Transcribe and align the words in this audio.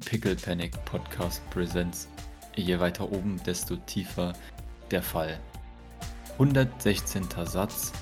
Pickle 0.00 0.34
Panic 0.34 0.72
Podcast 0.86 1.42
Presents. 1.50 2.08
Je 2.56 2.80
weiter 2.80 3.12
oben, 3.12 3.38
desto 3.44 3.76
tiefer 3.76 4.32
der 4.90 5.02
Fall. 5.02 5.38
116. 6.34 7.28
Satz. 7.44 7.92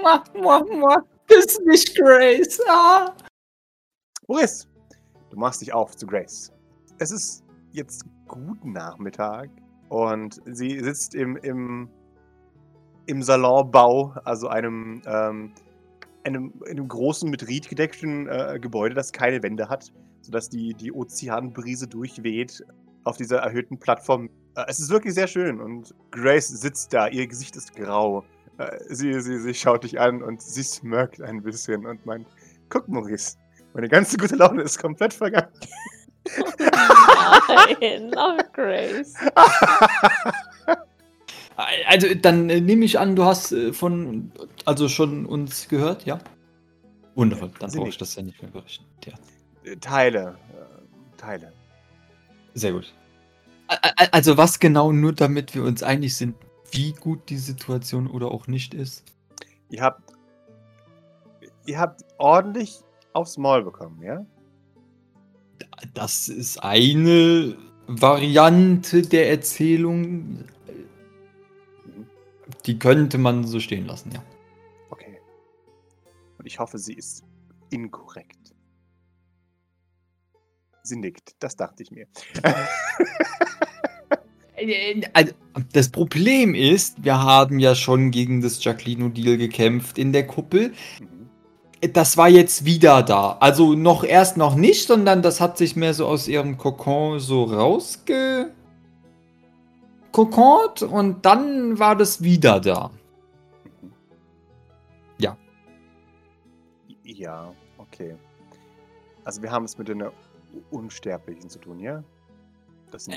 Mua, 0.00 0.24
mua, 0.34 0.64
mua. 0.64 1.04
Das 1.26 1.44
ist 1.44 1.66
nicht 1.66 1.94
Grace. 1.96 2.58
Ah. 2.66 3.12
Boris, 4.26 4.66
du 5.30 5.36
machst 5.36 5.60
dich 5.60 5.72
auf 5.72 5.94
zu 5.96 6.06
Grace. 6.06 6.50
Es 6.98 7.10
ist 7.10 7.44
jetzt 7.72 8.06
guten 8.26 8.72
Nachmittag 8.72 9.50
und 9.90 10.40
sie 10.46 10.80
sitzt 10.80 11.14
im, 11.14 11.36
im, 11.36 11.90
im 13.06 13.22
Salonbau, 13.22 14.14
also 14.24 14.48
einem, 14.48 15.02
ähm, 15.06 15.52
einem, 16.24 16.54
einem 16.66 16.88
großen 16.88 17.28
mit 17.30 17.46
Ried 17.46 17.68
gedeckten 17.68 18.28
äh, 18.28 18.58
Gebäude, 18.58 18.94
das 18.94 19.12
keine 19.12 19.42
Wände 19.42 19.68
hat, 19.68 19.92
sodass 20.28 20.50
die, 20.50 20.74
die 20.74 20.92
Ozeanbrise 20.92 21.88
durchweht 21.88 22.62
auf 23.04 23.16
dieser 23.16 23.38
erhöhten 23.38 23.78
Plattform. 23.78 24.28
Äh, 24.54 24.64
es 24.68 24.78
ist 24.78 24.90
wirklich 24.90 25.14
sehr 25.14 25.26
schön 25.26 25.58
und 25.58 25.94
Grace 26.10 26.48
sitzt 26.48 26.92
da, 26.92 27.08
ihr 27.08 27.26
Gesicht 27.26 27.56
ist 27.56 27.74
grau. 27.74 28.24
Äh, 28.58 28.76
sie, 28.90 29.18
sie, 29.22 29.38
sie 29.38 29.54
schaut 29.54 29.84
dich 29.84 29.98
an 29.98 30.22
und 30.22 30.42
sie 30.42 30.62
smirkt 30.62 31.22
ein 31.22 31.42
bisschen 31.42 31.86
und 31.86 32.04
meint, 32.04 32.26
guck 32.68 32.88
Maurice, 32.88 33.38
meine 33.72 33.88
ganze 33.88 34.18
gute 34.18 34.36
Laune 34.36 34.60
ist 34.60 34.78
komplett 34.78 35.14
vergangen. 35.14 35.48
Nein, 36.58 38.10
oh 38.16 38.36
Grace. 38.52 39.14
Also, 41.88 42.14
dann 42.14 42.48
äh, 42.50 42.60
nehme 42.60 42.84
ich 42.84 43.00
an, 43.00 43.16
du 43.16 43.24
hast 43.24 43.50
äh, 43.50 43.72
von, 43.72 44.30
also 44.64 44.88
schon 44.88 45.26
uns 45.26 45.66
gehört, 45.66 46.06
ja? 46.06 46.20
Wundervoll, 47.16 47.50
dann 47.58 47.72
brauche 47.72 47.88
ich 47.88 47.98
das 47.98 48.14
ja 48.14 48.22
nicht 48.22 48.40
mehr 48.40 48.52
berichten. 48.52 48.84
Ja, 49.04 49.14
Teile. 49.76 50.36
Äh, 50.52 51.16
Teile. 51.16 51.52
sehr 52.54 52.72
gut. 52.72 52.94
Also, 54.12 54.38
was 54.38 54.58
genau, 54.58 54.92
nur 54.92 55.12
damit 55.12 55.54
wir 55.54 55.62
uns 55.62 55.82
einig 55.82 56.16
sind, 56.16 56.34
wie 56.70 56.92
gut 56.92 57.28
die 57.28 57.36
Situation 57.36 58.06
oder 58.06 58.30
auch 58.30 58.46
nicht 58.46 58.72
ist? 58.72 59.04
Ihr 59.70 59.82
habt. 59.82 60.14
Ihr 61.66 61.78
habt 61.78 62.02
ordentlich 62.16 62.80
aufs 63.12 63.36
Maul 63.36 63.62
bekommen, 63.62 64.02
ja? 64.02 64.24
Das 65.92 66.28
ist 66.28 66.62
eine 66.62 67.56
Variante 67.86 69.02
der 69.02 69.30
Erzählung. 69.30 70.44
Die 72.64 72.78
könnte 72.78 73.18
man 73.18 73.46
so 73.46 73.60
stehen 73.60 73.86
lassen, 73.86 74.12
ja. 74.12 74.22
Okay. 74.90 75.20
Und 76.38 76.46
ich 76.46 76.58
hoffe, 76.58 76.78
sie 76.78 76.94
ist 76.94 77.24
inkorrekt. 77.70 78.47
Sie 80.88 80.96
nickt, 80.96 81.36
das 81.38 81.56
dachte 81.56 81.82
ich 81.82 81.90
mir. 81.90 82.06
Also, 85.12 85.32
Das 85.72 85.88
Problem 85.90 86.54
ist, 86.54 87.04
wir 87.04 87.22
haben 87.22 87.58
ja 87.58 87.74
schon 87.74 88.10
gegen 88.10 88.40
das 88.40 88.62
Jacqueline-Deal 88.62 89.36
gekämpft 89.36 89.98
in 89.98 90.12
der 90.12 90.26
Kuppel. 90.26 90.72
Mhm. 91.00 91.28
Das 91.92 92.16
war 92.16 92.28
jetzt 92.28 92.64
wieder 92.64 93.04
da. 93.04 93.36
Also 93.38 93.74
noch 93.74 94.02
erst 94.02 94.36
noch 94.36 94.56
nicht, 94.56 94.88
sondern 94.88 95.22
das 95.22 95.40
hat 95.40 95.58
sich 95.58 95.76
mehr 95.76 95.94
so 95.94 96.06
aus 96.06 96.26
ihrem 96.26 96.56
Kokon 96.56 97.20
so 97.20 97.44
rausge... 97.44 98.52
Kokont 100.10 100.82
und 100.82 101.24
dann 101.24 101.78
war 101.78 101.94
das 101.94 102.22
wieder 102.22 102.58
da. 102.60 102.90
Ja. 105.18 105.36
Ja, 107.04 107.52
okay. 107.76 108.16
Also 109.22 109.42
wir 109.42 109.52
haben 109.52 109.66
es 109.66 109.78
mit 109.78 109.90
einer 109.90 110.10
Unsterblichen 110.70 111.48
zu 111.48 111.58
tun, 111.58 111.80
ja? 111.80 112.02
Äh, 113.08 113.14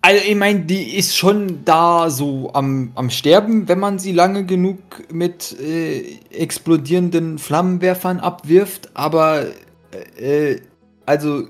Also 0.00 0.22
ich 0.26 0.36
meine, 0.36 0.60
die 0.60 0.96
ist 0.96 1.16
schon 1.16 1.64
da 1.64 2.10
so 2.10 2.52
am, 2.52 2.92
am 2.94 3.08
Sterben, 3.08 3.68
wenn 3.68 3.78
man 3.80 3.98
sie 3.98 4.12
lange 4.12 4.44
genug 4.44 4.78
mit 5.10 5.58
äh, 5.58 6.18
explodierenden 6.30 7.38
Flammenwerfern 7.38 8.20
abwirft, 8.20 8.90
aber 8.94 9.46
äh, 10.16 10.60
also 11.06 11.48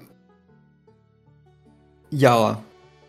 ja, 2.10 2.62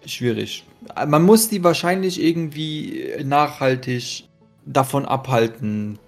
schwierig. 0.05 0.66
Man 1.07 1.23
muss 1.23 1.49
die 1.49 1.63
wahrscheinlich 1.63 2.22
irgendwie 2.22 3.13
nachhaltig 3.23 4.27
davon 4.66 5.05
abhalten, 5.05 5.99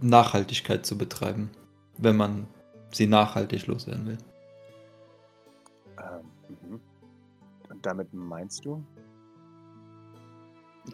Nachhaltigkeit 0.00 0.86
zu 0.86 0.96
betreiben, 0.96 1.50
wenn 1.98 2.16
man 2.16 2.46
sie 2.92 3.06
nachhaltig 3.06 3.66
loswerden 3.66 4.06
will. 4.06 4.18
Damit 7.82 8.12
meinst 8.12 8.64
du? 8.64 8.82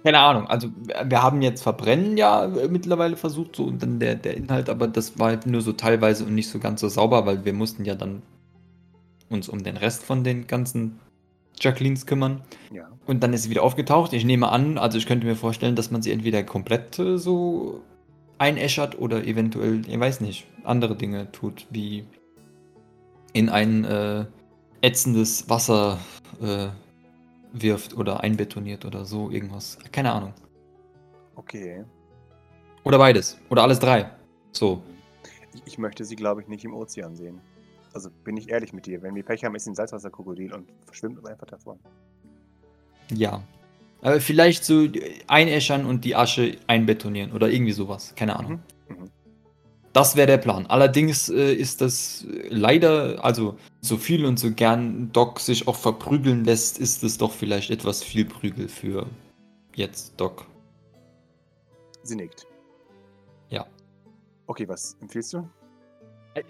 Keine 0.02 0.18
Ahnung, 0.18 0.46
also 0.46 0.68
wir 1.04 1.22
haben 1.22 1.40
jetzt 1.40 1.62
Verbrennen 1.62 2.18
ja 2.18 2.44
äh, 2.44 2.68
mittlerweile 2.68 3.16
versucht, 3.16 3.56
so 3.56 3.64
und 3.64 3.82
dann 3.82 3.98
der, 3.98 4.16
der 4.16 4.36
Inhalt, 4.36 4.68
aber 4.68 4.86
das 4.86 5.18
war 5.18 5.28
halt 5.28 5.46
nur 5.46 5.62
so 5.62 5.72
teilweise 5.72 6.24
und 6.24 6.34
nicht 6.34 6.50
so 6.50 6.58
ganz 6.58 6.82
so 6.82 6.88
sauber, 6.88 7.24
weil 7.24 7.44
wir 7.46 7.54
mussten 7.54 7.86
ja 7.86 7.94
dann 7.94 8.22
uns 9.30 9.48
um 9.48 9.62
den 9.62 9.78
Rest 9.78 10.04
von 10.04 10.24
den 10.24 10.46
ganzen 10.46 11.00
Jacquelines 11.60 12.06
kümmern. 12.06 12.42
Ja. 12.72 12.88
Und 13.06 13.22
dann 13.22 13.32
ist 13.32 13.44
sie 13.44 13.50
wieder 13.50 13.62
aufgetaucht. 13.62 14.12
Ich 14.12 14.24
nehme 14.24 14.50
an, 14.50 14.78
also 14.78 14.98
ich 14.98 15.06
könnte 15.06 15.26
mir 15.26 15.36
vorstellen, 15.36 15.76
dass 15.76 15.90
man 15.90 16.02
sie 16.02 16.12
entweder 16.12 16.42
komplett 16.42 16.98
äh, 16.98 17.18
so 17.18 17.80
einäschert 18.38 18.98
oder 18.98 19.26
eventuell, 19.26 19.82
ich 19.86 19.98
weiß 19.98 20.20
nicht, 20.20 20.46
andere 20.64 20.96
Dinge 20.96 21.32
tut, 21.32 21.66
wie 21.70 22.04
in 23.32 23.48
ein 23.48 23.84
äh, 23.84 24.26
ätzendes 24.80 25.48
Wasser 25.48 25.98
äh, 26.40 26.68
wirft 27.52 27.96
oder 27.96 28.20
einbetoniert 28.20 28.84
oder 28.84 29.04
so 29.04 29.30
irgendwas. 29.30 29.78
Keine 29.92 30.12
Ahnung. 30.12 30.34
Okay. 31.34 31.84
Oder 32.84 32.98
beides. 32.98 33.38
Oder 33.50 33.62
alles 33.62 33.78
drei. 33.78 34.10
So. 34.52 34.82
Ich, 35.54 35.62
ich 35.64 35.78
möchte 35.78 36.04
sie, 36.04 36.16
glaube 36.16 36.42
ich, 36.42 36.48
nicht 36.48 36.64
im 36.64 36.74
Ozean 36.74 37.16
sehen. 37.16 37.40
Also 37.94 38.10
bin 38.24 38.36
ich 38.36 38.50
ehrlich 38.50 38.72
mit 38.72 38.86
dir. 38.86 39.02
Wenn 39.02 39.14
wir 39.14 39.24
Pech 39.24 39.44
haben, 39.44 39.54
ist 39.54 39.64
sie 39.64 39.70
ein 39.70 39.74
Salzwasserkrokodil 39.74 40.52
und 40.52 40.68
verschwimmt 40.84 41.18
uns 41.18 41.26
einfach 41.26 41.46
davon. 41.46 41.78
Ja. 43.10 43.42
Aber 44.02 44.20
vielleicht 44.20 44.64
so 44.64 44.86
einäschern 45.26 45.86
und 45.86 46.04
die 46.04 46.14
Asche 46.14 46.56
einbetonieren 46.66 47.32
oder 47.32 47.48
irgendwie 47.48 47.72
sowas. 47.72 48.14
Keine 48.14 48.36
Ahnung. 48.36 48.60
Mhm. 48.88 48.96
Mhm. 48.96 49.10
Das 49.92 50.16
wäre 50.16 50.26
der 50.26 50.38
Plan. 50.38 50.66
Allerdings 50.66 51.28
äh, 51.28 51.54
ist 51.54 51.80
das 51.80 52.26
leider, 52.50 53.24
also 53.24 53.56
so 53.80 53.96
viel 53.96 54.24
und 54.24 54.38
so 54.38 54.52
gern 54.52 55.10
Doc 55.12 55.40
sich 55.40 55.66
auch 55.66 55.76
verprügeln 55.76 56.44
lässt, 56.44 56.78
ist 56.78 57.02
es 57.02 57.18
doch 57.18 57.32
vielleicht 57.32 57.70
etwas 57.70 58.02
viel 58.02 58.24
Prügel 58.24 58.68
für 58.68 59.06
jetzt 59.74 60.14
Doc. 60.16 60.46
Sie 62.02 62.16
nickt. 62.16 62.46
Ja. 63.48 63.66
Okay, 64.46 64.68
was 64.68 64.96
empfiehlst 65.00 65.34
du? 65.34 65.48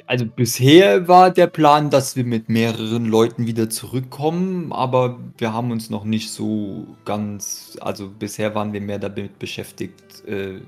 Also 0.07 0.27
bisher 0.27 1.09
war 1.09 1.31
der 1.31 1.47
Plan, 1.47 1.91
dass 1.91 2.17
wir 2.17 2.25
mit 2.25 2.49
mehreren 2.49 3.07
Leuten 3.07 3.47
wieder 3.47 3.71
zurückkommen, 3.71 4.73
aber 4.73 5.19
wir 5.39 5.53
haben 5.53 5.71
uns 5.71 5.89
noch 5.89 6.05
nicht 6.05 6.31
so 6.31 6.87
ganz, 7.05 7.79
also 7.81 8.11
bisher 8.11 8.55
waren 8.55 8.73
wir 8.73 8.81
mehr 8.81 8.99
damit 8.99 9.39
beschäftigt, 9.39 10.27
äh, 10.27 10.61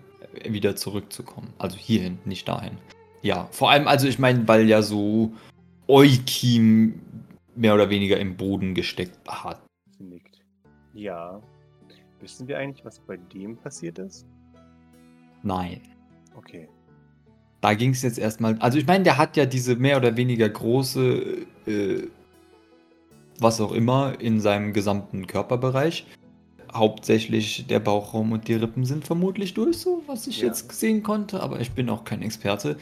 wieder 0.49 0.77
zurückzukommen. 0.77 1.53
Also 1.59 1.77
hierhin, 1.77 2.19
nicht 2.25 2.49
dahin. 2.49 2.79
Ja, 3.23 3.49
vor 3.51 3.71
allem, 3.71 3.87
also 3.87 4.09
ich 4.09 4.19
meine, 4.19 4.47
weil 4.49 4.69
ja 4.69 4.83
so 4.83 5.33
Eukim 5.89 7.01
mehr 7.55 7.75
oder 7.75 7.91
weniger 7.91 8.19
im 8.19 8.37
Boden 8.37 8.75
gesteckt 8.75 9.19
hat. 9.29 9.61
Nickt. 9.99 10.41
Ja. 10.95 11.41
Wissen 12.21 12.49
wir 12.49 12.59
eigentlich, 12.59 12.85
was 12.85 13.01
bei 13.01 13.17
dem 13.17 13.57
passiert 13.57 13.99
ist? 13.99 14.27
Nein. 15.43 15.81
Okay. 16.37 16.69
Da 17.61 17.75
ging 17.75 17.91
es 17.91 18.03
jetzt 18.03 18.19
erstmal. 18.19 18.57
Also 18.59 18.79
ich 18.79 18.87
meine, 18.87 19.05
der 19.05 19.19
hat 19.19 19.37
ja 19.37 19.47
diese 19.47 19.77
mehr 19.77 19.97
oder 19.97 20.17
weniger 20.17 20.49
große, 20.49 21.47
äh, 21.67 22.09
was 23.39 23.61
auch 23.61 23.73
immer, 23.73 24.19
in 24.21 24.41
seinem 24.41 24.73
gesamten 24.73 25.27
Körperbereich. 25.27 26.07
Hauptsächlich 26.73 27.67
der 27.67 27.81
Bauchraum 27.81 28.33
und 28.33 28.47
die 28.49 28.55
Rippen 28.55 28.85
sind 28.85 29.05
vermutlich 29.07 29.55
durch, 29.55 29.79
so 29.79 30.03
was 30.07 30.27
ich 30.27 30.41
Ja. 30.41 30.49
jetzt 30.49 30.71
sehen 30.73 31.03
konnte, 31.03 31.43
aber 31.43 31.61
ich 31.61 31.73
bin 31.73 31.89
auch 31.91 32.05
kein 32.05 32.23
Experte. 32.23 32.77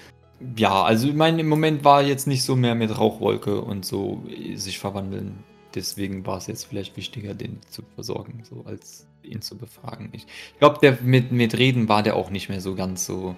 Ja, 0.56 0.82
also 0.85 1.08
ich 1.08 1.14
meine, 1.14 1.40
im 1.40 1.49
Moment 1.49 1.85
war 1.85 2.02
jetzt 2.02 2.26
nicht 2.26 2.44
so 2.44 2.55
mehr 2.55 2.75
mit 2.75 2.96
Rauchwolke 2.96 3.61
und 3.61 3.85
so 3.85 4.23
äh, 4.29 4.55
sich 4.56 4.79
verwandeln. 4.79 5.43
Deswegen 5.75 6.25
war 6.26 6.38
es 6.38 6.46
jetzt 6.46 6.64
vielleicht 6.64 6.96
wichtiger, 6.96 7.35
den 7.35 7.61
zu 7.70 7.82
versorgen, 7.94 8.43
so 8.49 8.62
als 8.64 9.06
ihn 9.23 9.43
zu 9.43 9.56
befragen. 9.56 10.11
Ich 10.12 10.26
glaube, 10.58 10.79
der 10.81 10.99
mit, 11.02 11.32
mit 11.32 11.58
Reden 11.58 11.88
war 11.88 12.02
der 12.02 12.17
auch 12.17 12.31
nicht 12.31 12.49
mehr 12.49 12.61
so 12.61 12.75
ganz 12.75 13.05
so 13.06 13.35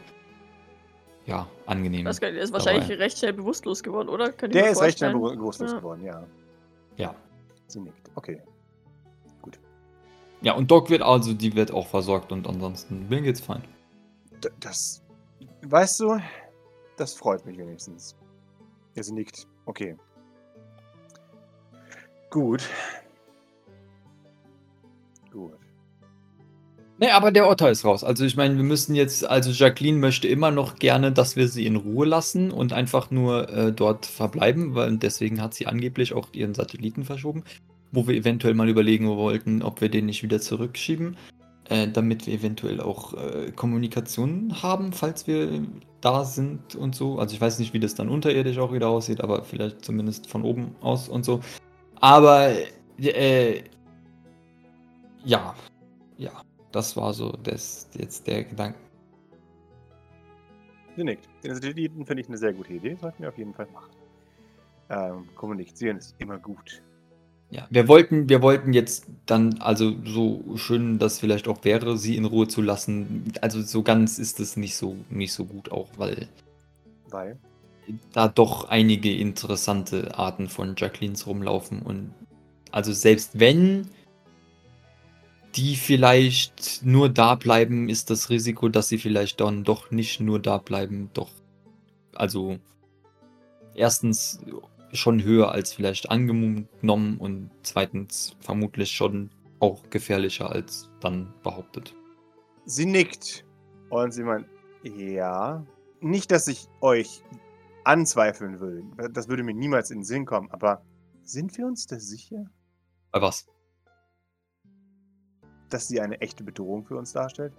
ja, 1.26 1.46
angenehm. 1.66 2.04
Das 2.04 2.18
der 2.20 2.30
ist 2.30 2.52
dabei. 2.52 2.64
wahrscheinlich 2.64 2.98
recht 2.98 3.18
schnell 3.18 3.32
bewusstlos 3.32 3.82
geworden, 3.82 4.08
oder? 4.08 4.30
Der 4.30 4.70
ist 4.70 4.80
recht 4.82 4.98
schnell 4.98 5.12
bewusstlos 5.12 5.70
Ja. 5.72 5.78
geworden, 5.78 6.04
ja. 6.04 6.26
Ja. 6.96 7.14
Sie 7.66 7.80
nickt. 7.80 8.10
Okay. 8.14 8.40
Ja, 10.42 10.54
und 10.54 10.70
Doc 10.70 10.88
wird 10.90 11.02
also, 11.02 11.34
die 11.34 11.54
wird 11.54 11.72
auch 11.72 11.86
versorgt 11.86 12.32
und 12.32 12.46
ansonsten 12.46 13.08
mir 13.08 13.20
geht's 13.20 13.40
fein. 13.40 13.62
D 14.42 14.48
das. 14.60 15.02
Weißt 15.62 16.00
du, 16.00 16.18
das 16.96 17.14
freut 17.14 17.44
mich 17.44 17.58
wenigstens. 17.58 18.16
Ja, 18.94 19.02
sie 19.02 19.12
nickt. 19.12 19.46
Okay. 19.66 19.96
Gut. 22.30 22.62
Gut. 25.30 25.52
Ne, 26.98 27.14
aber 27.14 27.32
der 27.32 27.48
Otter 27.48 27.70
ist 27.70 27.84
raus. 27.84 28.04
Also 28.04 28.26
ich 28.26 28.36
meine, 28.36 28.56
wir 28.56 28.62
müssen 28.62 28.94
jetzt, 28.94 29.26
also 29.26 29.50
Jacqueline 29.50 29.98
möchte 29.98 30.28
immer 30.28 30.50
noch 30.50 30.76
gerne, 30.76 31.12
dass 31.12 31.34
wir 31.34 31.48
sie 31.48 31.64
in 31.64 31.76
Ruhe 31.76 32.06
lassen 32.06 32.50
und 32.50 32.74
einfach 32.74 33.10
nur 33.10 33.48
äh, 33.48 33.72
dort 33.72 34.04
verbleiben, 34.04 34.74
weil 34.74 34.98
deswegen 34.98 35.40
hat 35.40 35.54
sie 35.54 35.66
angeblich 35.66 36.12
auch 36.12 36.28
ihren 36.32 36.52
Satelliten 36.52 37.04
verschoben, 37.04 37.42
wo 37.92 38.06
wir 38.06 38.14
eventuell 38.14 38.54
mal 38.54 38.68
überlegen 38.68 39.08
wollten, 39.08 39.62
ob 39.62 39.80
wir 39.80 39.88
den 39.88 40.06
nicht 40.06 40.22
wieder 40.22 40.40
zurückschieben, 40.40 41.16
äh, 41.68 41.88
damit 41.88 42.26
wir 42.26 42.34
eventuell 42.34 42.80
auch 42.80 43.14
äh, 43.14 43.52
Kommunikation 43.52 44.62
haben, 44.62 44.92
falls 44.92 45.26
wir 45.26 45.62
da 46.00 46.24
sind 46.24 46.74
und 46.74 46.94
so. 46.94 47.18
Also 47.18 47.34
ich 47.34 47.40
weiß 47.40 47.58
nicht, 47.58 47.72
wie 47.74 47.80
das 47.80 47.94
dann 47.94 48.08
unterirdisch 48.08 48.58
auch 48.58 48.72
wieder 48.72 48.88
aussieht, 48.88 49.20
aber 49.20 49.44
vielleicht 49.44 49.84
zumindest 49.84 50.28
von 50.28 50.42
oben 50.42 50.74
aus 50.80 51.08
und 51.08 51.24
so. 51.24 51.40
Aber 52.00 52.52
äh, 52.98 53.62
ja, 55.24 55.54
ja, 56.16 56.42
das 56.72 56.96
war 56.96 57.12
so 57.12 57.32
das, 57.42 57.88
jetzt 57.96 58.26
der 58.26 58.44
Gedanke. 58.44 58.78
Sie 60.96 61.04
nickt. 61.04 61.28
Den 61.44 61.54
Satelliten 61.54 62.04
finde 62.04 62.22
ich 62.22 62.28
eine 62.28 62.38
sehr 62.38 62.52
gute 62.52 62.72
Idee. 62.72 62.96
Sollten 63.00 63.22
wir 63.22 63.28
auf 63.28 63.38
jeden 63.38 63.54
Fall 63.54 63.68
machen. 63.72 63.90
Ähm, 64.88 65.28
kommunizieren 65.36 65.98
ist 65.98 66.16
immer 66.18 66.38
gut. 66.38 66.82
Ja, 67.50 67.66
wir 67.68 67.88
wollten, 67.88 68.28
wir 68.28 68.42
wollten 68.42 68.72
jetzt 68.72 69.06
dann, 69.26 69.58
also 69.58 69.92
so 70.04 70.56
schön 70.56 70.98
das 71.00 71.18
vielleicht 71.18 71.48
auch 71.48 71.64
wäre, 71.64 71.98
sie 71.98 72.16
in 72.16 72.24
Ruhe 72.24 72.46
zu 72.46 72.62
lassen. 72.62 73.32
Also 73.40 73.60
so 73.60 73.82
ganz 73.82 74.18
ist 74.18 74.38
es 74.38 74.56
nicht 74.56 74.76
so, 74.76 74.96
nicht 75.08 75.32
so 75.32 75.44
gut 75.44 75.72
auch, 75.72 75.88
weil 75.96 76.28
Weil? 77.10 77.38
da 78.12 78.28
doch 78.28 78.68
einige 78.68 79.12
interessante 79.12 80.16
Arten 80.16 80.48
von 80.48 80.74
Jacquelines 80.76 81.26
rumlaufen 81.26 81.82
und 81.82 82.12
also 82.70 82.92
selbst 82.92 83.40
wenn 83.40 83.88
die 85.56 85.74
vielleicht 85.74 86.82
nur 86.84 87.08
da 87.08 87.34
bleiben, 87.34 87.88
ist 87.88 88.10
das 88.10 88.30
Risiko, 88.30 88.68
dass 88.68 88.88
sie 88.88 88.98
vielleicht 88.98 89.40
dann 89.40 89.64
doch 89.64 89.90
nicht 89.90 90.20
nur 90.20 90.38
da 90.38 90.58
bleiben, 90.58 91.10
doch 91.14 91.30
also 92.14 92.58
erstens 93.74 94.38
schon 94.92 95.22
höher 95.22 95.52
als 95.52 95.72
vielleicht 95.72 96.10
angenommen 96.10 97.18
und 97.18 97.50
zweitens 97.62 98.36
vermutlich 98.40 98.90
schon 98.90 99.30
auch 99.60 99.88
gefährlicher 99.90 100.50
als 100.50 100.90
dann 101.00 101.32
behauptet. 101.42 101.94
Sie 102.64 102.86
nickt. 102.86 103.44
Und 103.90 104.12
sie 104.12 104.22
meint, 104.22 104.46
ja. 104.82 105.64
Nicht, 106.00 106.30
dass 106.30 106.48
ich 106.48 106.66
euch 106.80 107.22
anzweifeln 107.84 108.60
will. 108.60 108.84
Das 109.12 109.28
würde 109.28 109.42
mir 109.42 109.54
niemals 109.54 109.90
in 109.90 109.98
den 109.98 110.04
Sinn 110.04 110.24
kommen. 110.24 110.50
Aber 110.50 110.82
sind 111.22 111.56
wir 111.58 111.66
uns 111.66 111.86
da 111.86 111.98
sicher, 111.98 112.46
Bei 113.12 113.20
was? 113.20 113.46
dass 115.68 115.86
sie 115.88 116.00
eine 116.00 116.20
echte 116.20 116.42
Bedrohung 116.42 116.84
für 116.84 116.96
uns 116.96 117.12
darstellt? 117.12 117.52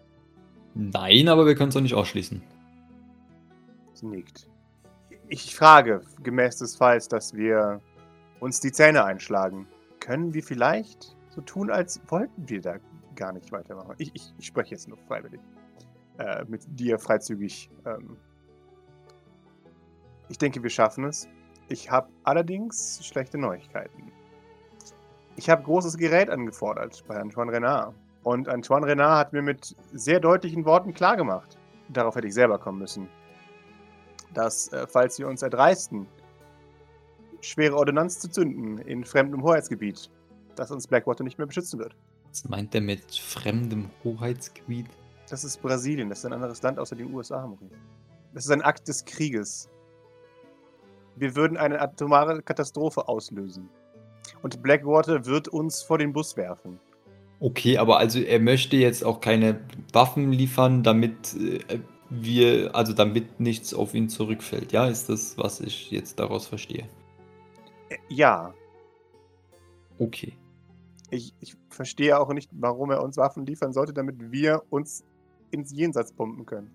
Nein, 0.73 1.27
aber 1.29 1.45
wir 1.45 1.55
können 1.55 1.69
es 1.69 1.75
doch 1.75 1.81
nicht 1.81 1.93
ausschließen. 1.93 2.41
Sie 3.93 4.05
nickt. 4.05 4.49
Ich 5.33 5.55
frage, 5.55 6.01
gemäß 6.21 6.57
des 6.57 6.75
Falls, 6.75 7.07
dass 7.07 7.33
wir 7.33 7.79
uns 8.41 8.59
die 8.59 8.73
Zähne 8.73 9.05
einschlagen. 9.05 9.65
Können 10.01 10.33
wir 10.33 10.43
vielleicht 10.43 11.15
so 11.29 11.39
tun, 11.39 11.71
als 11.71 12.01
wollten 12.07 12.49
wir 12.49 12.59
da 12.59 12.75
gar 13.15 13.31
nicht 13.31 13.49
weitermachen? 13.53 13.95
Ich, 13.97 14.11
ich, 14.13 14.33
ich 14.37 14.45
spreche 14.45 14.71
jetzt 14.71 14.89
nur 14.89 14.97
freiwillig. 15.07 15.39
Äh, 16.17 16.43
mit 16.49 16.63
dir 16.77 16.99
freizügig. 16.99 17.69
Ähm. 17.85 18.17
Ich 20.27 20.37
denke, 20.37 20.61
wir 20.63 20.69
schaffen 20.69 21.05
es. 21.05 21.29
Ich 21.69 21.89
habe 21.89 22.09
allerdings 22.25 22.99
schlechte 23.01 23.37
Neuigkeiten. 23.37 24.11
Ich 25.37 25.49
habe 25.49 25.63
großes 25.63 25.97
Gerät 25.97 26.29
angefordert 26.29 27.05
bei 27.07 27.15
Antoine 27.15 27.53
Renard. 27.53 27.95
Und 28.23 28.49
Antoine 28.49 28.85
Renard 28.85 29.27
hat 29.27 29.31
mir 29.31 29.43
mit 29.43 29.77
sehr 29.93 30.19
deutlichen 30.19 30.65
Worten 30.65 30.93
klargemacht. 30.93 31.57
Darauf 31.87 32.15
hätte 32.15 32.27
ich 32.27 32.33
selber 32.33 32.59
kommen 32.59 32.79
müssen 32.79 33.07
dass, 34.33 34.67
äh, 34.69 34.87
falls 34.87 35.19
wir 35.19 35.27
uns 35.27 35.41
erdreisten, 35.41 36.07
schwere 37.41 37.75
Ordonnanz 37.75 38.19
zu 38.19 38.29
zünden 38.29 38.77
in 38.79 39.03
fremdem 39.03 39.43
Hoheitsgebiet, 39.43 40.09
dass 40.55 40.71
uns 40.71 40.87
Blackwater 40.87 41.23
nicht 41.23 41.37
mehr 41.37 41.47
beschützen 41.47 41.79
wird. 41.79 41.95
Was 42.29 42.47
meint 42.47 42.73
er 42.75 42.81
mit 42.81 43.15
fremdem 43.15 43.89
Hoheitsgebiet? 44.03 44.87
Das 45.29 45.43
ist 45.43 45.61
Brasilien, 45.61 46.09
das 46.09 46.19
ist 46.19 46.25
ein 46.25 46.33
anderes 46.33 46.61
Land 46.61 46.79
außer 46.79 46.95
den 46.95 47.13
USA, 47.13 47.45
Maurice. 47.45 47.75
Das 48.33 48.45
ist 48.45 48.51
ein 48.51 48.61
Akt 48.61 48.87
des 48.87 49.03
Krieges. 49.05 49.69
Wir 51.15 51.35
würden 51.35 51.57
eine 51.57 51.81
atomare 51.81 52.41
Katastrophe 52.41 53.07
auslösen. 53.07 53.69
Und 54.41 54.61
Blackwater 54.63 55.25
wird 55.25 55.47
uns 55.47 55.81
vor 55.81 55.97
den 55.97 56.13
Bus 56.13 56.37
werfen. 56.37 56.79
Okay, 57.39 57.77
aber 57.77 57.97
also 57.97 58.19
er 58.19 58.39
möchte 58.39 58.77
jetzt 58.77 59.03
auch 59.03 59.19
keine 59.19 59.59
Waffen 59.93 60.31
liefern, 60.31 60.83
damit 60.83 61.33
äh, 61.33 61.79
wir, 62.11 62.75
also 62.75 62.93
damit 62.93 63.39
nichts 63.39 63.73
auf 63.73 63.93
ihn 63.93 64.09
zurückfällt. 64.09 64.71
Ja, 64.71 64.87
ist 64.87 65.07
das, 65.09 65.37
was 65.37 65.61
ich 65.61 65.89
jetzt 65.91 66.19
daraus 66.19 66.45
verstehe? 66.47 66.87
Äh, 67.89 67.97
Ja, 68.09 68.53
Okay. 69.97 70.33
ich, 71.11 71.33
ich 71.39 71.55
verstehe 71.69 72.19
auch 72.19 72.33
nicht, 72.33 72.49
warum 72.53 72.89
er 72.91 73.03
uns 73.03 73.17
Waffen 73.17 73.45
liefern 73.45 73.71
sollte, 73.71 73.93
damit 73.93 74.31
wir 74.31 74.63
uns 74.69 75.03
ins 75.51 75.71
Jenseits 75.71 76.11
pumpen 76.11 76.45
können. 76.45 76.71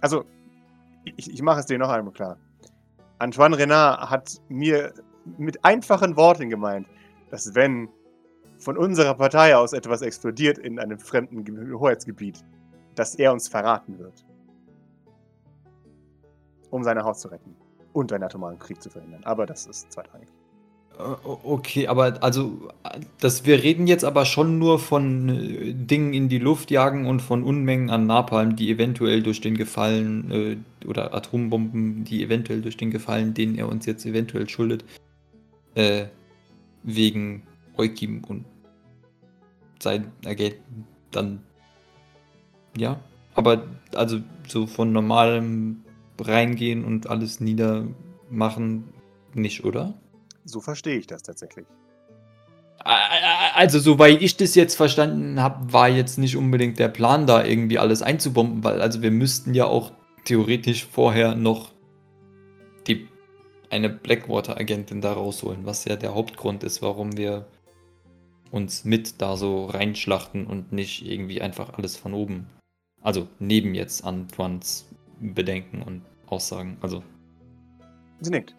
Also, 0.00 0.24
ich, 1.16 1.30
ich 1.30 1.42
mache 1.42 1.60
es 1.60 1.66
dir 1.66 1.78
noch 1.78 1.88
einmal 1.88 2.12
klar. 2.12 2.38
Antoine 3.18 3.58
Renard 3.58 4.08
hat 4.10 4.40
mir 4.48 4.92
mit 5.38 5.64
einfachen 5.64 6.16
Worten 6.16 6.48
gemeint, 6.48 6.86
dass 7.30 7.54
wenn 7.54 7.88
von 8.58 8.76
unserer 8.78 9.14
Partei 9.14 9.56
aus 9.56 9.72
etwas 9.72 10.02
explodiert 10.02 10.58
in 10.58 10.78
einem 10.78 10.98
fremden 10.98 11.44
Ge- 11.44 11.72
Hoheitsgebiet, 11.72 12.44
dass 12.94 13.14
er 13.16 13.32
uns 13.32 13.48
verraten 13.48 13.98
wird. 13.98 14.24
Um 16.74 16.82
seine 16.82 17.04
Haut 17.04 17.16
zu 17.16 17.28
retten. 17.28 17.54
Und 17.92 18.12
einen 18.12 18.24
atomaren 18.24 18.58
Krieg 18.58 18.82
zu 18.82 18.90
verhindern. 18.90 19.22
Aber 19.22 19.46
das 19.46 19.64
ist 19.66 19.92
zweitrangig. 19.92 20.26
Äh, 20.98 21.02
Okay, 21.44 21.86
aber 21.86 22.20
also, 22.20 22.68
das, 23.20 23.46
wir 23.46 23.62
reden 23.62 23.86
jetzt 23.86 24.04
aber 24.04 24.24
schon 24.24 24.58
nur 24.58 24.80
von 24.80 25.28
äh, 25.28 25.72
Dingen 25.72 26.12
in 26.12 26.28
die 26.28 26.40
Luft 26.40 26.72
jagen 26.72 27.06
und 27.06 27.22
von 27.22 27.44
Unmengen 27.44 27.90
an 27.90 28.08
Napalm, 28.08 28.56
die 28.56 28.72
eventuell 28.72 29.22
durch 29.22 29.40
den 29.40 29.56
Gefallen 29.56 30.30
äh, 30.32 30.86
oder 30.88 31.14
Atombomben, 31.14 32.02
die 32.02 32.24
eventuell 32.24 32.60
durch 32.60 32.76
den 32.76 32.90
Gefallen, 32.90 33.34
den 33.34 33.56
er 33.56 33.68
uns 33.68 33.86
jetzt 33.86 34.04
eventuell 34.04 34.48
schuldet, 34.48 34.84
äh, 35.76 36.06
wegen 36.82 37.44
Eukim 37.76 38.24
und 38.24 38.44
sein 39.78 40.10
Agenten 40.26 40.88
dann. 41.12 41.40
Ja, 42.76 42.98
aber 43.36 43.62
also 43.94 44.18
so 44.48 44.66
von 44.66 44.92
normalem 44.92 45.83
reingehen 46.18 46.84
und 46.84 47.08
alles 47.08 47.40
niedermachen 47.40 48.84
nicht, 49.34 49.64
oder? 49.64 49.94
So 50.44 50.60
verstehe 50.60 50.98
ich 50.98 51.06
das 51.06 51.22
tatsächlich. 51.22 51.66
Also, 53.54 53.78
soweit 53.78 54.20
ich 54.20 54.36
das 54.36 54.54
jetzt 54.54 54.74
verstanden 54.74 55.40
habe, 55.40 55.72
war 55.72 55.88
jetzt 55.88 56.18
nicht 56.18 56.36
unbedingt 56.36 56.78
der 56.78 56.88
Plan, 56.88 57.26
da 57.26 57.44
irgendwie 57.44 57.78
alles 57.78 58.02
einzubomben, 58.02 58.62
weil 58.62 58.82
also 58.82 59.00
wir 59.00 59.10
müssten 59.10 59.54
ja 59.54 59.64
auch 59.64 59.92
theoretisch 60.24 60.84
vorher 60.84 61.34
noch 61.34 61.72
die, 62.86 63.08
eine 63.70 63.88
Blackwater-Agentin 63.88 65.00
da 65.00 65.14
rausholen, 65.14 65.64
was 65.64 65.86
ja 65.86 65.96
der 65.96 66.14
Hauptgrund 66.14 66.62
ist, 66.62 66.82
warum 66.82 67.16
wir 67.16 67.46
uns 68.50 68.84
mit 68.84 69.20
da 69.22 69.36
so 69.36 69.64
reinschlachten 69.66 70.46
und 70.46 70.72
nicht 70.72 71.06
irgendwie 71.06 71.40
einfach 71.40 71.74
alles 71.74 71.96
von 71.96 72.12
oben. 72.12 72.46
Also 73.02 73.28
neben 73.38 73.74
jetzt 73.74 74.04
Antoines 74.04 74.86
Bedenken 75.32 75.82
und 75.82 76.02
Aussagen. 76.26 76.76
Also 76.80 77.02
Sie 78.20 78.30
nickt. 78.30 78.54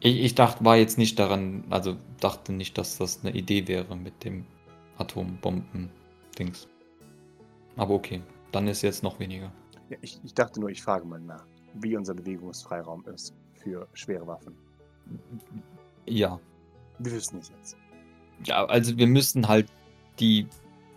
ich, 0.00 0.20
ich 0.20 0.34
dachte, 0.34 0.64
war 0.64 0.76
jetzt 0.76 0.98
nicht 0.98 1.18
daran, 1.18 1.64
also 1.70 1.96
dachte 2.20 2.52
nicht, 2.52 2.78
dass 2.78 2.98
das 2.98 3.24
eine 3.24 3.34
Idee 3.34 3.66
wäre 3.68 3.96
mit 3.96 4.24
dem 4.24 4.44
Atombomben-Dings. 4.98 6.68
Aber 7.76 7.94
okay, 7.94 8.22
dann 8.52 8.66
ist 8.66 8.82
jetzt 8.82 9.02
noch 9.02 9.18
weniger. 9.20 9.52
Ja, 9.90 9.96
ich, 10.00 10.20
ich 10.24 10.34
dachte 10.34 10.60
nur, 10.60 10.70
ich 10.70 10.82
frage 10.82 11.06
mal 11.06 11.20
nach, 11.20 11.46
wie 11.74 11.96
unser 11.96 12.14
Bewegungsfreiraum 12.14 13.04
ist 13.06 13.34
für 13.54 13.86
schwere 13.92 14.26
Waffen. 14.26 14.54
Ja. 16.06 16.40
Wir 16.98 17.12
wissen 17.12 17.38
es 17.38 17.50
jetzt. 17.50 17.76
Ja, 18.44 18.64
also 18.66 18.96
wir 18.96 19.06
müssen 19.06 19.48
halt 19.48 19.68
die 20.18 20.46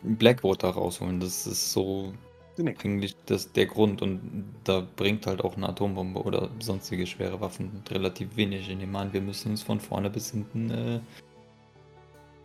Blackwater 0.04 0.70
rausholen. 0.70 1.20
Das 1.20 1.46
ist 1.46 1.72
so 1.72 2.14
Sie 2.55 2.63
nickt. 2.63 2.86
eigentlich 2.86 3.15
das, 3.25 3.51
der 3.51 3.65
Grund. 3.65 4.01
Und 4.01 4.46
da 4.63 4.86
bringt 4.96 5.27
halt 5.27 5.43
auch 5.43 5.55
eine 5.58 5.70
Atombombe 5.70 6.22
oder 6.22 6.50
sonstige 6.60 7.08
schwere 7.08 7.39
Waffen 7.41 7.84
relativ 7.89 8.36
wenig. 8.36 8.70
Ich 8.70 8.77
nehme 8.77 8.98
an, 9.00 9.13
wir 9.13 9.22
müssen 9.22 9.51
uns 9.51 9.63
von 9.63 9.79
vorne 9.79 10.10
bis 10.10 10.31
hinten 10.31 10.72
äh, 10.72 11.00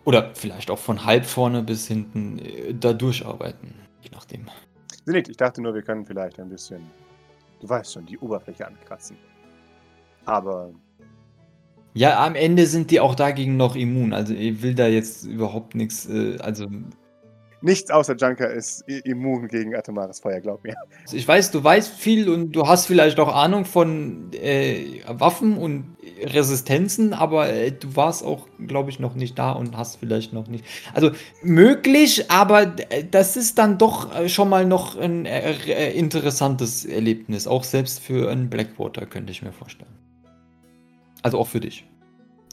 oder 0.05 0.31
vielleicht 0.35 0.71
auch 0.71 0.79
von 0.79 1.05
halb 1.05 1.27
vorne 1.27 1.63
bis 1.63 1.89
hinten 1.89 2.39
äh, 2.39 2.73
da 2.73 2.93
durcharbeiten. 2.93 3.75
Je 4.03 4.11
nachdem. 4.13 4.47
Sie 5.05 5.13
nickt. 5.13 5.29
Ich 5.29 5.37
dachte 5.37 5.61
nur, 5.61 5.75
wir 5.75 5.83
können 5.83 6.07
vielleicht 6.07 6.39
ein 6.39 6.49
bisschen, 6.49 6.81
du 7.61 7.69
weißt 7.69 7.95
schon, 7.95 8.07
die 8.07 8.17
Oberfläche 8.19 8.67
ankratzen. 8.67 9.17
Aber 10.25 10.73
Ja, 11.95 12.25
am 12.25 12.35
Ende 12.37 12.67
sind 12.67 12.91
die 12.91 13.01
auch 13.01 13.15
dagegen 13.17 13.57
noch 13.57 13.75
immun. 13.75 14.13
Also 14.13 14.35
ich 14.35 14.63
will 14.63 14.75
da 14.75 14.87
jetzt 14.87 15.25
überhaupt 15.25 15.75
nichts, 15.75 16.09
äh, 16.09 16.39
also 16.39 16.69
Nichts 17.67 17.91
außer 17.91 18.15
Junker 18.15 18.49
ist 18.49 18.83
immun 18.87 19.49
gegen 19.49 19.75
atomares 19.75 20.21
Feuer, 20.21 20.41
glaub 20.41 20.63
mir. 20.63 20.77
Also 21.03 21.17
ich 21.17 21.27
weiß, 21.27 21.51
du 21.51 21.65
weißt 21.65 21.93
viel 21.93 22.29
und 22.29 22.53
du 22.53 22.69
hast 22.69 22.87
vielleicht 22.87 23.19
auch 23.19 23.35
Ahnung 23.35 23.65
von 23.65 24.31
äh, 24.35 25.01
Waffen 25.09 25.59
und 25.59 25.97
Resistenzen, 26.23 27.13
aber 27.13 27.53
äh, 27.53 27.73
du 27.73 27.97
warst 27.97 28.25
auch, 28.25 28.47
glaube 28.65 28.91
ich, 28.91 29.01
noch 29.01 29.17
nicht 29.17 29.37
da 29.37 29.51
und 29.51 29.77
hast 29.77 29.97
vielleicht 29.97 30.33
noch 30.33 30.47
nicht. 30.47 30.65
Also 30.95 31.11
möglich, 31.43 32.31
aber 32.31 32.73
äh, 32.91 33.03
das 33.11 33.37
ist 33.37 33.59
dann 33.59 33.79
doch 33.79 34.15
äh, 34.15 34.29
schon 34.29 34.49
mal 34.49 34.65
noch 34.65 34.97
ein 34.97 35.27
äh, 35.27 35.51
äh, 35.67 35.99
interessantes 35.99 36.85
Erlebnis, 36.85 37.49
auch 37.49 37.65
selbst 37.65 37.99
für 37.99 38.31
einen 38.31 38.49
Blackwater, 38.49 39.07
könnte 39.07 39.33
ich 39.33 39.43
mir 39.43 39.53
vorstellen. 39.53 39.91
Also 41.23 41.37
auch 41.41 41.49
für 41.49 41.59
dich. 41.59 41.85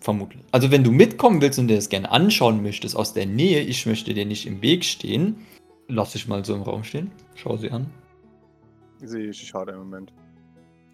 Vermutlich. 0.03 0.43
Also 0.51 0.69
wenn 0.69 0.83
du 0.83 0.91
mitkommen 0.91 1.41
willst 1.41 1.57
und 1.59 1.69
dir 1.69 1.77
das 1.77 1.87
gerne 1.87 2.11
anschauen 2.11 2.61
möchtest 2.61 2.93
aus 2.93 3.13
der 3.13 3.25
Nähe, 3.25 3.61
ich 3.61 3.85
möchte 3.85 4.13
dir 4.13 4.25
nicht 4.25 4.45
im 4.45 4.61
Weg 4.61 4.83
stehen, 4.83 5.37
lass 5.87 6.11
dich 6.11 6.27
mal 6.27 6.43
so 6.43 6.53
im 6.53 6.61
Raum 6.61 6.83
stehen. 6.83 7.09
Schau 7.35 7.55
sie 7.55 7.71
an. 7.71 7.89
Sie 9.01 9.31
schaut 9.31 9.69
einen 9.69 9.77
Moment. 9.77 10.13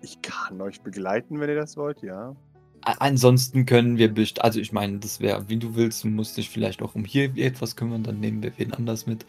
Ich 0.03 0.21
kann 0.21 0.61
euch 0.61 0.81
begleiten, 0.81 1.39
wenn 1.39 1.49
ihr 1.49 1.55
das 1.55 1.75
wollt, 1.75 2.03
ja. 2.03 2.35
Ansonsten 2.83 3.65
können 3.65 3.97
wir 3.97 4.13
best 4.13 4.43
also 4.43 4.59
ich 4.59 4.71
meine, 4.73 4.99
das 4.99 5.19
wäre, 5.19 5.49
wie 5.49 5.57
du 5.57 5.73
willst, 5.73 6.03
du 6.03 6.07
musst 6.07 6.37
dich 6.37 6.51
vielleicht 6.51 6.83
auch 6.83 6.93
um 6.93 7.03
hier 7.03 7.35
etwas 7.35 7.75
kümmern, 7.75 8.03
dann 8.03 8.19
nehmen 8.19 8.43
wir 8.43 8.53
wen 8.57 8.73
anders 8.73 9.07
mit. 9.07 9.25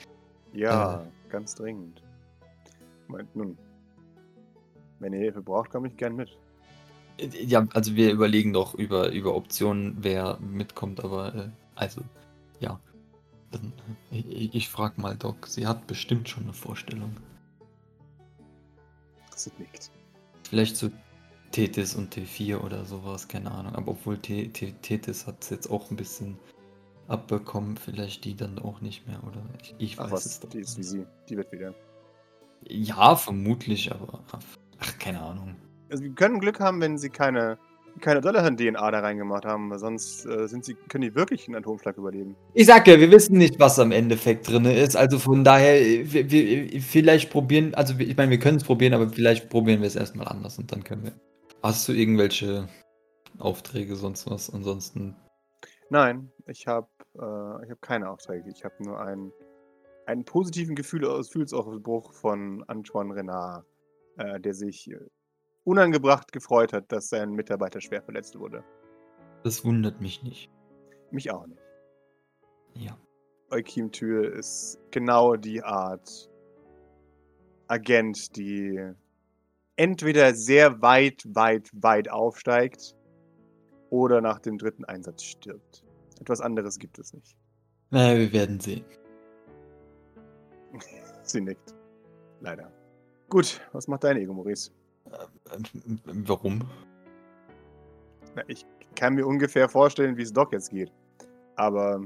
Ja, 0.53 1.07
ganz 1.31 1.55
dringend. 1.55 2.03
Moment, 3.09 3.35
nun. 3.35 3.57
Wenn 4.99 5.15
ihr 5.15 5.21
Hilfe 5.21 5.41
braucht, 5.41 5.71
komme 5.71 5.89
ich 5.89 5.97
gern 5.97 6.17
mit. 6.17 6.37
Ja, 7.45 7.67
also 7.75 7.95
wir 7.97 8.13
überlegen 8.13 8.53
doch 8.53 8.75
über, 8.75 9.11
über 9.11 9.35
Optionen, 9.35 9.97
wer 10.01 10.39
mitkommt, 10.41 11.03
aber 11.05 11.35
äh, 11.35 11.49
also, 11.75 12.03
ja. 12.61 12.79
Dann, 13.51 13.73
äh, 14.13 14.19
ich, 14.21 14.55
ich 14.55 14.69
frag 14.69 14.99
mal 14.99 15.17
Doc, 15.17 15.47
sie 15.47 15.67
hat 15.67 15.87
bestimmt 15.87 16.29
schon 16.29 16.45
eine 16.45 16.53
Vorstellung. 16.53 17.17
Sie 19.35 19.51
nickt. 19.59 19.91
Vielleicht 20.49 20.77
so 20.77 20.91
Tethys 21.53 21.95
und 21.95 22.15
T4 22.15 22.59
oder 22.63 22.85
sowas, 22.85 23.29
keine 23.29 23.51
Ahnung. 23.51 23.75
Aber 23.75 23.93
obwohl 23.93 24.19
Te- 24.19 24.49
Te- 24.53 24.75
Tethys 24.83 25.27
hat 25.27 25.43
es 25.43 25.51
jetzt 25.51 25.71
auch 25.71 25.91
ein 25.91 25.97
bisschen 25.97 26.39
abbekommen, 27.09 27.77
vielleicht 27.77 28.25
die 28.25 28.37
dann 28.37 28.59
auch 28.59 28.81
nicht 28.81 29.07
mehr, 29.07 29.23
oder? 29.25 29.43
Ich, 29.63 29.75
ich 29.79 29.99
Ach 29.99 30.11
weiß 30.11 30.13
was, 30.13 30.27
es 30.27 30.41
doch 30.41 30.49
die 30.51 30.61
ist 30.61 30.77
wie 30.77 30.83
nicht. 30.83 30.91
sie. 30.91 31.07
Die 31.29 31.37
wird 31.37 31.51
wieder. 31.53 31.75
Ja, 32.69 33.17
vermutlich, 33.17 33.93
aber 33.93 34.25
ach, 34.79 34.99
keine 34.99 35.21
Ahnung. 35.21 35.57
Also 35.91 36.05
wir 36.05 36.13
können 36.13 36.41
Glück 36.41 36.61
haben, 36.61 36.81
wenn 36.81 36.99
sie 36.99 37.11
keine, 37.11 37.59
keine 38.01 38.21
Dollarhand-DNA 38.21 38.91
da 38.91 39.01
reingemacht 39.01 39.45
haben, 39.45 39.71
weil 39.71 39.79
sonst 39.79 40.25
äh, 40.27 40.47
sind 40.47 40.65
sie, 40.65 40.75
können 40.75 41.03
die 41.03 41.15
wirklich 41.15 41.49
einen 41.49 41.57
Atomschlag 41.57 41.97
überleben. 41.97 42.37
Ich 42.55 42.67
sag 42.67 42.87
ja, 42.87 42.99
wir 42.99 43.11
wissen 43.11 43.37
nicht, 43.37 43.59
was 43.59 43.79
am 43.79 43.93
Endeffekt 43.93 44.49
drin 44.49 44.65
ist. 44.65 44.97
Also 44.97 45.19
von 45.19 45.45
daher, 45.45 45.81
äh, 45.81 46.13
wir, 46.13 46.31
wir, 46.31 46.81
vielleicht 46.81 47.31
probieren, 47.31 47.75
also 47.75 47.95
ich 47.99 48.17
meine, 48.17 48.31
wir 48.31 48.39
können 48.39 48.59
es 48.59 48.65
probieren, 48.65 48.95
aber 48.95 49.09
vielleicht 49.09 49.51
probieren 49.51 49.81
wir 49.81 49.89
es 49.89 49.97
erstmal 49.97 50.29
anders 50.29 50.59
und 50.59 50.71
dann 50.73 50.85
können 50.85 51.05
wir. 51.05 51.13
Hast 51.63 51.89
du 51.89 51.93
irgendwelche 51.93 52.69
Aufträge, 53.39 53.97
sonst 53.97 54.31
was? 54.31 54.49
Ansonsten. 54.49 55.17
Nein, 55.91 56.31
ich 56.47 56.67
habe 56.67 56.89
äh, 57.17 57.65
ich 57.65 57.71
hab 57.71 57.83
keine 57.83 58.09
Aufträge. 58.09 58.49
Ich 58.51 58.65
habe 58.65 58.75
nur 58.81 59.01
einen, 59.01 59.33
einen 60.07 60.25
positiven 60.25 60.75
Gefühl, 60.75 61.01
Gefühlsausbruch 61.01 62.13
von 62.13 62.65
Antoine 62.69 63.15
Renard, 63.15 63.65
äh, 64.17 64.41
der 64.41 64.55
sich 64.55 64.91
äh, 64.91 64.99
unangebracht 65.65 66.33
gefreut 66.33 66.73
hat, 66.73 66.91
dass 66.91 67.09
sein 67.09 67.33
Mitarbeiter 67.33 67.81
schwer 67.81 68.03
verletzt 68.03 68.39
wurde. 68.39 68.65
Das 69.45 69.65
wundert 69.65 70.01
mich 70.01 70.23
nicht. 70.23 70.51
Mich 71.11 71.31
auch 71.31 71.47
nicht. 71.47 71.61
Ja. 72.75 72.97
Eukim 73.51 73.91
Tür 73.91 74.33
ist 74.33 74.79
genau 74.91 75.37
die 75.37 75.63
Art 75.63 76.31
Agent, 77.67 78.37
die 78.37 78.81
entweder 79.77 80.35
sehr 80.35 80.81
weit, 80.83 81.25
weit, 81.27 81.71
weit 81.73 82.11
aufsteigt 82.11 82.95
oder 83.91 84.21
nach 84.21 84.39
dem 84.39 84.59
dritten 84.59 84.85
Einsatz 84.85 85.23
stirbt. 85.23 85.85
Etwas 86.21 86.41
anderes 86.41 86.79
gibt 86.79 86.99
es 86.99 87.13
nicht. 87.13 87.37
Naja, 87.91 88.19
wir 88.19 88.33
werden 88.33 88.61
sehen. 88.61 88.85
Sie 91.23 91.41
nickt. 91.41 91.75
Leider. 92.41 92.71
Gut, 93.29 93.61
was 93.73 93.89
macht 93.89 94.05
dein 94.05 94.17
Ego, 94.17 94.33
Maurice? 94.33 94.71
Ähm, 95.07 96.01
Warum? 96.05 96.63
Na, 98.37 98.43
ich 98.47 98.65
kann 98.95 99.15
mir 99.15 99.27
ungefähr 99.27 99.69
vorstellen, 99.69 100.17
wie 100.17 100.23
es 100.23 100.33
Doc 100.33 100.53
jetzt 100.53 100.71
geht. 100.71 100.93
Aber 101.57 102.01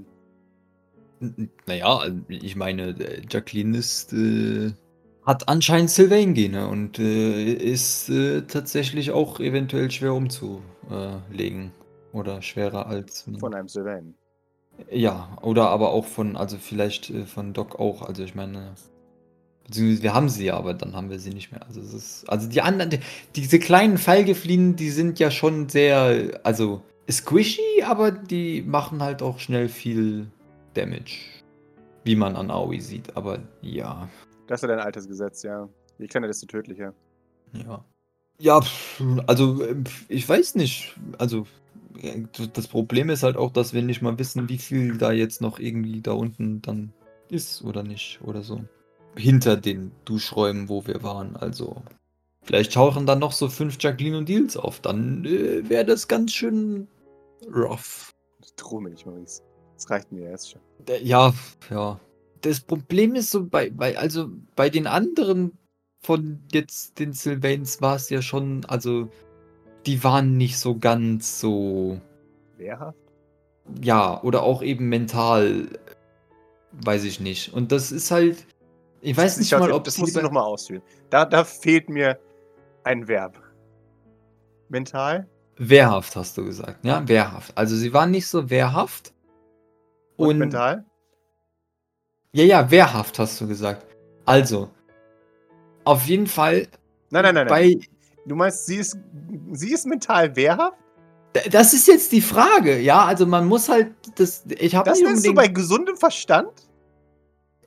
N- 1.21 1.51
Naja, 1.67 1.97
also 1.99 2.19
ich 2.29 2.57
meine, 2.57 2.91
äh, 2.91 3.23
Jacqueline 3.29 3.77
ist, 3.77 4.13
äh, 4.13 4.73
hat 5.25 5.49
anscheinend 5.49 5.91
Sylvain-Gene 5.91 6.69
und 6.69 6.99
äh, 6.99 7.53
ist 7.53 8.09
äh, 8.11 8.43
tatsächlich 8.43 9.11
auch 9.11 9.41
eventuell 9.41 9.91
schwer 9.91 10.13
umzulegen. 10.15 11.73
Oder 12.13 12.43
schwerer 12.43 12.87
als. 12.87 13.29
von 13.41 13.55
einem 13.55 13.69
Sylvain. 13.69 14.15
Ja, 14.91 15.37
oder 15.43 15.71
aber 15.71 15.91
auch 15.91 16.05
von, 16.05 16.37
also 16.37 16.59
vielleicht 16.59 17.11
äh, 17.11 17.25
von 17.27 17.53
Doc 17.53 17.79
auch. 17.79 18.03
Also 18.03 18.23
ich 18.23 18.35
meine, 18.35 18.75
beziehungsweise 19.67 20.03
wir 20.03 20.15
haben 20.15 20.29
sie 20.29 20.47
ja, 20.47 20.57
aber 20.57 20.75
dann 20.75 20.95
haben 20.95 21.11
wir 21.11 21.19
sie 21.19 21.31
nicht 21.31 21.53
mehr. 21.53 21.67
Also 21.67 21.81
es 21.81 21.93
ist, 21.93 22.29
also 22.29 22.49
die 22.49 22.61
anderen, 22.61 22.91
die, 22.91 23.01
diese 23.35 23.59
kleinen 23.59 23.99
Fallgefliehen, 23.99 24.77
die 24.77 24.91
sind 24.91 25.19
ja 25.19 25.31
schon 25.31 25.69
sehr, 25.69 26.41
also 26.45 26.83
squishy, 27.11 27.83
aber 27.85 28.11
die 28.11 28.63
machen 28.63 29.03
halt 29.03 29.23
auch 29.23 29.39
schnell 29.39 29.69
viel 29.69 30.27
Damage. 30.75 31.21
Wie 32.05 32.17
man 32.17 32.37
an 32.37 32.51
Aoi 32.51 32.81
sieht, 32.81 33.17
aber 33.17 33.39
ja, 33.63 34.09
Das 34.47 34.63
ist 34.63 34.69
ja 34.69 34.77
dein 34.77 34.85
altes 34.85 35.09
Gesetz, 35.09 35.43
ja. 35.43 35.69
Je 35.99 36.07
kleiner, 36.07 36.27
desto 36.27 36.47
tödlicher. 36.47 36.93
ja. 37.53 37.85
Ja, 38.41 38.61
also 39.29 39.65
ich 40.09 40.29
weiß 40.29 40.57
nicht, 40.57 40.97
also 41.19 41.47
äh, 42.03 42.23
das 42.53 42.67
Problem 42.67 43.09
ist 43.09 43.23
halt 43.23 43.37
auch, 43.37 43.53
dass 43.53 43.73
wir 43.73 43.83
nicht 43.83 44.03
mal 44.03 44.19
wissen, 44.19 44.49
wie 44.49 44.59
viel 44.59 44.99
da 44.99 45.13
jetzt 45.13 45.41
noch 45.41 45.61
irgendwie 45.61 46.01
da 46.01 46.13
unten 46.13 46.61
dann 46.61 46.93
ist 47.31 47.63
oder 47.63 47.85
nicht 47.85 48.21
oder 48.23 48.43
so. 48.43 48.65
Hinter 49.17 49.57
den 49.57 49.93
Duschräumen, 50.05 50.69
wo 50.69 50.87
wir 50.87 51.03
waren, 51.03 51.37
also 51.37 51.83
vielleicht 52.43 52.73
tauchen 52.73 53.07
dann 53.07 53.21
noch 53.21 53.33
so 53.33 53.49
fünf 53.49 53.77
Jacqueline 53.81 54.19
und 54.19 54.29
Deals 54.29 54.57
auf, 54.57 54.81
dann 54.81 55.25
äh, 55.25 55.69
wäre 55.69 55.85
das 55.85 56.09
ganz 56.09 56.33
schön 56.33 56.89
rough. 57.53 58.13
Droh 58.57 58.81
mir 58.81 58.91
nicht, 58.91 59.07
Maurice. 59.07 59.43
Das 59.75 59.91
reicht 59.91 60.13
mir 60.13 60.29
erst 60.29 60.53
schon. 60.53 60.61
Äh, 60.89 61.03
Ja, 61.03 61.33
ja. 61.71 61.99
Das 62.41 62.61
Problem 62.61 63.15
ist 63.15 63.31
so 63.31 63.47
bei, 63.47 63.71
bei, 63.71 63.97
also 63.97 64.29
bei 64.55 64.69
den 64.69 64.87
anderen 64.87 65.59
von 66.05 66.41
jetzt 66.53 66.99
den 66.99 67.13
Sylvains 67.15 67.81
war 67.81 67.97
es 67.97 68.11
ja 68.11 68.21
schon, 68.21 68.65
also 68.67 69.09
die 69.87 70.05
waren 70.05 70.37
nicht 70.37 70.59
so 70.59 70.77
ganz 70.77 71.41
so, 71.41 72.01
Wehrhaft? 72.59 72.99
ja, 73.83 74.23
oder 74.23 74.43
auch 74.43 74.63
eben 74.63 74.89
mental, 74.89 75.69
weiß 76.73 77.05
ich 77.05 77.21
nicht. 77.21 77.53
Und 77.55 77.73
das 77.73 77.93
ist 77.93 78.11
halt, 78.11 78.47
ich 79.05 79.17
weiß 79.17 79.37
nicht 79.39 79.53
Ich 79.53 79.59
mal, 79.59 79.71
ob 79.73 79.85
Das 79.85 79.95
sie 79.95 80.01
musst 80.01 80.15
du 80.17 80.21
bei- 80.21 80.25
nochmal 80.25 80.45
ausführen. 80.45 80.83
Da, 81.11 81.25
da 81.25 81.45
fehlt 81.45 81.89
mir 81.89 82.19
ein 82.85 83.07
Verb. 83.07 83.41
Mental? 84.69 85.29
wehrhaft 85.57 86.17
hast 86.17 86.37
du 86.37 86.45
gesagt, 86.45 86.85
ja, 86.85 87.07
wehrhaft. 87.07 87.57
Also 87.57 87.77
sie 87.77 87.93
waren 87.93 88.11
nicht 88.11 88.27
so 88.27 88.51
wehrhaft. 88.51 89.15
Und, 90.17 90.29
Und, 90.31 90.39
mental? 90.39 90.85
ja, 92.33 92.43
ja, 92.43 92.71
wehrhaft 92.73 93.19
hast 93.21 93.41
du 93.41 93.47
gesagt. 93.47 93.87
Also, 94.25 94.69
auf 95.85 96.07
jeden 96.07 96.27
Fall 96.27 96.67
Nein, 97.11 97.23
nein, 97.23 97.35
nein, 97.35 97.47
nein. 97.47 97.49
bei 97.49 97.79
Du 98.27 98.35
meinst, 98.35 98.67
sie 98.67 98.77
ist, 98.77 98.99
sie 99.53 99.73
ist 99.73 99.87
mental 99.87 100.35
wehrhaft? 100.35 100.77
Das 101.51 101.73
ist 101.75 101.87
jetzt 101.87 102.11
die 102.11 102.23
Frage, 102.23 102.81
ja. 102.81 103.05
Also 103.05 103.25
man 103.27 103.47
muss 103.47 103.69
halt 103.69 103.93
das. 104.17 104.45
Ich 104.59 104.75
habe 104.75 104.89
Das 104.89 104.99
nennst 104.99 105.25
du 105.25 105.31
unbedingt. 105.31 105.37
bei 105.37 105.49
gesundem 105.49 105.97
Verstand? 105.97 106.64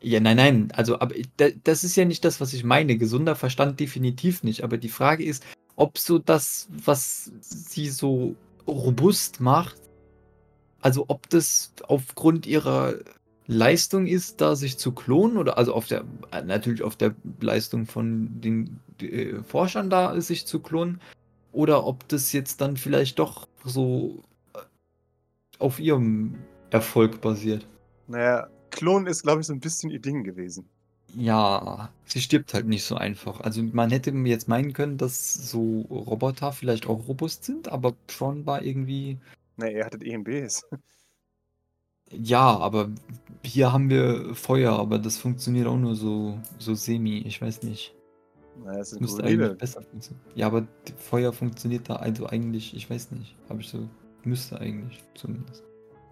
Ja, 0.01 0.20
nein, 0.20 0.38
nein. 0.38 0.72
Also, 0.75 1.00
aber 1.00 1.16
das 1.63 1.84
ist 1.84 1.96
ja 1.96 2.06
nicht 2.06 2.24
das, 2.25 2.39
was 2.42 2.54
ich 2.54 2.63
meine. 2.63 2.98
Gesunder 2.98 3.36
Verstand 3.36 3.80
definitiv 3.80 4.44
nicht. 4.44 4.63
Aber 4.63 4.77
die 4.77 4.89
Frage 4.89 5.24
ist, 5.24 5.44
ob 5.75 5.98
so 5.98 6.20
das, 6.20 6.68
was 6.72 7.32
sie 7.42 7.89
so 7.89 8.36
robust 8.68 9.39
macht, 9.39 9.77
also 10.82 11.06
ob 11.08 11.30
das 11.30 11.74
aufgrund 11.88 12.46
ihrer 12.46 12.96
Leistung 13.48 14.08
ist, 14.08 14.42
da 14.42 14.56
sich 14.56 14.77
zu 14.77 14.92
klonen 14.92 15.38
oder 15.38 15.58
also 15.58 15.74
auf 15.74 15.88
der 15.88 16.04
äh, 16.32 16.42
natürlich 16.42 16.84
auf 16.84 16.98
der 16.98 17.16
Leistung 17.39 17.86
von 17.86 18.42
den 18.42 18.80
äh, 19.01 19.42
Forschern 19.44 19.89
da 19.89 20.20
sich 20.20 20.46
zu 20.46 20.60
klonen 20.60 21.00
oder 21.54 21.86
ob 21.86 22.08
das 22.10 22.34
jetzt 22.34 22.60
dann 22.60 22.75
vielleicht 22.75 23.20
doch 23.20 23.48
so 23.63 24.22
äh, 24.54 24.60
auf 25.60 25.80
ihrem 25.80 26.36
Erfolg 26.72 27.22
basiert. 27.22 27.66
Naja, 28.08 28.50
Klon 28.77 29.07
ist, 29.07 29.24
glaube 29.24 29.41
ich, 29.41 29.48
so 29.48 29.53
ein 29.53 29.60
bisschen 29.60 29.89
ihr 29.89 30.00
Ding 30.00 30.24
gewesen. 30.24 30.69
Ja, 31.15 31.89
sie 32.05 32.22
stirbt 32.22 32.53
halt 32.53 32.67
nicht 32.67 32.84
so 32.84 32.96
einfach. 32.96 33.39
Also 33.41 33.63
man 33.63 33.89
hätte 33.89 34.12
jetzt 34.12 34.48
meinen 34.48 34.74
können, 34.74 35.00
dass 35.00 35.34
so 35.34 35.81
Roboter 35.89 36.51
vielleicht 36.51 36.86
auch 36.86 37.07
robust 37.07 37.43
sind, 37.43 37.69
aber 37.69 37.96
Tron 38.05 38.46
war 38.46 38.62
irgendwie. 38.62 39.17
Na, 39.55 39.67
ihr 39.67 39.84
hattet 39.84 40.03
EMBs. 40.03 40.67
Ja, 42.12 42.55
aber 42.55 42.91
hier 43.43 43.74
haben 43.74 43.89
wir 43.89 44.36
Feuer, 44.36 44.77
aber 44.77 45.00
das 45.00 45.17
funktioniert 45.17 45.65
auch 45.65 45.77
nur 45.77 45.96
so, 45.96 46.38
so 46.60 46.75
semi. 46.75 47.17
Ich 47.25 47.41
weiß 47.41 47.63
nicht. 47.63 47.96
Na, 48.63 48.77
das 48.77 48.91
sind 48.91 49.01
Müsste 49.01 49.24
eigentlich 49.24 49.57
besser 49.57 49.81
funktionieren. 49.81 50.25
Ja, 50.36 50.46
aber 50.46 50.67
Feuer 50.98 51.34
funktioniert 51.34 51.89
da 51.89 51.96
also 51.96 52.27
eigentlich, 52.27 52.75
ich 52.75 52.88
weiß 52.88 53.12
nicht. 53.12 53.36
Habe 53.50 53.62
ich 53.62 53.69
so. 53.69 53.89
Müsste 54.24 54.60
eigentlich 54.60 55.03
zumindest. 55.15 55.63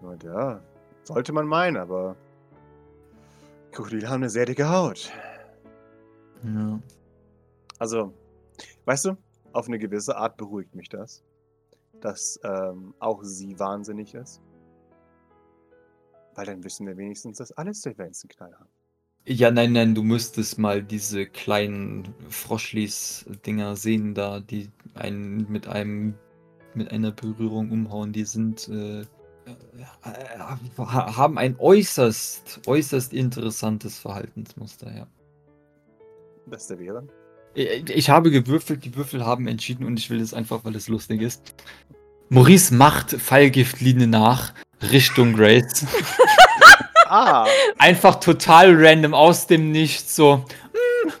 Na 0.02 0.16
ja, 0.24 0.60
sollte 1.04 1.32
man 1.32 1.46
meinen, 1.46 1.76
aber 1.76 2.16
Krokodile 3.76 4.08
haben 4.08 4.22
eine 4.22 4.30
sehr 4.30 4.46
dicke 4.46 4.70
Haut. 4.70 5.12
Ja. 6.42 6.80
Also, 7.78 8.14
weißt 8.86 9.04
du, 9.04 9.16
auf 9.52 9.68
eine 9.68 9.78
gewisse 9.78 10.16
Art 10.16 10.38
beruhigt 10.38 10.74
mich 10.74 10.88
das, 10.88 11.22
dass 12.00 12.40
ähm, 12.42 12.94
auch 13.00 13.22
sie 13.22 13.58
wahnsinnig 13.58 14.14
ist. 14.14 14.40
Weil 16.34 16.46
dann 16.46 16.64
wissen 16.64 16.86
wir 16.86 16.96
wenigstens, 16.96 17.36
dass 17.36 17.52
alle 17.52 17.74
Sylvains 17.74 18.22
einen 18.24 18.30
Knall 18.30 18.54
haben. 18.54 18.70
Ja, 19.26 19.50
nein, 19.50 19.72
nein, 19.72 19.94
du 19.94 20.02
müsstest 20.02 20.58
mal 20.58 20.82
diese 20.82 21.26
kleinen 21.26 22.14
Froschlis-Dinger 22.30 23.76
sehen 23.76 24.14
da, 24.14 24.40
die 24.40 24.70
einen 24.94 25.52
mit 25.52 25.66
einem 25.68 26.14
mit 26.72 26.92
einer 26.92 27.10
Berührung 27.10 27.70
umhauen. 27.70 28.12
Die 28.12 28.24
sind 28.24 28.68
äh, 28.68 29.04
haben 30.84 31.38
ein 31.38 31.56
äußerst, 31.58 32.60
äußerst 32.66 33.12
interessantes 33.12 33.98
Verhaltensmuster, 33.98 34.92
ja. 34.94 35.06
Das 36.46 36.66
der 36.68 36.78
wäre. 36.78 37.06
Ich 37.54 37.90
ich 37.90 38.10
habe 38.10 38.30
gewürfelt, 38.30 38.84
die 38.84 38.94
Würfel 38.94 39.24
haben 39.24 39.48
entschieden 39.48 39.84
und 39.86 39.98
ich 39.98 40.10
will 40.10 40.20
es 40.20 40.34
einfach, 40.34 40.64
weil 40.64 40.76
es 40.76 40.88
lustig 40.88 41.22
ist. 41.22 41.54
Maurice 42.28 42.74
macht 42.74 43.12
Fallgiftlinie 43.12 44.06
nach 44.06 44.52
Richtung 44.90 45.34
Grace. 45.34 45.86
Ah, 47.08 47.46
Einfach 47.78 48.16
total 48.16 48.74
random 48.74 49.14
aus 49.14 49.46
dem 49.46 49.70
Nichts 49.70 50.16
so. 50.16 50.44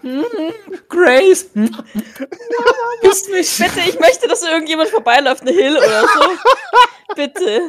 Grace. 0.88 1.46
Küss 3.02 3.28
mich. 3.28 3.56
Bitte, 3.56 3.88
ich 3.88 4.00
möchte, 4.00 4.26
dass 4.26 4.42
irgendjemand 4.42 4.88
vorbeiläuft, 4.88 5.42
eine 5.42 5.52
Hill 5.52 5.76
oder 5.76 6.00
so. 6.02 7.14
Bitte. 7.14 7.60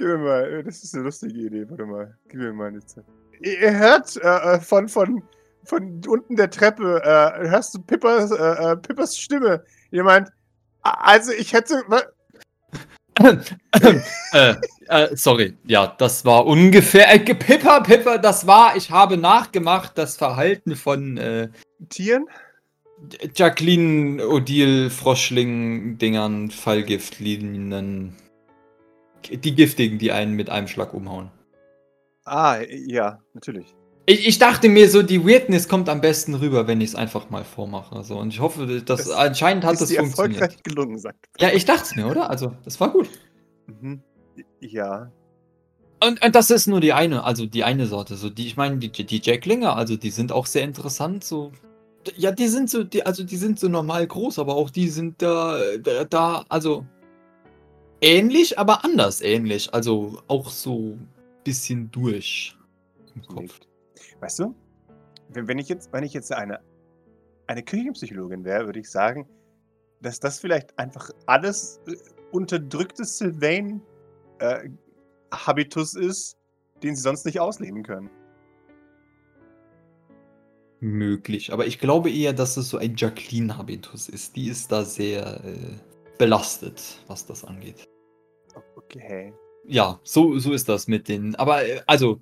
Gib 0.00 0.08
mir 0.08 0.18
mal, 0.18 0.62
das 0.64 0.82
ist 0.82 0.94
eine 0.94 1.04
lustige 1.04 1.38
Idee, 1.38 1.68
warte 1.68 1.84
mal. 1.84 2.16
Gib 2.28 2.40
mir 2.40 2.52
mal 2.54 2.68
eine 2.68 2.84
Zeit. 2.84 3.04
Ihr 3.42 3.76
hört 3.76 4.16
äh, 4.16 4.54
äh, 4.54 4.60
von, 4.60 4.88
von, 4.88 5.22
von 5.64 6.00
unten 6.08 6.36
der 6.36 6.50
Treppe, 6.50 7.02
äh, 7.04 7.48
hörst 7.48 7.74
du 7.74 7.82
Pippers, 7.82 8.30
äh, 8.30 8.72
äh, 8.72 8.76
Pippers 8.76 9.16
Stimme. 9.18 9.62
Ihr 9.90 10.02
meint, 10.02 10.28
"A- 10.82 11.12
also 11.12 11.32
ich 11.32 11.52
hätte, 11.52 11.82
äh, 14.32 14.54
äh, 14.88 15.16
sorry, 15.16 15.56
ja, 15.64 15.94
das 15.98 16.24
war 16.24 16.46
ungefähr. 16.46 17.12
Äh, 17.14 17.18
Pipper, 17.20 17.82
Pipper, 17.82 18.16
das 18.18 18.46
war, 18.46 18.76
ich 18.76 18.90
habe 18.90 19.18
nachgemacht, 19.18 19.98
das 19.98 20.16
Verhalten 20.16 20.76
von 20.76 21.18
äh, 21.18 21.48
Tieren? 21.90 22.26
Jacqueline 23.34 24.26
Odile 24.26 24.90
Froschling-Dingern, 24.90 26.50
Fallgiftlinien. 26.50 28.14
Die 29.28 29.54
giftigen, 29.54 29.98
die 29.98 30.12
einen 30.12 30.34
mit 30.34 30.50
einem 30.50 30.66
Schlag 30.68 30.94
umhauen. 30.94 31.30
Ah, 32.24 32.58
ja, 32.68 33.20
natürlich. 33.34 33.74
Ich, 34.06 34.26
ich 34.26 34.38
dachte 34.38 34.68
mir 34.68 34.88
so, 34.88 35.02
die 35.02 35.24
Weirdness 35.24 35.68
kommt 35.68 35.88
am 35.88 36.00
besten 36.00 36.34
rüber, 36.34 36.66
wenn 36.66 36.80
ich 36.80 36.90
es 36.90 36.94
einfach 36.94 37.30
mal 37.30 37.44
vormache. 37.44 38.02
So. 38.02 38.18
Und 38.18 38.32
ich 38.32 38.40
hoffe, 38.40 38.66
dass 38.84 39.04
Das 39.04 39.10
anscheinend 39.10 39.64
hat 39.64 39.74
ist 39.74 39.82
das 39.82 39.92
funktioniert. 39.92 40.40
erfolgreich 40.40 40.62
gelungen, 40.62 40.98
sagt. 40.98 41.26
Ja, 41.38 41.50
ich 41.50 41.64
dachte 41.64 41.82
es 41.84 41.96
mir, 41.96 42.06
oder? 42.06 42.30
Also, 42.30 42.52
das 42.64 42.80
war 42.80 42.90
gut. 42.90 43.08
Mhm. 43.66 44.02
Ja. 44.60 45.10
Und, 46.02 46.24
und 46.24 46.34
das 46.34 46.50
ist 46.50 46.66
nur 46.66 46.80
die 46.80 46.92
eine, 46.92 47.24
also 47.24 47.46
die 47.46 47.62
eine 47.62 47.86
Sorte. 47.86 48.16
So, 48.16 48.30
die, 48.30 48.46
ich 48.46 48.56
meine, 48.56 48.78
die, 48.78 48.90
die 48.90 49.20
Jacklinger, 49.22 49.76
also 49.76 49.96
die 49.96 50.10
sind 50.10 50.32
auch 50.32 50.46
sehr 50.46 50.64
interessant. 50.64 51.24
So, 51.24 51.52
ja, 52.16 52.32
die 52.32 52.48
sind 52.48 52.70
so, 52.70 52.84
die, 52.84 53.04
also 53.04 53.22
die 53.22 53.36
sind 53.36 53.60
so 53.60 53.68
normal 53.68 54.06
groß, 54.06 54.38
aber 54.38 54.54
auch 54.54 54.70
die 54.70 54.88
sind 54.88 55.20
da, 55.20 55.58
da, 56.08 56.44
also 56.48 56.86
ähnlich, 58.00 58.58
aber 58.58 58.84
anders 58.84 59.20
ähnlich. 59.20 59.72
Also 59.74 60.22
auch 60.28 60.50
so 60.50 60.98
bisschen 61.44 61.90
durch 61.90 62.56
im 63.14 63.22
Kopf. 63.22 63.60
Weißt 64.20 64.40
du, 64.40 64.54
wenn, 65.30 65.58
ich 65.58 65.68
jetzt, 65.68 65.92
wenn 65.92 66.04
ich 66.04 66.12
jetzt 66.12 66.32
eine, 66.32 66.60
eine 67.46 67.62
Küchenpsychologin 67.62 68.44
wäre, 68.44 68.66
würde 68.66 68.80
ich 68.80 68.90
sagen, 68.90 69.28
dass 70.00 70.20
das 70.20 70.38
vielleicht 70.38 70.78
einfach 70.78 71.10
alles 71.26 71.80
äh, 71.86 71.94
unterdrücktes 72.32 73.18
Sylvain 73.18 73.82
äh, 74.38 74.68
Habitus 75.32 75.94
ist, 75.94 76.36
den 76.82 76.96
sie 76.96 77.02
sonst 77.02 77.24
nicht 77.26 77.40
ausleben 77.40 77.82
können. 77.82 78.10
Möglich. 80.80 81.52
Aber 81.52 81.66
ich 81.66 81.78
glaube 81.78 82.10
eher, 82.10 82.32
dass 82.32 82.56
es 82.56 82.70
so 82.70 82.78
ein 82.78 82.94
Jacqueline-Habitus 82.96 84.08
ist. 84.08 84.34
Die 84.36 84.48
ist 84.48 84.72
da 84.72 84.84
sehr 84.84 85.44
äh, 85.44 85.76
belastet, 86.20 86.82
was 87.06 87.24
das 87.24 87.44
angeht. 87.44 87.88
Okay. 88.76 89.32
Ja, 89.66 89.98
so, 90.04 90.38
so 90.38 90.52
ist 90.52 90.68
das 90.68 90.86
mit 90.86 91.08
den. 91.08 91.34
Aber 91.36 91.64
äh, 91.66 91.80
also, 91.86 92.20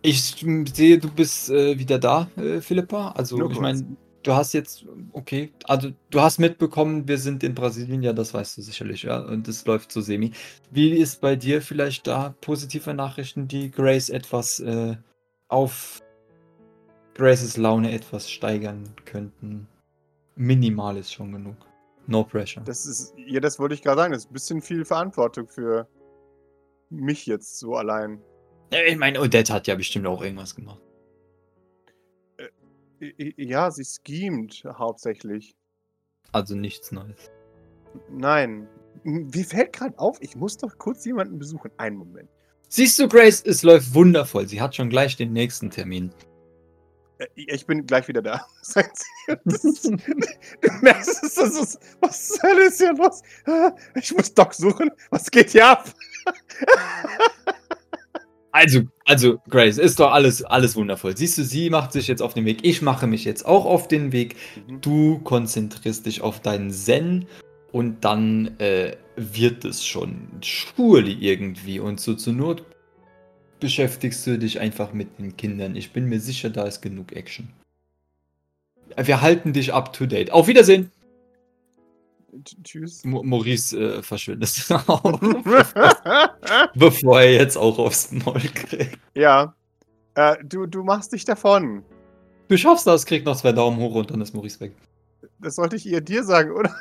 ich 0.00 0.34
sehe, 0.74 0.98
du 0.98 1.10
bist 1.10 1.50
äh, 1.50 1.78
wieder 1.78 1.98
da, 1.98 2.30
äh, 2.36 2.62
Philippa. 2.62 3.10
Also, 3.10 3.36
Nur 3.36 3.50
ich 3.50 3.60
meine, 3.60 3.84
du 4.22 4.32
hast 4.32 4.54
jetzt, 4.54 4.86
okay, 5.12 5.52
also 5.64 5.90
du 6.08 6.20
hast 6.22 6.38
mitbekommen, 6.38 7.06
wir 7.06 7.18
sind 7.18 7.44
in 7.44 7.54
Brasilien, 7.54 8.02
ja, 8.02 8.14
das 8.14 8.32
weißt 8.32 8.56
du 8.56 8.62
sicherlich, 8.62 9.02
ja, 9.02 9.18
und 9.18 9.46
es 9.46 9.66
läuft 9.66 9.92
so 9.92 10.00
semi. 10.00 10.32
Wie 10.70 10.92
ist 10.92 11.20
bei 11.20 11.36
dir 11.36 11.60
vielleicht 11.60 12.06
da 12.06 12.34
positive 12.40 12.94
Nachrichten, 12.94 13.46
die 13.46 13.70
Grace 13.70 14.08
etwas 14.08 14.58
äh, 14.60 14.96
auf 15.48 16.00
Graces 17.12 17.58
Laune 17.58 17.92
etwas 17.92 18.30
steigern 18.30 18.94
könnten? 19.04 19.68
Minimal 20.34 20.96
ist 20.96 21.12
schon 21.12 21.32
genug. 21.32 21.56
No 22.06 22.24
pressure. 22.24 22.62
Das 22.64 22.84
ist, 22.86 23.14
ja, 23.16 23.40
das 23.40 23.58
wollte 23.58 23.74
ich 23.74 23.82
gerade 23.82 24.00
sagen, 24.00 24.12
das 24.12 24.24
ist 24.24 24.30
ein 24.30 24.34
bisschen 24.34 24.62
viel 24.62 24.84
Verantwortung 24.84 25.48
für 25.48 25.88
mich 26.90 27.26
jetzt 27.26 27.58
so 27.58 27.74
allein. 27.76 28.20
Ich 28.88 28.96
meine, 28.96 29.20
Odette 29.20 29.52
hat 29.52 29.66
ja 29.66 29.74
bestimmt 29.74 30.06
auch 30.06 30.22
irgendwas 30.22 30.54
gemacht. 30.54 30.80
I- 33.00 33.34
Ja, 33.36 33.70
sie 33.70 33.84
schemt 33.84 34.62
hauptsächlich. 34.66 35.54
Also 36.32 36.54
nichts 36.54 36.92
Neues. 36.92 37.30
Nein. 38.10 38.68
Mir 39.04 39.44
fällt 39.44 39.72
gerade 39.72 39.98
auf, 39.98 40.18
ich 40.20 40.36
muss 40.36 40.56
doch 40.56 40.78
kurz 40.78 41.04
jemanden 41.04 41.38
besuchen. 41.38 41.70
Einen 41.78 41.96
Moment. 41.96 42.28
Siehst 42.68 42.98
du, 42.98 43.08
Grace, 43.08 43.42
es 43.44 43.62
läuft 43.62 43.92
wundervoll. 43.94 44.46
Sie 44.46 44.60
hat 44.60 44.74
schon 44.76 44.88
gleich 44.88 45.16
den 45.16 45.32
nächsten 45.32 45.70
Termin. 45.70 46.10
Äh, 47.22 47.26
Ich 47.36 47.66
bin 47.66 47.86
gleich 47.86 48.08
wieder 48.08 48.22
da. 48.22 48.46
Ist, 49.44 49.84
du 49.84 49.96
merkst 50.80 51.22
es, 51.24 51.34
das 51.34 51.60
ist, 51.60 51.78
was 52.00 52.30
ist 52.30 52.78
hier 52.78 52.94
los? 52.94 53.22
Ah, 53.46 53.72
Ich 53.94 54.14
muss 54.14 54.34
Doc 54.34 54.54
suchen. 54.54 54.90
Was 55.10 55.30
geht 55.30 55.50
hier 55.50 55.68
ab? 55.68 55.92
Also, 58.54 58.82
also, 59.06 59.38
Grace, 59.48 59.78
ist 59.78 59.98
doch 59.98 60.12
alles, 60.12 60.44
alles 60.44 60.76
wundervoll. 60.76 61.16
Siehst 61.16 61.38
du, 61.38 61.42
sie 61.42 61.70
macht 61.70 61.90
sich 61.90 62.06
jetzt 62.06 62.20
auf 62.20 62.34
den 62.34 62.44
Weg. 62.44 62.58
Ich 62.62 62.82
mache 62.82 63.06
mich 63.06 63.24
jetzt 63.24 63.46
auch 63.46 63.64
auf 63.64 63.88
den 63.88 64.12
Weg. 64.12 64.36
Mhm. 64.68 64.80
Du 64.82 65.18
konzentrierst 65.20 66.04
dich 66.04 66.20
auf 66.20 66.40
deinen 66.40 66.70
Zen 66.70 67.26
und 67.72 68.04
dann 68.04 68.58
äh, 68.58 68.96
wird 69.16 69.64
es 69.64 69.86
schon 69.86 70.28
surely 70.44 71.16
irgendwie. 71.18 71.80
Und 71.80 71.98
so 71.98 72.12
zur 72.14 72.34
Not 72.34 72.62
beschäftigst 73.62 74.26
du 74.26 74.38
dich 74.38 74.60
einfach 74.60 74.92
mit 74.92 75.18
den 75.18 75.36
Kindern. 75.36 75.74
Ich 75.76 75.92
bin 75.92 76.04
mir 76.06 76.20
sicher, 76.20 76.50
da 76.50 76.64
ist 76.64 76.82
genug 76.82 77.12
Action. 77.12 77.48
Wir 78.96 79.22
halten 79.22 79.54
dich 79.54 79.72
up 79.72 79.94
to 79.94 80.04
date. 80.04 80.30
Auf 80.30 80.48
Wiedersehen! 80.48 80.90
Tschüss. 82.64 83.04
Mo 83.04 83.22
Maurice 83.22 83.78
äh, 83.78 84.02
verschwindet 84.02 84.66
auch, 84.86 85.20
bevor 86.74 87.20
er 87.20 87.32
jetzt 87.32 87.56
auch 87.56 87.78
aufs 87.78 88.10
Maul 88.10 88.40
kriegt. 88.40 88.98
ja. 89.14 89.54
Äh, 90.14 90.36
du, 90.44 90.66
du 90.66 90.82
machst 90.82 91.12
dich 91.12 91.24
davon. 91.24 91.82
Du 92.48 92.58
schaffst 92.58 92.86
das, 92.86 93.06
krieg 93.06 93.24
noch 93.24 93.36
zwei 93.36 93.52
Daumen 93.52 93.78
hoch 93.78 93.94
und 93.94 94.10
dann 94.10 94.20
ist 94.20 94.34
Maurice 94.34 94.60
weg. 94.60 94.72
Das 95.40 95.56
sollte 95.56 95.76
ich 95.76 95.86
ihr 95.86 96.00
dir 96.00 96.24
sagen, 96.24 96.50
oder? 96.52 96.74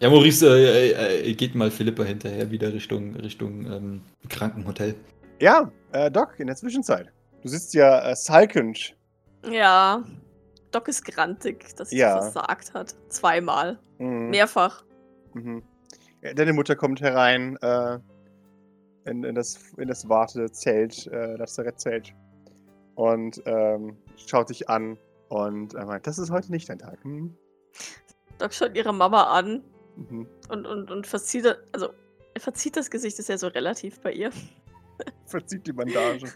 Ja, 0.00 0.08
Maurice 0.08 0.46
äh, 0.46 0.90
äh, 0.92 1.30
äh, 1.30 1.34
geht 1.34 1.54
mal 1.54 1.70
Philippa 1.70 2.04
hinterher 2.04 2.50
wieder 2.50 2.72
Richtung, 2.72 3.16
Richtung 3.16 3.66
ähm, 3.66 4.00
Krankenhotel. 4.30 4.94
Ja, 5.40 5.70
äh, 5.92 6.10
Doc, 6.10 6.38
in 6.38 6.46
der 6.46 6.56
Zwischenzeit. 6.56 7.12
Du 7.42 7.48
sitzt 7.48 7.74
ja 7.74 8.10
äh, 8.10 8.16
sulkend. 8.16 8.96
Ja. 9.50 10.04
Doc 10.70 10.88
ist 10.88 11.04
grantig, 11.04 11.74
dass 11.76 11.90
sie 11.90 11.98
Ja. 11.98 12.16
das 12.16 12.32
versagt 12.32 12.74
hat. 12.74 12.94
Zweimal. 13.08 13.78
Mhm. 13.98 14.30
Mehrfach. 14.30 14.84
Mhm. 15.34 15.62
Ja, 16.22 16.34
deine 16.34 16.52
Mutter 16.52 16.76
kommt 16.76 17.00
herein 17.00 17.56
äh, 17.62 17.98
in, 19.04 19.24
in, 19.24 19.34
das, 19.34 19.58
in 19.78 19.88
das 19.88 20.08
Wartezelt, 20.08 21.06
äh, 21.08 21.36
das 21.38 21.56
Lazarett-Zelt. 21.56 22.14
und 22.94 23.40
ähm, 23.46 23.96
schaut 24.26 24.50
dich 24.50 24.68
an 24.68 24.98
und 25.28 25.74
er 25.74 25.86
meint, 25.86 26.06
das 26.06 26.18
ist 26.18 26.30
heute 26.30 26.50
nicht 26.50 26.68
dein 26.68 26.78
Tag. 26.78 27.02
Hm? 27.02 27.34
Doc 28.38 28.52
schaut 28.52 28.76
ihre 28.76 28.92
Mama 28.92 29.24
an 29.24 29.62
Mhm. 29.96 30.26
und, 30.50 30.66
und, 30.66 30.90
und 30.90 31.06
verzieht, 31.06 31.44
das- 31.46 31.56
also 31.72 31.88
er 32.34 32.40
verzieht 32.40 32.76
das 32.76 32.90
Gesicht, 32.90 33.18
ist 33.18 33.28
ja 33.28 33.36
so 33.38 33.48
relativ 33.48 34.00
bei 34.00 34.12
ihr. 34.12 34.30
Verzieht 35.26 35.66
die 35.66 35.72
Bandage. 35.72 36.26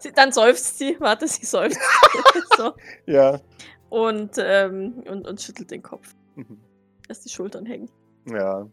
Sie, 0.00 0.12
dann 0.12 0.30
seufzt 0.30 0.78
sie, 0.78 0.96
warte, 1.00 1.26
sie 1.26 1.44
seufzt. 1.44 1.80
so. 2.56 2.72
ja. 3.06 3.40
Und, 3.88 4.32
ähm, 4.38 5.02
und, 5.08 5.26
und 5.26 5.40
schüttelt 5.40 5.70
den 5.70 5.82
Kopf. 5.82 6.14
Mhm. 6.36 6.60
Lässt 7.08 7.24
die 7.24 7.30
Schultern 7.30 7.66
hängen. 7.66 7.90
Ja. 8.26 8.68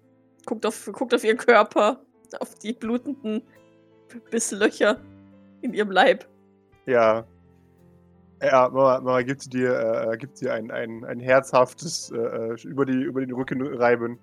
Guckt 0.46 0.66
auf, 0.66 0.90
guckt 0.94 1.14
auf 1.14 1.24
ihren 1.24 1.38
Körper, 1.38 2.02
auf 2.40 2.54
die 2.56 2.74
blutenden 2.74 3.42
Bisslöcher 4.30 5.00
in 5.62 5.74
ihrem 5.74 5.90
Leib. 5.90 6.28
Ja. 6.86 7.26
Ja, 8.44 8.70
Mama, 8.70 9.00
Mama 9.00 9.22
gibt 9.22 9.52
dir, 9.54 10.12
äh, 10.12 10.18
gibt 10.18 10.42
dir 10.42 10.54
ein, 10.54 10.70
ein, 10.70 11.06
ein 11.06 11.20
herzhaftes 11.20 12.12
äh, 12.12 12.18
äh, 12.18 12.68
über, 12.68 12.86
die, 12.86 13.02
über 13.02 13.22
den 13.22 13.32
Rücken 13.32 13.66
reiben 13.66 14.20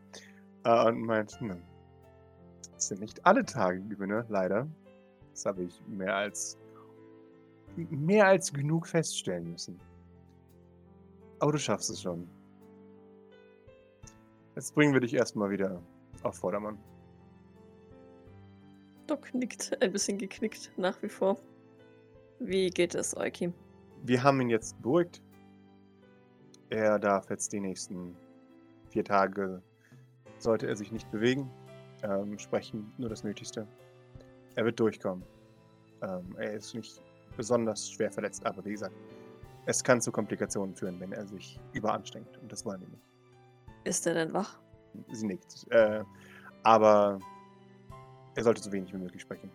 äh, 0.64 0.86
und 0.86 1.00
meint, 1.00 1.32
das 1.32 1.40
sind 2.88 3.00
nicht 3.00 3.24
alle 3.26 3.44
Tage 3.44 3.80
Gewinne, 3.80 4.24
leider. 4.28 4.66
Das 5.32 5.46
habe 5.46 5.62
ich 5.62 5.82
mehr 5.86 6.14
als 6.14 6.58
mehr 7.76 8.26
als 8.26 8.52
genug 8.52 8.86
feststellen 8.86 9.50
müssen. 9.50 9.78
Aber 11.38 11.52
du 11.52 11.58
schaffst 11.58 11.90
es 11.90 12.02
schon. 12.02 12.28
Jetzt 14.54 14.74
bringen 14.74 14.92
wir 14.92 15.00
dich 15.00 15.14
erstmal 15.14 15.50
wieder 15.50 15.80
auf 16.22 16.36
Vordermann. 16.36 16.78
Doc 19.06 19.32
nickt, 19.34 19.76
ein 19.82 19.92
bisschen 19.92 20.18
geknickt, 20.18 20.70
nach 20.76 21.02
wie 21.02 21.08
vor. 21.08 21.38
Wie 22.38 22.70
geht 22.70 22.94
es, 22.94 23.16
Eukim? 23.16 23.54
Wir 24.04 24.22
haben 24.22 24.40
ihn 24.40 24.50
jetzt 24.50 24.80
beruhigt. 24.82 25.22
Er 26.70 26.98
darf 26.98 27.30
jetzt 27.30 27.52
die 27.52 27.60
nächsten 27.60 28.16
vier 28.88 29.04
Tage, 29.04 29.62
sollte 30.38 30.66
er 30.66 30.76
sich 30.76 30.92
nicht 30.92 31.10
bewegen, 31.10 31.50
ähm, 32.02 32.38
sprechen, 32.38 32.92
nur 32.98 33.08
das 33.08 33.24
Nötigste. 33.24 33.66
Er 34.54 34.64
wird 34.64 34.78
durchkommen. 34.78 35.24
Ähm, 36.02 36.34
er 36.38 36.52
ist 36.54 36.74
nicht 36.74 37.00
besonders 37.36 37.90
schwer 37.90 38.10
verletzt, 38.10 38.44
aber 38.44 38.64
wie 38.64 38.72
gesagt, 38.72 38.94
es 39.66 39.82
kann 39.82 40.00
zu 40.00 40.10
Komplikationen 40.10 40.74
führen, 40.74 40.98
wenn 41.00 41.12
er 41.12 41.26
sich 41.26 41.60
überanstrengt. 41.72 42.36
Und 42.38 42.50
das 42.50 42.64
wollen 42.64 42.80
wir 42.80 42.88
nicht. 42.88 43.04
Ist 43.84 44.06
er 44.06 44.14
denn 44.14 44.32
wach? 44.32 44.60
Sie 45.12 45.26
nickt. 45.26 45.66
Äh, 45.70 46.04
aber 46.62 47.18
er 48.34 48.44
sollte 48.44 48.62
so 48.62 48.72
wenig 48.72 48.92
wie 48.92 48.98
möglich 48.98 49.22
sprechen. 49.22 49.50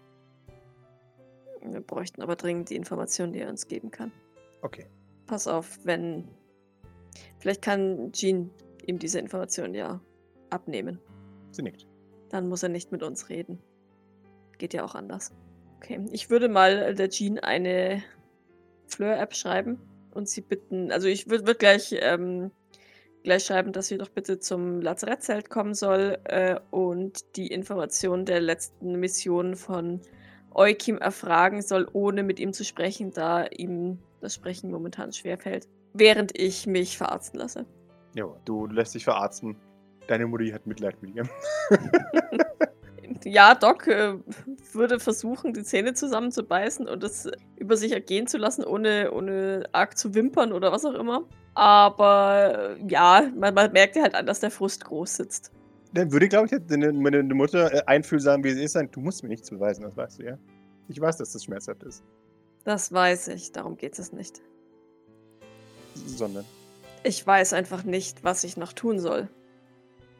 Wir 1.61 1.81
bräuchten 1.81 2.21
aber 2.21 2.35
dringend 2.35 2.69
die 2.69 2.75
Informationen, 2.75 3.33
die 3.33 3.39
er 3.39 3.49
uns 3.49 3.67
geben 3.67 3.91
kann. 3.91 4.11
Okay. 4.61 4.87
Pass 5.25 5.47
auf, 5.47 5.79
wenn. 5.83 6.27
Vielleicht 7.39 7.61
kann 7.61 8.11
Jean 8.13 8.51
ihm 8.85 8.99
diese 8.99 9.19
Informationen 9.19 9.73
ja 9.73 9.99
abnehmen. 10.49 10.99
Sie 11.51 11.61
nickt. 11.61 11.85
Dann 12.29 12.47
muss 12.47 12.63
er 12.63 12.69
nicht 12.69 12.91
mit 12.91 13.03
uns 13.03 13.29
reden. 13.29 13.59
Geht 14.57 14.73
ja 14.73 14.83
auch 14.83 14.95
anders. 14.95 15.31
Okay, 15.77 16.03
ich 16.11 16.29
würde 16.29 16.49
mal 16.49 16.95
der 16.95 17.09
Jean 17.09 17.39
eine 17.39 18.03
Fleur-App 18.87 19.35
schreiben 19.35 19.79
und 20.11 20.27
sie 20.27 20.41
bitten. 20.41 20.91
Also, 20.91 21.07
ich 21.07 21.29
würde 21.29 21.45
würd 21.45 21.59
gleich, 21.59 21.95
ähm, 21.99 22.51
gleich 23.23 23.45
schreiben, 23.45 23.71
dass 23.71 23.87
sie 23.87 23.97
doch 23.97 24.09
bitte 24.09 24.39
zum 24.39 24.81
Lazarettzelt 24.81 25.49
kommen 25.49 25.75
soll 25.75 26.17
äh, 26.25 26.59
und 26.71 27.37
die 27.37 27.47
Informationen 27.47 28.25
der 28.25 28.41
letzten 28.41 28.99
Mission 28.99 29.55
von 29.55 30.01
Eukim 30.51 30.97
erfragen 30.97 31.61
soll, 31.61 31.87
ohne 31.93 32.23
mit 32.23 32.39
ihm 32.39 32.51
zu 32.51 32.65
sprechen, 32.65 33.11
da 33.11 33.45
ihm 33.45 33.99
das 34.21 34.33
Sprechen 34.33 34.71
momentan 34.71 35.13
schwerfällt. 35.13 35.67
Während 35.93 36.37
ich 36.37 36.65
mich 36.65 36.97
verarzten 36.97 37.39
lasse. 37.39 37.65
Jo, 38.15 38.35
du 38.45 38.65
lässt 38.65 38.95
dich 38.95 39.03
verarzten. 39.03 39.55
Deine 40.07 40.27
Mutti 40.27 40.49
hat 40.51 40.65
Mitleid 40.65 41.01
mit 41.01 41.15
ihm. 41.15 41.29
Ja, 43.23 43.55
Doc 43.55 43.87
äh, 43.87 44.15
würde 44.73 44.99
versuchen, 44.99 45.53
die 45.53 45.63
Zähne 45.63 45.93
zusammenzubeißen 45.93 46.87
und 46.87 47.03
es 47.03 47.29
über 47.57 47.75
sich 47.75 47.91
ergehen 47.91 48.27
zu 48.27 48.37
lassen, 48.37 48.63
ohne, 48.63 49.11
ohne 49.11 49.67
arg 49.71 49.97
zu 49.97 50.13
wimpern 50.13 50.53
oder 50.53 50.71
was 50.71 50.85
auch 50.85 50.93
immer. 50.93 51.23
Aber 51.53 52.75
äh, 52.77 52.87
ja, 52.87 53.29
man, 53.35 53.53
man 53.53 53.71
merkt 53.71 53.95
ja 53.95 54.03
halt 54.03 54.15
an, 54.15 54.25
dass 54.25 54.39
der 54.39 54.51
Frust 54.51 54.85
groß 54.85 55.15
sitzt. 55.15 55.51
Dann 55.93 56.11
würde, 56.11 56.27
glaube 56.27 56.47
ich, 56.47 56.93
meine 56.93 57.23
Mutter 57.23 57.73
äh, 57.73 57.81
einfühlsam, 57.85 58.43
wie 58.43 58.51
sie 58.51 58.63
ist, 58.63 58.73
sagen, 58.73 58.89
du 58.91 58.99
musst 58.99 59.23
mir 59.23 59.29
nichts 59.29 59.49
beweisen, 59.49 59.83
das 59.83 59.97
weißt 59.97 60.19
du, 60.19 60.23
ja? 60.23 60.37
Ich 60.87 60.99
weiß, 60.99 61.17
dass 61.17 61.33
das 61.33 61.43
schmerzhaft 61.43 61.83
ist. 61.83 62.03
Das 62.63 62.91
weiß 62.91 63.29
ich, 63.29 63.51
darum 63.51 63.77
geht 63.77 63.97
es 63.97 64.13
nicht. 64.13 64.41
Sondern, 65.95 66.45
Ich 67.03 67.25
weiß 67.25 67.53
einfach 67.53 67.83
nicht, 67.83 68.23
was 68.23 68.43
ich 68.43 68.57
noch 68.57 68.73
tun 68.73 68.99
soll. 68.99 69.29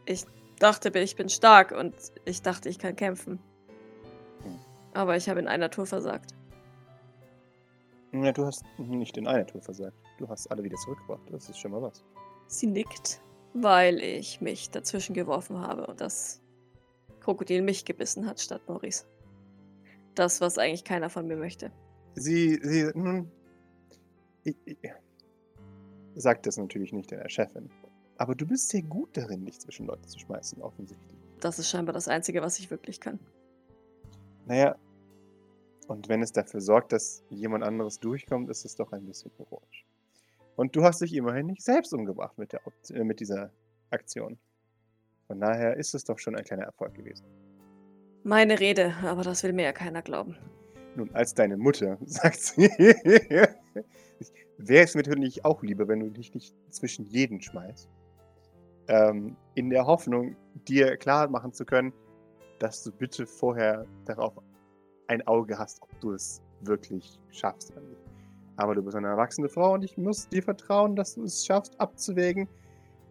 Ich 0.08 0.26
dachte, 0.60 0.98
ich 0.98 1.16
bin 1.16 1.30
stark 1.30 1.72
und 1.72 1.94
ich 2.26 2.42
dachte, 2.42 2.70
ich 2.70 2.80
kann 2.80 2.96
kämpfen. 2.96 3.40
Hm. 4.44 4.60
Aber 4.94 5.18
ich 5.18 5.28
habe 5.30 5.40
in 5.40 5.48
einer 5.48 5.70
Tour 5.70 5.86
versagt. 5.86 6.32
ja, 8.14 8.32
du 8.32 8.46
hast 8.46 8.64
nicht 8.78 9.18
in 9.18 9.28
einer 9.28 9.46
Tour 9.46 9.62
versagt. 9.62 9.98
Du 10.18 10.28
hast 10.30 10.48
alle 10.48 10.64
wieder 10.64 10.78
zurückgebracht. 10.78 11.22
Das 11.30 11.50
ist 11.50 11.60
schon 11.60 11.72
mal 11.72 11.82
was. 11.82 12.04
Sie 12.48 12.68
nickt, 12.68 13.22
weil 13.54 14.00
ich 14.00 14.40
mich 14.40 14.72
dazwischen 14.72 15.14
geworfen 15.14 15.60
habe 15.60 15.86
und 15.86 16.00
das 16.00 16.42
Krokodil 17.20 17.62
mich 17.62 17.84
gebissen 17.84 18.26
hat 18.26 18.40
statt 18.40 18.62
Maurice. 18.68 19.06
Das, 20.16 20.40
was 20.40 20.58
eigentlich 20.58 20.86
keiner 20.86 21.10
von 21.10 21.28
mir 21.28 21.36
möchte. 21.36 21.72
Sie, 22.16 22.60
sie, 22.64 22.90
nun, 22.96 23.30
ich, 24.44 24.56
ich, 24.66 24.78
sagt 26.16 26.48
das 26.48 26.58
natürlich 26.58 26.94
nicht 26.94 27.12
deiner 27.12 27.30
Chefin. 27.30 27.70
Aber 28.18 28.36
du 28.36 28.46
bist 28.46 28.70
sehr 28.70 28.82
gut 28.82 29.16
darin, 29.16 29.46
dich 29.46 29.60
zwischen 29.60 29.86
Leute 29.86 30.08
zu 30.08 30.20
schmeißen, 30.20 30.62
offensichtlich. 30.62 31.18
Das 31.40 31.60
ist 31.60 31.70
scheinbar 31.70 31.94
das 31.94 32.08
Einzige, 32.08 32.42
was 32.42 32.58
ich 32.60 32.72
wirklich 32.72 33.00
kann. 33.00 33.20
Naja, 34.48 34.76
und 35.88 36.10
wenn 36.10 36.22
es 36.22 36.32
dafür 36.32 36.62
sorgt, 36.62 36.92
dass 36.92 37.24
jemand 37.30 37.64
anderes 37.64 38.00
durchkommt, 38.00 38.50
ist 38.50 38.66
es 38.66 38.76
doch 38.76 38.92
ein 38.92 39.06
bisschen 39.06 39.32
heroisch. 39.38 39.86
Und 40.56 40.76
du 40.76 40.84
hast 40.84 41.02
dich 41.02 41.14
immerhin 41.14 41.48
nicht 41.48 41.64
selbst 41.64 41.94
umgebracht 41.94 42.38
mit, 42.38 42.52
der, 42.52 42.62
äh, 42.90 43.04
mit 43.04 43.20
dieser 43.20 43.52
Aktion. 43.90 44.38
Von 45.28 45.40
daher 45.40 45.78
ist 45.78 45.94
es 45.94 46.04
doch 46.04 46.20
schon 46.20 46.36
ein 46.36 46.44
kleiner 46.44 46.64
Erfolg 46.64 46.94
gewesen. 46.94 47.26
Meine 48.24 48.60
Rede, 48.60 48.94
aber 49.04 49.24
das 49.24 49.44
will 49.44 49.54
mir 49.54 49.64
ja 49.64 49.72
keiner 49.72 50.02
glauben. 50.02 50.36
Nun, 50.96 51.14
als 51.14 51.34
deine 51.34 51.58
Mutter, 51.58 51.98
sagt 52.06 52.40
sie, 52.40 52.70
wäre 54.58 54.84
es 54.84 54.96
mir 54.96 55.04
natürlich 55.04 55.46
auch 55.46 55.62
lieber, 55.64 55.88
wenn 55.88 56.00
du 56.00 56.10
dich 56.10 56.34
nicht 56.34 56.56
zwischen 56.70 57.06
jeden 57.06 57.42
schmeißt. 57.42 57.88
Ähm, 58.88 59.36
in 59.56 59.70
der 59.70 59.86
Hoffnung, 59.86 60.36
dir 60.68 60.98
klar 60.98 61.28
machen 61.30 61.54
zu 61.54 61.66
können, 61.66 61.94
dass 62.60 62.84
du 62.84 62.92
bitte 62.92 63.26
vorher 63.26 63.86
darauf 64.06 64.34
ein 65.08 65.26
Auge 65.28 65.58
hast, 65.58 65.82
ob 65.82 66.00
du 66.00 66.14
es 66.14 66.42
wirklich 66.62 67.20
schaffst. 67.32 67.72
oder 67.72 67.82
nicht. 67.82 68.02
Aber 68.56 68.74
du 68.74 68.82
bist 68.82 68.96
eine 68.96 69.08
erwachsene 69.08 69.50
Frau 69.50 69.74
und 69.74 69.84
ich 69.84 69.98
muss 69.98 70.28
dir 70.30 70.42
vertrauen, 70.42 70.96
dass 70.96 71.16
du 71.16 71.24
es 71.24 71.46
schaffst, 71.46 71.80
abzuwägen, 71.80 72.48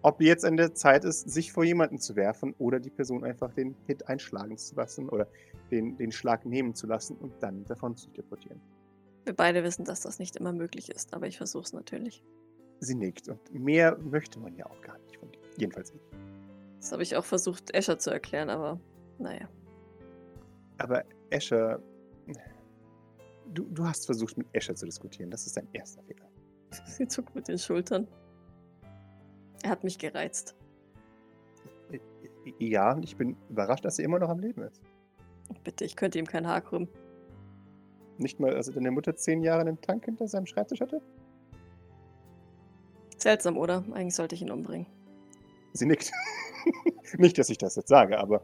ob 0.03 0.21
jetzt 0.21 0.45
an 0.45 0.57
der 0.57 0.75
Zeit 0.75 1.05
ist, 1.05 1.31
sich 1.31 1.53
vor 1.53 1.65
jemanden 1.65 1.99
zu 1.99 2.17
werfen 2.17 2.55
oder 2.59 2.81
die 2.81 2.91
Person 2.91 3.25
einfach 3.25 3.53
den 3.55 3.75
Hit 3.87 4.09
einschlagen 4.09 4.57
zu 4.57 4.75
lassen 4.75 5.09
oder 5.09 5.27
den, 5.71 5.97
den 5.97 6.13
Schlag 6.13 6.45
nehmen 6.45 6.75
zu 6.75 6.87
lassen 6.87 7.17
und 7.17 7.33
dann 7.41 7.65
davon 7.65 7.97
zu 7.97 8.11
deportieren. 8.11 8.61
Wir 9.25 9.35
beide 9.35 9.65
wissen, 9.65 9.85
dass 9.85 10.03
das 10.03 10.19
nicht 10.19 10.37
immer 10.37 10.53
möglich 10.53 10.91
ist, 10.91 11.15
aber 11.15 11.27
ich 11.27 11.39
versuche 11.39 11.65
es 11.65 11.73
natürlich. 11.73 12.23
Sie 12.79 12.95
nickt 12.95 13.29
und 13.29 13.53
mehr 13.53 13.99
möchte 13.99 14.39
man 14.39 14.55
ja 14.55 14.67
auch 14.67 14.81
gar 14.83 14.99
nicht 14.99 15.17
von 15.17 15.31
dir. 15.33 15.46
Jedenfalls 15.57 15.93
ich. 15.93 16.01
Das 16.81 16.93
habe 16.93 17.03
ich 17.03 17.17
auch 17.17 17.25
versucht, 17.25 17.75
Escher 17.75 17.99
zu 17.99 18.11
erklären, 18.11 18.51
aber 18.51 18.79
naja. 19.19 19.49
Aber 20.79 21.05
Escher, 21.31 21.81
du, 23.53 23.65
du 23.65 23.85
hast 23.85 24.07
versucht, 24.07 24.37
mit 24.37 24.47
Escher 24.53 24.75
zu 24.75 24.85
diskutieren. 24.85 25.31
Das 25.31 25.47
ist 25.47 25.57
dein 25.57 25.69
erster 25.73 26.03
Fehler. 26.03 26.29
Sie 26.87 27.09
zuckt 27.09 27.35
mit 27.35 27.49
den 27.49 27.59
Schultern. 27.59 28.07
Er 29.63 29.71
hat 29.71 29.85
mich 29.85 29.99
gereizt. 29.99 30.55
Ja, 32.59 32.93
und 32.93 33.03
ich 33.03 33.17
bin 33.17 33.37
überrascht, 33.49 33.85
dass 33.85 33.99
er 33.99 34.05
immer 34.05 34.19
noch 34.19 34.29
am 34.29 34.39
Leben 34.39 34.63
ist. 34.63 34.81
Bitte, 35.65 35.85
ich 35.85 35.97
könnte 35.97 36.19
ihm 36.19 36.27
kein 36.27 36.47
Haar 36.47 36.61
krümmen. 36.61 36.89
Nicht 38.19 38.41
mal, 38.41 38.55
als 38.55 38.69
er 38.69 38.75
deine 38.75 38.91
Mutter 38.91 39.17
zehn 39.17 39.43
Jahre 39.43 39.63
einen 39.63 39.81
Tank 39.81 40.05
hinter 40.05 40.29
seinem 40.29 40.47
Schreibtisch 40.47 40.81
hatte? 40.81 41.03
Seltsam, 43.19 43.57
oder? 43.59 43.85
Eigentlich 43.93 44.15
sollte 44.15 44.35
ich 44.35 44.43
ihn 44.43 44.51
umbringen. 44.51 44.87
Sie 45.77 45.87
nickt. 45.87 46.11
Nicht, 47.19 47.39
dass 47.39 47.49
ich 47.49 47.59
das 47.59 47.77
jetzt 47.77 47.89
sage, 47.89 48.19
aber 48.19 48.43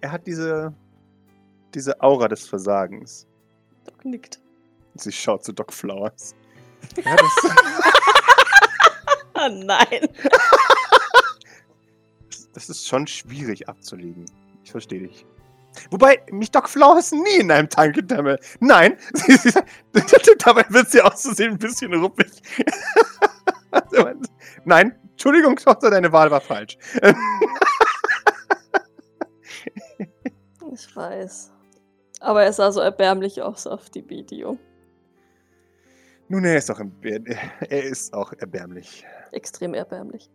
er 0.00 0.12
hat 0.12 0.26
diese, 0.26 0.74
diese 1.74 2.00
Aura 2.02 2.28
des 2.28 2.46
Versagens. 2.46 3.26
Doc 3.84 4.04
nickt. 4.04 4.40
Sie 4.94 5.12
schaut 5.12 5.44
zu 5.44 5.52
Doc 5.52 5.72
Flowers. 5.72 6.34
Ja, 7.04 7.14
das, 7.14 7.56
Ah, 9.34 9.48
nein! 9.52 10.08
das 12.54 12.68
ist 12.68 12.86
schon 12.88 13.06
schwierig 13.06 13.68
abzulegen. 13.68 14.26
Ich 14.64 14.72
verstehe 14.72 15.06
dich. 15.06 15.24
Wobei, 15.90 16.22
mich 16.30 16.50
Doc 16.50 16.68
Flowers 16.68 17.12
nie 17.12 17.40
in 17.40 17.50
einem 17.50 17.68
Tank 17.68 17.94
gedämme. 17.94 18.38
Nein, 18.60 18.98
dabei 20.38 20.64
wird 20.68 20.90
sie 20.90 21.00
auszusehen 21.00 21.52
ein 21.52 21.58
bisschen 21.58 21.94
ruppig. 21.94 22.30
Nein, 24.64 24.94
Entschuldigung, 25.22 25.54
Tochter, 25.54 25.88
deine 25.88 26.10
Wahl 26.10 26.32
war 26.32 26.40
falsch. 26.40 26.76
ich 30.72 30.96
weiß. 30.96 31.52
Aber 32.18 32.42
er 32.42 32.52
sah 32.52 32.72
so 32.72 32.80
erbärmlich 32.80 33.40
aus 33.40 33.68
auf 33.68 33.88
die 33.88 34.10
Video. 34.10 34.58
Nun, 36.26 36.42
er 36.42 36.56
ist 36.56 36.72
auch, 36.72 36.80
er 37.04 37.84
ist 37.84 38.12
auch 38.12 38.32
erbärmlich. 38.32 39.06
Extrem 39.30 39.74
erbärmlich. 39.74 40.28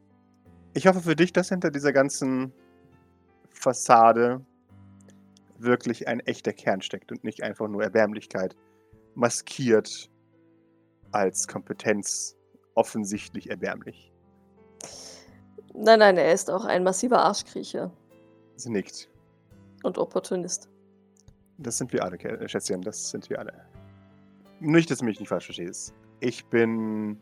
Ich 0.74 0.88
hoffe 0.88 1.02
für 1.02 1.18
dich, 1.18 1.34
dass 1.34 1.50
hinter 1.50 1.70
dieser 1.70 1.92
ganzen 1.92 2.54
Fassade 3.52 4.40
wirklich 5.58 6.08
ein 6.08 6.22
echter 6.22 6.54
Kern 6.54 6.82
steckt 6.82 7.12
und 7.12 7.26
nicht 7.26 7.44
einfach 7.44 7.68
nur 7.68 7.84
Erbärmlichkeit 7.84 8.56
maskiert 9.16 10.10
als 11.12 11.46
Kompetenz 11.46 12.38
offensichtlich 12.74 13.50
erbärmlich. 13.50 14.14
Nein, 15.80 16.00
nein, 16.00 16.18
er 16.18 16.34
ist 16.34 16.50
auch 16.50 16.66
ein 16.66 16.84
massiver 16.84 17.20
Arschkriecher. 17.20 17.92
Sie 18.56 18.72
nickt. 18.72 19.10
Und 19.84 20.00
Opportunist. 20.00 20.70
Das 21.60 21.78
sind 21.78 21.94
wir 21.94 22.04
alle, 22.04 22.18
Schätzchen, 22.50 22.82
das 22.82 23.12
sind 23.12 23.30
wir 23.30 23.40
alle. 23.40 23.54
Nicht, 24.60 24.90
dass 24.90 25.00
du 25.00 25.06
mich 25.06 25.20
nicht 25.20 25.30
falsch 25.30 25.46
verstehst. 25.46 25.94
Ich 26.20 26.46
bin. 26.48 27.20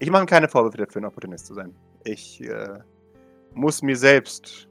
Ich 0.00 0.10
mache 0.10 0.26
keine 0.26 0.48
Vorwürfe 0.48 0.78
dafür, 0.78 1.02
ein 1.02 1.04
Opportunist 1.04 1.46
zu 1.46 1.54
sein. 1.54 1.74
Ich 2.04 2.42
äh, 2.42 2.80
muss 3.54 3.82
mir 3.82 3.96
selbst 3.96 4.68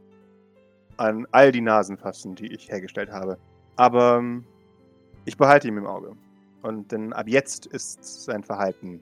an 0.97 1.25
all 1.31 1.53
die 1.53 1.61
Nasen 1.61 1.97
fassen, 1.97 2.35
die 2.35 2.53
ich 2.53 2.69
hergestellt 2.69 3.11
habe. 3.11 3.37
Aber 3.77 4.17
ähm, 4.17 4.45
ich 5.23 5.37
behalte 5.37 5.69
ihn 5.69 5.77
im 5.77 5.85
Auge. 5.85 6.15
Und 6.61 6.91
denn 6.91 7.13
ab 7.13 7.27
jetzt 7.29 7.65
ist 7.67 8.03
sein 8.03 8.43
Verhalten 8.43 9.01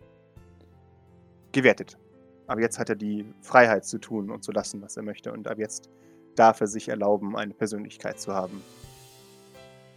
gewertet. 1.52 1.98
Ab 2.48 2.60
jetzt 2.60 2.78
hat 2.80 2.90
er 2.90 2.96
die 2.96 3.26
Freiheit 3.42 3.86
zu 3.86 4.00
tun 4.00 4.30
und 4.30 4.44
zu 4.44 4.52
lassen, 4.52 4.82
was 4.82 4.98
er 4.98 5.04
möchte. 5.04 5.32
Und 5.32 5.48
ab 5.48 5.58
jetzt 5.58 5.90
darf 6.36 6.62
er 6.62 6.68
sich 6.68 6.90
erlauben, 6.90 7.36
eine 7.38 7.54
Persönlichkeit 7.54 8.20
zu 8.20 8.34
haben. 8.34 8.62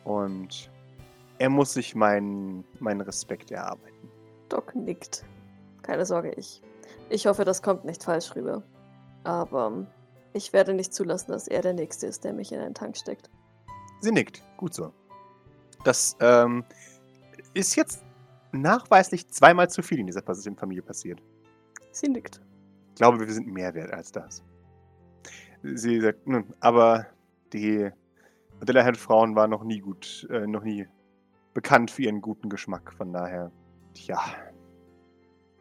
Und 0.04 0.70
er 1.38 1.50
muss 1.50 1.72
sich 1.72 1.94
meinen, 1.94 2.64
meinen 2.78 3.00
Respekt 3.00 3.50
erarbeiten. 3.50 4.11
Doc 4.48 4.74
nickt. 4.74 5.24
Keine 5.82 6.06
Sorge, 6.06 6.32
ich. 6.37 6.62
Ich 7.11 7.26
hoffe, 7.26 7.44
das 7.44 7.62
kommt 7.62 7.85
nicht 7.85 8.04
falsch 8.04 8.35
rüber. 8.37 8.62
Aber 9.24 9.87
ich 10.32 10.52
werde 10.52 10.74
nicht 10.74 10.94
zulassen, 10.94 11.32
dass 11.32 11.48
er 11.48 11.62
der 11.62 11.74
Nächste 11.74 12.06
ist, 12.06 12.24
der 12.24 12.32
mich 12.32 12.52
in 12.52 12.61
einen 12.61 12.74
Tank 12.74 12.96
steckt. 12.96 13.30
Sie 14.00 14.12
nickt. 14.12 14.42
Gut 14.56 14.74
so. 14.74 14.92
Das 15.85 16.16
ähm, 16.20 16.64
ist 17.54 17.74
jetzt 17.76 18.04
nachweislich 18.52 19.28
zweimal 19.28 19.68
zu 19.70 19.82
viel 19.82 19.98
in 19.98 20.06
dieser 20.06 20.22
Familie 20.22 20.82
passiert. 20.82 21.22
Sie 21.96 22.11
nickt. 22.11 22.42
Ich 22.90 22.96
glaube, 22.96 23.18
wir 23.18 23.32
sind 23.32 23.46
mehr 23.46 23.72
wert 23.74 23.90
als 23.90 24.12
das. 24.12 24.44
Sie 25.62 25.98
sagt, 25.98 26.26
nun, 26.26 26.44
aber 26.61 27.06
die 27.54 27.90
Adelaide 28.61 28.98
Frauen 28.98 29.35
waren 29.35 29.50
noch 29.50 29.64
nie 29.64 29.80
gut, 29.80 30.26
äh, 30.30 30.46
noch 30.46 30.62
nie 30.62 30.87
bekannt 31.54 31.90
für 31.90 32.02
ihren 32.02 32.20
guten 32.20 32.50
Geschmack. 32.50 32.92
Von 32.92 33.14
daher, 33.14 33.50
ja, 33.94 34.20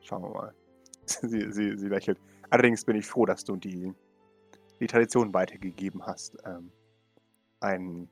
schauen 0.02 0.24
wir 0.24 0.30
mal. 0.30 0.54
sie, 1.06 1.52
sie, 1.54 1.78
sie 1.78 1.88
lächelt. 1.88 2.19
Allerdings 2.50 2.84
bin 2.84 2.98
ich 2.98 3.06
froh, 3.06 3.26
dass 3.26 3.45
du 3.45 3.56
die, 3.56 3.93
die 4.82 4.88
Tradition 4.88 5.34
weitergegeben 5.34 6.06
hast, 6.06 6.36
ähm, 6.45 6.69
ein, 7.62 8.10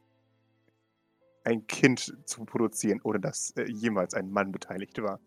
ein 1.44 1.68
Kind 1.68 2.18
zu 2.24 2.46
produzieren, 2.46 3.02
ohne 3.04 3.20
dass 3.20 3.52
äh, 3.58 3.66
jemals 3.66 4.14
ein 4.14 4.32
Mann 4.32 4.54
beteiligt 4.54 5.02
war. 5.04 5.20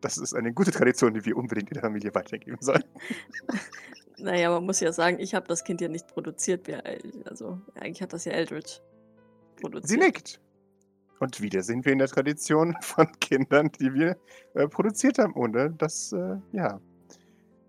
Das 0.00 0.18
ist 0.18 0.34
eine 0.34 0.52
gute 0.52 0.70
Tradition, 0.70 1.14
die 1.14 1.24
wir 1.24 1.36
unbedingt 1.36 1.70
in 1.70 1.74
der 1.74 1.82
Familie 1.82 2.14
weitergeben 2.14 2.58
sollen. 2.60 2.84
naja, 4.18 4.50
man 4.50 4.64
muss 4.64 4.80
ja 4.80 4.92
sagen, 4.92 5.18
ich 5.18 5.34
habe 5.34 5.46
das 5.46 5.64
Kind 5.64 5.80
ja 5.80 5.88
nicht 5.88 6.06
produziert. 6.06 6.68
Also 7.24 7.60
eigentlich 7.74 8.02
hat 8.02 8.12
das 8.12 8.24
ja 8.24 8.32
Eldridge 8.32 8.80
produziert. 9.60 9.88
Sie 9.88 9.96
nickt. 9.96 10.40
Und 11.18 11.40
wieder 11.40 11.62
sind 11.62 11.84
wir 11.84 11.92
in 11.92 11.98
der 11.98 12.08
Tradition 12.08 12.76
von 12.82 13.10
Kindern, 13.20 13.70
die 13.80 13.92
wir 13.94 14.16
äh, 14.54 14.68
produziert 14.68 15.18
haben, 15.18 15.34
ohne 15.34 15.70
dass, 15.70 16.12
äh, 16.12 16.36
ja. 16.52 16.80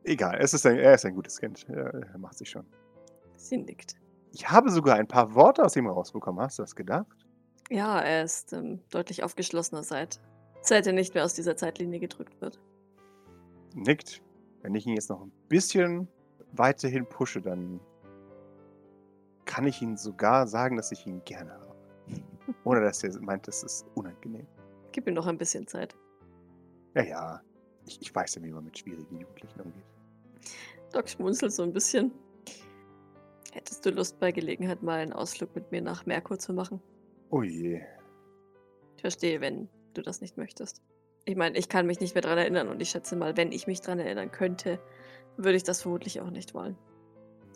Egal, 0.04 0.38
es 0.40 0.54
ist 0.54 0.66
ein, 0.66 0.78
er 0.78 0.94
ist 0.96 1.06
ein 1.06 1.16
gutes 1.16 1.38
Kind. 1.38 1.66
Er, 1.70 1.94
er 1.94 2.18
macht 2.18 2.38
sich 2.38 2.50
schon. 2.50 2.66
Sie 3.36 3.58
nickt. 3.58 3.96
Ich 4.32 4.50
habe 4.50 4.70
sogar 4.70 4.96
ein 4.96 5.08
paar 5.08 5.34
Worte 5.36 5.63
aus 5.63 5.76
ihm 5.76 5.88
rausbekommen. 5.88 6.42
Hast 6.42 6.60
du 6.60 6.63
das 6.63 6.76
gedacht? 6.76 7.08
Ja, 7.70 8.00
er 8.00 8.24
ist 8.24 8.54
ähm, 8.54 8.80
deutlich 8.90 9.24
aufgeschlossener 9.24 9.84
seit, 9.84 10.22
seit 10.68 10.88
er 10.88 10.94
nicht 10.94 11.14
mehr 11.14 11.26
aus 11.26 11.34
dieser 11.34 11.58
Zeitlinie 11.58 12.00
gedrückt 12.00 12.40
wird. 12.42 12.60
Nickt. 13.74 14.22
Wenn 14.62 14.76
ich 14.76 14.86
ihn 14.86 14.96
jetzt 14.96 15.10
noch 15.10 15.22
ein 15.22 15.32
bisschen 15.50 16.08
weiterhin 16.54 17.06
pushe, 17.08 17.42
dann 17.42 17.80
kann 19.46 19.66
ich 19.66 19.82
Ihnen 19.82 19.98
sogar 19.98 20.48
sagen, 20.48 20.76
dass 20.76 20.92
ich 20.92 21.06
ihn 21.08 21.24
gerne 21.24 21.54
habe. 21.54 21.76
Ohne 22.64 22.82
dass 22.82 23.04
er 23.04 23.18
meint, 23.22 23.48
das 23.48 23.64
ist 23.64 23.86
unangenehm. 23.96 24.48
Gib 24.92 25.08
ihm 25.08 25.14
noch 25.14 25.28
ein 25.28 25.38
bisschen 25.38 25.68
Zeit. 25.68 25.96
Ja, 26.96 27.04
ja. 27.04 27.42
Ich, 27.86 28.02
ich 28.02 28.14
weiß 28.14 28.36
ja, 28.36 28.44
wie 28.44 28.52
man 28.52 28.66
mit 28.66 28.78
schwierigen 28.78 29.20
Jugendlichen 29.20 29.62
umgeht. 29.62 29.86
Doc 30.92 31.08
schmunzelt 31.08 31.54
so 31.54 31.64
ein 31.64 31.72
bisschen. 31.72 32.12
Hättest 33.54 33.86
du 33.86 33.92
Lust, 33.92 34.20
bei 34.20 34.32
Gelegenheit 34.32 34.84
mal 34.84 35.00
einen 35.00 35.14
Ausflug 35.14 35.54
mit 35.56 35.72
mir 35.72 35.82
nach 35.82 36.06
Merkur 36.06 36.38
zu 36.38 36.54
machen? 36.54 36.82
Oh 37.30 37.44
je. 37.44 37.82
Ich 38.96 39.02
verstehe, 39.02 39.40
wenn 39.42 39.70
du 39.98 40.02
das 40.02 40.22
nicht 40.22 40.38
möchtest. 40.38 40.82
Ich 41.26 41.36
meine, 41.36 41.58
ich 41.58 41.68
kann 41.68 41.86
mich 41.86 42.00
nicht 42.00 42.16
mehr 42.16 42.22
daran 42.22 42.38
erinnern 42.38 42.70
und 42.70 42.82
ich 42.82 42.90
schätze 42.90 43.16
mal, 43.16 43.36
wenn 43.36 43.52
ich 43.52 43.68
mich 43.68 43.82
daran 43.82 44.00
erinnern 44.00 44.32
könnte, 44.32 44.80
würde 45.36 45.58
ich 45.58 45.64
das 45.64 45.82
vermutlich 45.82 46.22
auch 46.22 46.30
nicht 46.30 46.54
wollen. 46.54 46.78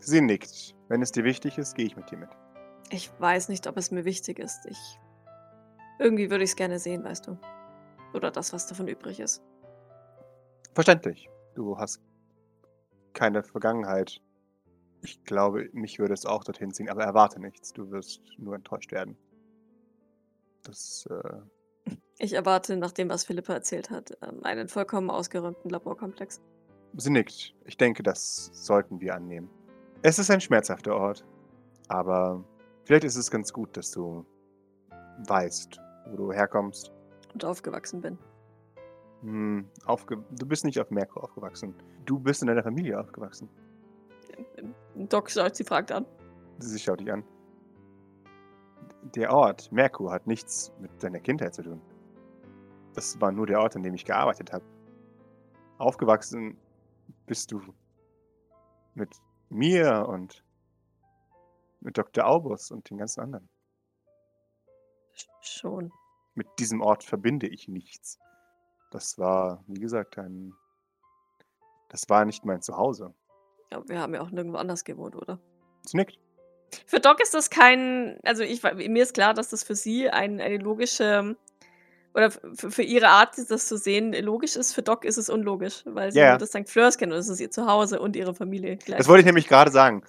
Sie 0.02 0.20
nickt. 0.20 0.76
Wenn 0.90 1.02
es 1.02 1.12
dir 1.12 1.24
wichtig 1.24 1.58
ist, 1.58 1.76
gehe 1.76 1.86
ich 1.86 1.96
mit 1.96 2.12
dir 2.12 2.18
mit. 2.18 2.30
Ich 2.90 3.12
weiß 3.20 3.48
nicht, 3.50 3.68
ob 3.68 3.78
es 3.78 3.92
mir 3.92 4.04
wichtig 4.04 4.40
ist. 4.40 4.66
Ich. 4.66 5.00
Irgendwie 6.00 6.30
würde 6.30 6.44
ich 6.44 6.50
es 6.50 6.56
gerne 6.56 6.80
sehen, 6.80 7.04
weißt 7.04 7.28
du. 7.28 7.38
Oder 8.14 8.32
das, 8.32 8.52
was 8.52 8.68
davon 8.68 8.88
übrig 8.88 9.20
ist. 9.20 9.42
Verständlich. 10.74 11.30
Du 11.56 11.78
hast 11.78 12.02
keine 13.14 13.44
Vergangenheit. 13.44 14.22
Ich 15.04 15.24
glaube, 15.24 15.70
mich 15.74 16.00
würde 16.00 16.14
es 16.14 16.26
auch 16.26 16.44
dorthin 16.44 16.74
ziehen, 16.74 16.90
aber 16.90 17.04
erwarte 17.04 17.40
nichts. 17.40 17.72
Du 17.72 17.90
wirst 17.92 18.22
nur 18.38 18.56
enttäuscht 18.56 18.92
werden. 18.92 19.18
Das. 20.64 21.08
Äh... 21.10 21.61
Ich 22.24 22.34
erwarte, 22.34 22.78
nach 22.78 22.92
dem, 22.92 23.10
was 23.10 23.26
Philippa 23.26 23.54
erzählt 23.54 23.90
hat, 23.90 24.18
ähm, 24.22 24.44
einen 24.44 24.68
vollkommen 24.68 25.10
ausgeräumten 25.10 25.72
Laborkomplex. 25.72 26.40
Sie 26.98 27.10
nickt. 27.10 27.56
Ich 27.66 27.78
denke, 27.78 28.04
das 28.04 28.52
sollten 28.54 29.00
wir 29.00 29.16
annehmen. 29.16 29.50
Es 30.04 30.20
ist 30.20 30.30
ein 30.30 30.42
schmerzhafter 30.42 30.96
Ort, 30.96 31.26
aber 31.88 32.44
Vielleicht 32.92 33.04
ist 33.06 33.16
es 33.16 33.30
ganz 33.32 33.54
gut, 33.54 33.78
dass 33.78 33.92
du 33.92 34.26
weißt, 35.28 35.80
wo 36.08 36.18
du 36.18 36.34
herkommst. 36.34 36.92
Und 37.34 37.46
aufgewachsen 37.46 38.02
bin. 38.02 38.18
Hm, 39.22 39.70
aufge 39.86 40.18
du 40.32 40.46
bist 40.46 40.66
nicht 40.66 40.80
auf 40.80 40.90
Merkur 40.90 41.24
aufgewachsen. 41.24 41.76
Du 42.06 42.20
bist 42.20 42.42
in 42.42 42.48
deiner 42.48 42.64
Familie 42.64 43.00
aufgewachsen. 43.00 43.48
Doc 44.96 45.30
schaut 45.30 45.56
sie 45.56 45.64
fragt 45.64 45.92
an. 45.92 46.06
Sie 46.60 46.80
schaut 46.80 47.00
dich 47.00 47.12
an. 47.12 47.24
Der 49.16 49.32
Ort, 49.32 49.72
Merkur, 49.72 50.12
hat 50.12 50.28
nichts 50.28 50.74
mit 50.80 50.92
deiner 51.02 51.20
Kindheit 51.20 51.54
zu 51.54 51.64
tun. 51.64 51.82
Das 52.94 53.20
war 53.22 53.32
nur 53.32 53.48
der 53.48 53.60
Ort, 53.60 53.76
an 53.76 53.84
dem 53.84 53.94
ich 53.94 54.06
gearbeitet 54.06 54.52
habe. 54.52 54.66
Aufgewachsen 55.78 56.58
bist 57.26 57.52
du 57.52 57.62
mit 58.94 59.10
mir 59.50 60.06
und 60.08 60.44
mit 61.80 61.98
Dr. 61.98 62.26
Aubus 62.26 62.72
und 62.72 62.90
den 62.90 62.98
ganzen 62.98 63.22
anderen. 63.22 63.50
Schon. 65.42 65.92
Mit 66.36 66.48
diesem 66.60 66.82
Ort 66.82 67.04
verbinde 67.04 67.48
ich 67.48 67.68
nichts. 67.68 68.20
Das 68.92 69.18
war, 69.18 69.64
wie 69.68 69.80
gesagt, 69.80 70.18
ein. 70.18 70.54
Das 71.90 72.08
war 72.10 72.26
nicht 72.26 72.46
mein 72.46 72.62
Zuhause. 72.62 73.14
Ja, 73.72 73.88
wir 73.88 74.00
haben 74.00 74.14
ja 74.14 74.22
auch 74.22 74.32
nirgendwo 74.32 74.58
anders 74.58 74.84
gewohnt, 74.84 75.16
oder? 75.16 75.40
Es 75.84 75.94
nickt. 75.94 76.20
Für 76.86 77.00
Doc 77.00 77.22
ist 77.22 77.34
das 77.34 77.50
kein. 77.50 78.20
Also, 78.24 78.44
ich, 78.44 78.62
mir 78.64 79.04
ist 79.04 79.14
klar, 79.14 79.34
dass 79.34 79.50
das 79.50 79.64
für 79.64 79.76
sie 79.76 80.10
ein, 80.10 80.40
eine 80.40 80.58
logische 80.58 81.36
oder 82.14 82.32
für 82.32 82.84
ihre 82.84 83.08
Art, 83.08 83.38
das 83.50 83.68
zu 83.68 83.78
sehen, 83.78 84.14
logisch 84.14 84.56
ist. 84.56 84.74
Für 84.74 84.82
Doc 84.82 85.06
ist 85.06 85.18
es 85.18 85.30
unlogisch, 85.30 85.84
weil 85.86 86.12
sie 86.12 86.20
Ja, 86.20 86.32
nur 86.32 86.40
das 86.40 86.50
St. 86.50 86.68
Fleurs 86.70 86.98
kennen 86.98 87.12
und 87.14 87.18
es 87.18 87.30
ist 87.30 87.40
ihr 87.40 87.52
Zuhause 87.52 88.00
und 88.00 88.16
ihre 88.16 88.34
Familie 88.34 88.78
Das 88.88 89.08
wollte 89.08 89.22
ich 89.22 89.26
nämlich 89.26 89.48
gerade 89.48 89.72
sagen. 89.72 90.04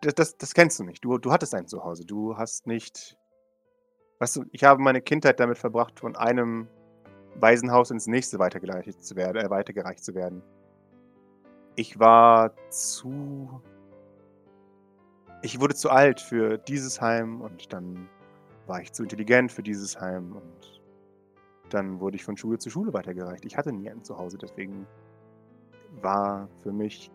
Das, 0.00 0.14
das, 0.14 0.38
das 0.38 0.54
kennst 0.54 0.78
du 0.78 0.84
nicht. 0.84 1.04
Du, 1.04 1.18
du 1.18 1.32
hattest 1.32 1.54
ein 1.54 1.66
Zuhause. 1.66 2.04
Du 2.04 2.36
hast 2.36 2.66
nicht. 2.66 3.16
Weißt 4.20 4.36
du, 4.36 4.44
ich 4.52 4.64
habe 4.64 4.82
meine 4.82 5.00
Kindheit 5.00 5.40
damit 5.40 5.58
verbracht, 5.58 5.98
von 6.00 6.16
einem 6.16 6.68
Waisenhaus 7.36 7.90
ins 7.90 8.06
nächste 8.06 8.38
weitergeleitet 8.38 9.02
zu 9.04 9.16
werden, 9.16 9.36
äh, 9.38 9.50
weitergereicht 9.50 10.04
zu 10.04 10.14
werden. 10.14 10.42
Ich 11.76 11.98
war 11.98 12.52
zu 12.70 13.62
ich 15.42 15.60
wurde 15.60 15.74
zu 15.74 15.90
alt 15.90 16.20
für 16.20 16.58
dieses 16.58 17.00
Heim 17.00 17.40
und 17.40 17.72
dann 17.72 18.08
war 18.66 18.82
ich 18.82 18.92
zu 18.92 19.04
intelligent 19.04 19.52
für 19.52 19.62
dieses 19.62 20.00
Heim 20.00 20.32
und 20.32 20.77
dann 21.68 22.00
wurde 22.00 22.16
ich 22.16 22.24
von 22.24 22.36
Schule 22.36 22.58
zu 22.58 22.70
Schule 22.70 22.92
weitergereicht. 22.92 23.44
Ich 23.44 23.56
hatte 23.56 23.72
nie 23.72 23.90
ein 23.90 24.02
Zuhause, 24.02 24.38
deswegen 24.38 24.86
war 26.00 26.48
für 26.62 26.72
mich 26.72 27.10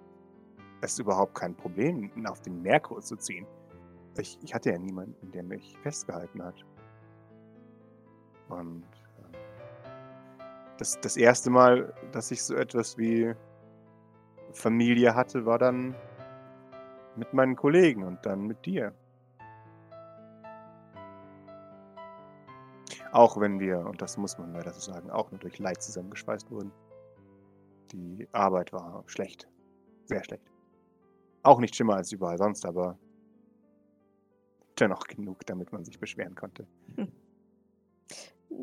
es 0.81 0.99
überhaupt 0.99 1.35
kein 1.35 1.55
Problem, 1.55 2.11
auf 2.27 2.41
den 2.41 2.61
Meerkurs 2.61 3.05
zu 3.07 3.15
ziehen. 3.15 3.47
Ich, 4.17 4.37
ich 4.43 4.53
hatte 4.53 4.71
ja 4.71 4.77
niemanden, 4.77 5.31
der 5.31 5.43
mich 5.43 5.77
festgehalten 5.81 6.43
hat. 6.43 6.65
Und 8.49 8.83
äh, 8.83 9.37
das, 10.77 10.99
das 11.01 11.17
erste 11.17 11.49
Mal, 11.49 11.93
dass 12.11 12.31
ich 12.31 12.43
so 12.43 12.55
etwas 12.55 12.97
wie 12.97 13.33
Familie 14.51 15.15
hatte, 15.15 15.45
war 15.45 15.57
dann 15.57 15.95
mit 17.15 17.33
meinen 17.33 17.55
Kollegen 17.55 18.03
und 18.03 18.25
dann 18.25 18.41
mit 18.41 18.65
dir. 18.65 18.93
Auch 23.13 23.39
wenn 23.39 23.59
wir, 23.59 23.77
und 23.77 24.01
das 24.01 24.17
muss 24.17 24.39
man 24.39 24.53
leider 24.53 24.73
so 24.73 24.91
sagen, 24.91 25.11
auch 25.11 25.29
nur 25.29 25.39
durch 25.39 25.59
Leid 25.59 25.83
zusammengeschweißt 25.83 26.49
wurden. 26.49 26.71
Die 27.91 28.27
Arbeit 28.31 28.73
war 28.73 29.03
schlecht. 29.05 29.47
Sehr 30.05 30.23
schlecht. 30.23 30.51
Auch 31.43 31.59
nicht 31.59 31.75
schlimmer 31.75 31.97
als 31.97 32.11
überall 32.11 32.39
sonst, 32.39 32.65
aber 32.65 32.97
dennoch 34.79 35.05
genug, 35.05 35.45
damit 35.45 35.71
man 35.71 35.85
sich 35.85 35.99
beschweren 35.99 36.33
konnte. 36.33 36.65
Hm. 36.95 37.11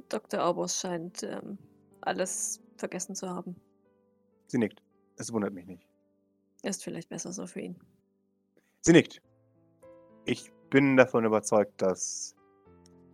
Dr. 0.08 0.44
Aubos 0.44 0.80
scheint 0.80 1.22
ähm, 1.22 1.56
alles 2.00 2.60
vergessen 2.76 3.14
zu 3.14 3.28
haben. 3.28 3.54
Sie 4.48 4.58
nickt. 4.58 4.82
Es 5.16 5.32
wundert 5.32 5.52
mich 5.52 5.66
nicht. 5.66 5.86
Ist 6.64 6.82
vielleicht 6.82 7.08
besser 7.08 7.32
so 7.32 7.46
für 7.46 7.60
ihn. 7.60 7.78
Sie 8.80 8.92
nickt. 8.92 9.22
Ich 10.24 10.50
bin 10.70 10.96
davon 10.96 11.24
überzeugt, 11.24 11.80
dass 11.80 12.34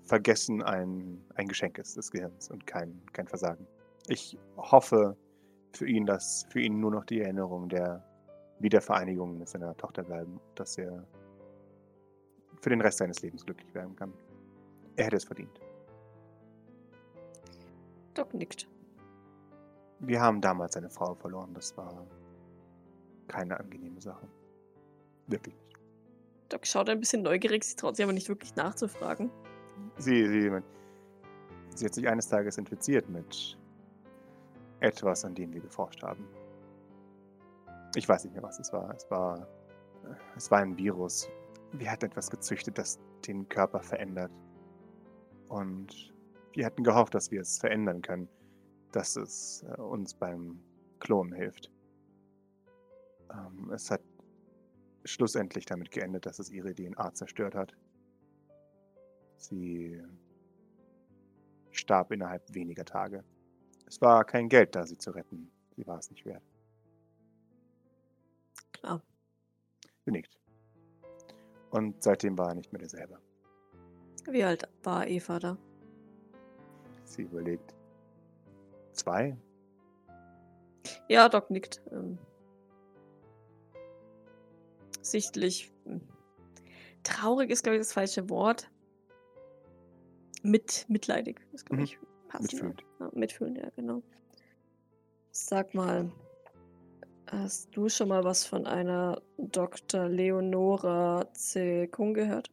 Vergessen 0.06 0.62
ein, 0.62 1.20
ein 1.34 1.48
Geschenk 1.48 1.78
ist 1.78 1.96
des 1.96 2.10
Gehirns 2.10 2.50
und 2.50 2.66
kein, 2.66 3.02
kein 3.12 3.26
Versagen. 3.26 3.66
Ich 4.08 4.38
hoffe 4.56 5.16
für 5.72 5.88
ihn, 5.88 6.06
dass 6.06 6.46
für 6.50 6.60
ihn 6.60 6.80
nur 6.80 6.92
noch 6.92 7.04
die 7.04 7.20
Erinnerung 7.20 7.68
der 7.68 8.04
Wiedervereinigung 8.60 9.38
mit 9.38 9.48
seiner 9.48 9.76
Tochter 9.76 10.02
bleiben, 10.04 10.40
dass 10.54 10.78
er 10.78 11.04
für 12.62 12.70
den 12.70 12.80
Rest 12.80 12.98
seines 12.98 13.20
Lebens 13.22 13.44
glücklich 13.44 13.74
werden 13.74 13.94
kann. 13.96 14.12
Er 14.96 15.06
hätte 15.06 15.16
es 15.16 15.24
verdient. 15.24 15.60
Doc 18.14 18.32
nickt. 18.32 18.66
Wir 19.98 20.20
haben 20.20 20.40
damals 20.40 20.76
eine 20.76 20.88
Frau 20.88 21.14
verloren. 21.14 21.52
Das 21.52 21.76
war 21.76 22.06
keine 23.28 23.58
angenehme 23.58 24.00
Sache. 24.00 24.26
Wirklich 25.26 25.54
nicht. 25.54 25.78
Doc 26.48 26.66
schaut 26.66 26.88
ein 26.88 27.00
bisschen 27.00 27.22
neugierig, 27.22 27.64
sie 27.64 27.76
traut 27.76 27.96
sich 27.96 28.04
aber 28.04 28.12
nicht 28.12 28.28
wirklich 28.28 28.54
nachzufragen. 28.54 29.30
Sie, 29.98 30.26
sie, 30.28 30.50
sie 31.74 31.84
hat 31.84 31.94
sich 31.94 32.08
eines 32.08 32.28
Tages 32.28 32.58
infiziert 32.58 33.08
mit 33.08 33.58
etwas, 34.80 35.24
an 35.24 35.34
dem 35.34 35.52
wir 35.52 35.60
geforscht 35.60 36.02
haben. 36.02 36.26
Ich 37.94 38.08
weiß 38.08 38.24
nicht 38.24 38.34
mehr, 38.34 38.42
was 38.42 38.58
es 38.58 38.72
war. 38.72 38.94
Es 38.94 39.10
war, 39.10 39.46
es 40.36 40.50
war 40.50 40.58
ein 40.58 40.76
Virus. 40.76 41.28
Wir 41.72 41.90
hatten 41.90 42.06
etwas 42.06 42.30
gezüchtet, 42.30 42.78
das 42.78 42.98
den 43.26 43.48
Körper 43.48 43.80
verändert. 43.80 44.30
Und 45.48 46.12
wir 46.52 46.66
hatten 46.66 46.84
gehofft, 46.84 47.14
dass 47.14 47.30
wir 47.30 47.40
es 47.40 47.58
verändern 47.58 48.02
können, 48.02 48.28
dass 48.92 49.16
es 49.16 49.64
äh, 49.68 49.80
uns 49.80 50.14
beim 50.14 50.60
Klonen 51.00 51.32
hilft. 51.32 51.70
Ähm, 53.32 53.70
es 53.72 53.90
hat 53.90 54.00
schlussendlich 55.04 55.66
damit 55.66 55.90
geendet, 55.90 56.26
dass 56.26 56.38
es 56.38 56.50
ihre 56.50 56.74
DNA 56.74 57.14
zerstört 57.14 57.54
hat. 57.54 57.76
Sie 59.36 60.02
starb 61.70 62.12
innerhalb 62.12 62.42
weniger 62.54 62.84
Tage. 62.84 63.24
Es 63.86 64.00
war 64.00 64.24
kein 64.24 64.48
Geld 64.48 64.74
da, 64.74 64.86
sie 64.86 64.98
zu 64.98 65.10
retten. 65.10 65.50
Sie 65.76 65.86
war 65.86 65.98
es 65.98 66.10
nicht 66.10 66.24
wert. 66.24 66.42
Klar. 68.72 69.02
Sie 70.04 70.10
nickt. 70.10 70.38
Und 71.70 72.02
seitdem 72.02 72.36
war 72.38 72.48
er 72.48 72.54
nicht 72.54 72.72
mehr 72.72 72.80
derselbe. 72.80 73.18
Wie 74.28 74.42
alt 74.42 74.68
war 74.82 75.06
Eva 75.06 75.38
da? 75.38 75.58
Sie 77.04 77.22
überlegt. 77.22 77.74
Zwei? 78.92 79.36
Ja, 81.08 81.28
Doc 81.28 81.50
nickt. 81.50 81.82
Ähm, 81.92 82.18
sichtlich. 85.00 85.72
Hm, 85.84 86.00
traurig 87.02 87.50
ist, 87.50 87.62
glaube 87.62 87.76
ich, 87.76 87.80
das 87.82 87.92
falsche 87.92 88.28
Wort. 88.30 88.70
Mit, 90.46 90.86
mitleidig 90.88 91.40
ist, 91.52 91.66
glaube 91.66 91.80
mhm. 91.80 91.84
ich, 91.84 91.98
passend. 92.28 92.52
Mitfühlend. 92.52 92.84
Ja, 93.00 93.10
mitfühlend, 93.14 93.58
ja, 93.58 93.70
genau. 93.74 94.02
Sag 95.32 95.74
mal, 95.74 96.10
hast 97.26 97.76
du 97.76 97.88
schon 97.88 98.08
mal 98.08 98.22
was 98.22 98.44
von 98.44 98.64
einer 98.66 99.20
Dr. 99.38 100.08
Leonora 100.08 101.26
C. 101.32 101.88
Kung 101.88 102.14
gehört? 102.14 102.48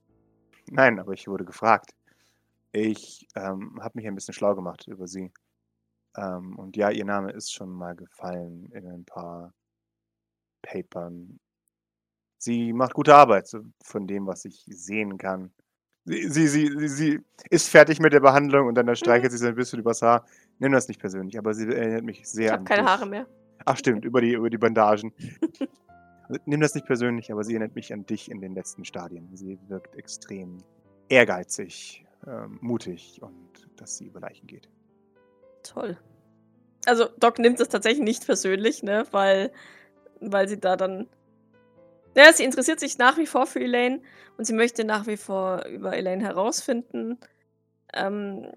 Nein, 0.71 0.99
aber 0.99 1.13
ich 1.13 1.27
wurde 1.27 1.45
gefragt. 1.45 1.91
Ich 2.71 3.27
ähm, 3.35 3.79
habe 3.79 3.99
mich 3.99 4.07
ein 4.07 4.15
bisschen 4.15 4.33
schlau 4.33 4.55
gemacht 4.55 4.87
über 4.87 5.07
sie. 5.07 5.31
Ähm, 6.17 6.57
und 6.57 6.75
ja, 6.75 6.89
ihr 6.89 7.05
Name 7.05 7.31
ist 7.31 7.53
schon 7.53 7.69
mal 7.69 7.95
gefallen 7.95 8.71
in 8.71 8.87
ein 8.87 9.05
paar 9.05 9.53
Papern. 10.63 11.39
Sie 12.39 12.73
macht 12.73 12.95
gute 12.95 13.13
Arbeit, 13.13 13.49
von 13.83 14.07
dem, 14.07 14.25
was 14.25 14.45
ich 14.45 14.65
sehen 14.67 15.19
kann. 15.19 15.53
Sie, 16.05 16.27
sie, 16.27 16.47
sie, 16.47 16.87
sie 16.87 17.19
ist 17.49 17.69
fertig 17.69 17.99
mit 17.99 18.11
der 18.11 18.19
Behandlung 18.19 18.67
und 18.67 18.75
dann 18.75 18.85
mhm. 18.85 18.95
streichelt 18.95 19.31
sie 19.31 19.37
sich 19.37 19.47
ein 19.47 19.55
bisschen 19.55 19.79
übers 19.79 20.01
Haar. 20.01 20.25
Nimm 20.59 20.73
das 20.73 20.87
nicht 20.87 20.99
persönlich, 20.99 21.37
aber 21.37 21.53
sie 21.53 21.67
erinnert 21.67 22.03
mich 22.03 22.27
sehr 22.27 22.45
ich 22.45 22.51
an. 22.51 22.63
Ich 22.63 22.69
habe 22.69 22.81
keine 22.81 22.89
Haare 22.89 23.05
mehr. 23.05 23.27
Ach, 23.65 23.77
stimmt, 23.77 24.03
über 24.03 24.19
die, 24.19 24.33
über 24.33 24.49
die 24.49 24.57
Bandagen. 24.57 25.13
Nimm 26.45 26.61
das 26.61 26.75
nicht 26.75 26.85
persönlich, 26.85 27.31
aber 27.31 27.43
sie 27.43 27.53
erinnert 27.53 27.75
mich 27.75 27.93
an 27.93 28.05
dich 28.05 28.29
in 28.29 28.41
den 28.41 28.53
letzten 28.53 28.83
Stadien. 28.85 29.29
Sie 29.33 29.59
wirkt 29.67 29.95
extrem 29.95 30.57
ehrgeizig, 31.09 32.05
ähm, 32.27 32.57
mutig 32.61 33.21
und 33.21 33.69
dass 33.77 33.97
sie 33.97 34.07
über 34.07 34.19
Leichen 34.19 34.47
geht. 34.47 34.69
Toll. 35.63 35.97
Also, 36.85 37.07
Doc 37.17 37.39
nimmt 37.39 37.59
es 37.59 37.69
tatsächlich 37.69 38.03
nicht 38.03 38.25
persönlich, 38.25 38.83
ne, 38.83 39.05
weil, 39.11 39.51
weil 40.19 40.49
sie 40.49 40.59
da 40.59 40.75
dann 40.75 41.07
ja, 42.15 42.31
sie 42.33 42.43
interessiert 42.43 42.79
sich 42.79 42.97
nach 42.97 43.17
wie 43.17 43.25
vor 43.25 43.45
für 43.45 43.59
Elaine 43.59 44.01
und 44.37 44.45
sie 44.45 44.53
möchte 44.53 44.83
nach 44.83 45.07
wie 45.07 45.17
vor 45.17 45.65
über 45.65 45.95
Elaine 45.95 46.23
herausfinden. 46.23 47.17
Ähm, 47.93 48.47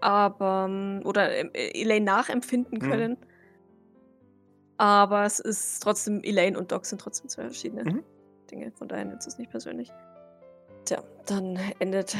aber, 0.00 0.66
ähm, 0.68 1.02
oder 1.04 1.36
ähm, 1.36 1.50
Elaine 1.52 2.04
nachempfinden 2.04 2.78
mhm. 2.78 2.90
können. 2.90 3.10
Mhm. 3.12 3.26
Aber 4.78 5.24
es 5.24 5.38
ist 5.40 5.82
trotzdem, 5.82 6.22
Elaine 6.22 6.58
und 6.58 6.70
Doc 6.70 6.86
sind 6.86 7.00
trotzdem 7.00 7.28
zwei 7.28 7.42
verschiedene 7.42 7.84
mhm. 7.84 8.04
Dinge. 8.50 8.72
Von 8.72 8.88
daher 8.88 9.04
nimmt 9.04 9.26
es 9.26 9.38
nicht 9.38 9.50
persönlich. 9.50 9.90
Tja, 10.84 11.02
dann 11.26 11.58
endet 11.78 12.16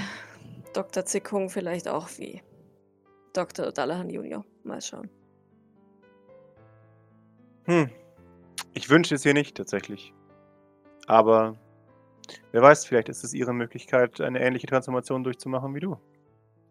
Dr. 0.72 1.04
Zickung 1.04 1.50
vielleicht 1.50 1.86
auch 1.88 2.08
wie 2.18 2.42
Dr. 3.32 3.72
Dallahan 3.72 4.10
Junior. 4.10 4.44
Mal 4.64 4.80
schauen. 4.80 5.10
Hm. 7.64 7.90
Ich 8.74 8.88
wünsche 8.90 9.14
es 9.14 9.24
ihr 9.24 9.34
nicht 9.34 9.56
tatsächlich. 9.56 10.12
Aber 11.06 11.56
wer 12.52 12.62
weiß, 12.62 12.84
vielleicht 12.84 13.08
ist 13.08 13.24
es 13.24 13.34
ihre 13.34 13.52
Möglichkeit, 13.52 14.20
eine 14.20 14.40
ähnliche 14.40 14.66
Transformation 14.66 15.24
durchzumachen 15.24 15.74
wie 15.74 15.80
du. 15.80 15.98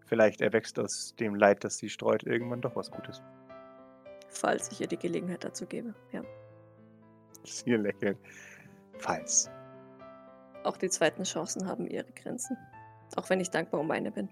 Vielleicht 0.06 0.42
erwächst 0.42 0.78
aus 0.78 1.16
dem 1.16 1.36
Leid, 1.36 1.64
das 1.64 1.78
sie 1.78 1.90
streut, 1.90 2.24
irgendwann 2.24 2.62
doch 2.62 2.76
was 2.76 2.92
Gutes. 2.92 3.22
Falls 4.30 4.72
ich 4.72 4.82
ihr 4.82 4.88
die 4.88 4.98
Gelegenheit 4.98 5.44
dazu 5.44 5.66
gebe, 5.66 5.96
ja. 6.12 6.22
Sie 7.44 7.72
lächelt. 7.72 8.18
Falls. 9.00 9.50
Auch 10.64 10.78
die 10.78 10.90
zweiten 10.90 11.24
Chancen 11.24 11.68
haben 11.68 11.88
ihre 11.88 12.12
Grenzen. 12.12 12.58
Auch 13.16 13.30
wenn 13.30 13.40
ich 13.40 13.50
dankbar 13.50 13.82
um 13.82 13.88
meine 13.88 14.12
bin. 14.12 14.30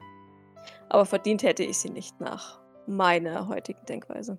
Aber 0.90 1.06
verdient 1.06 1.44
hätte 1.44 1.64
ich 1.64 1.78
sie 1.78 1.90
nicht 1.90 2.20
nach 2.20 2.60
meiner 2.88 3.48
heutigen 3.48 3.86
Denkweise. 3.86 4.38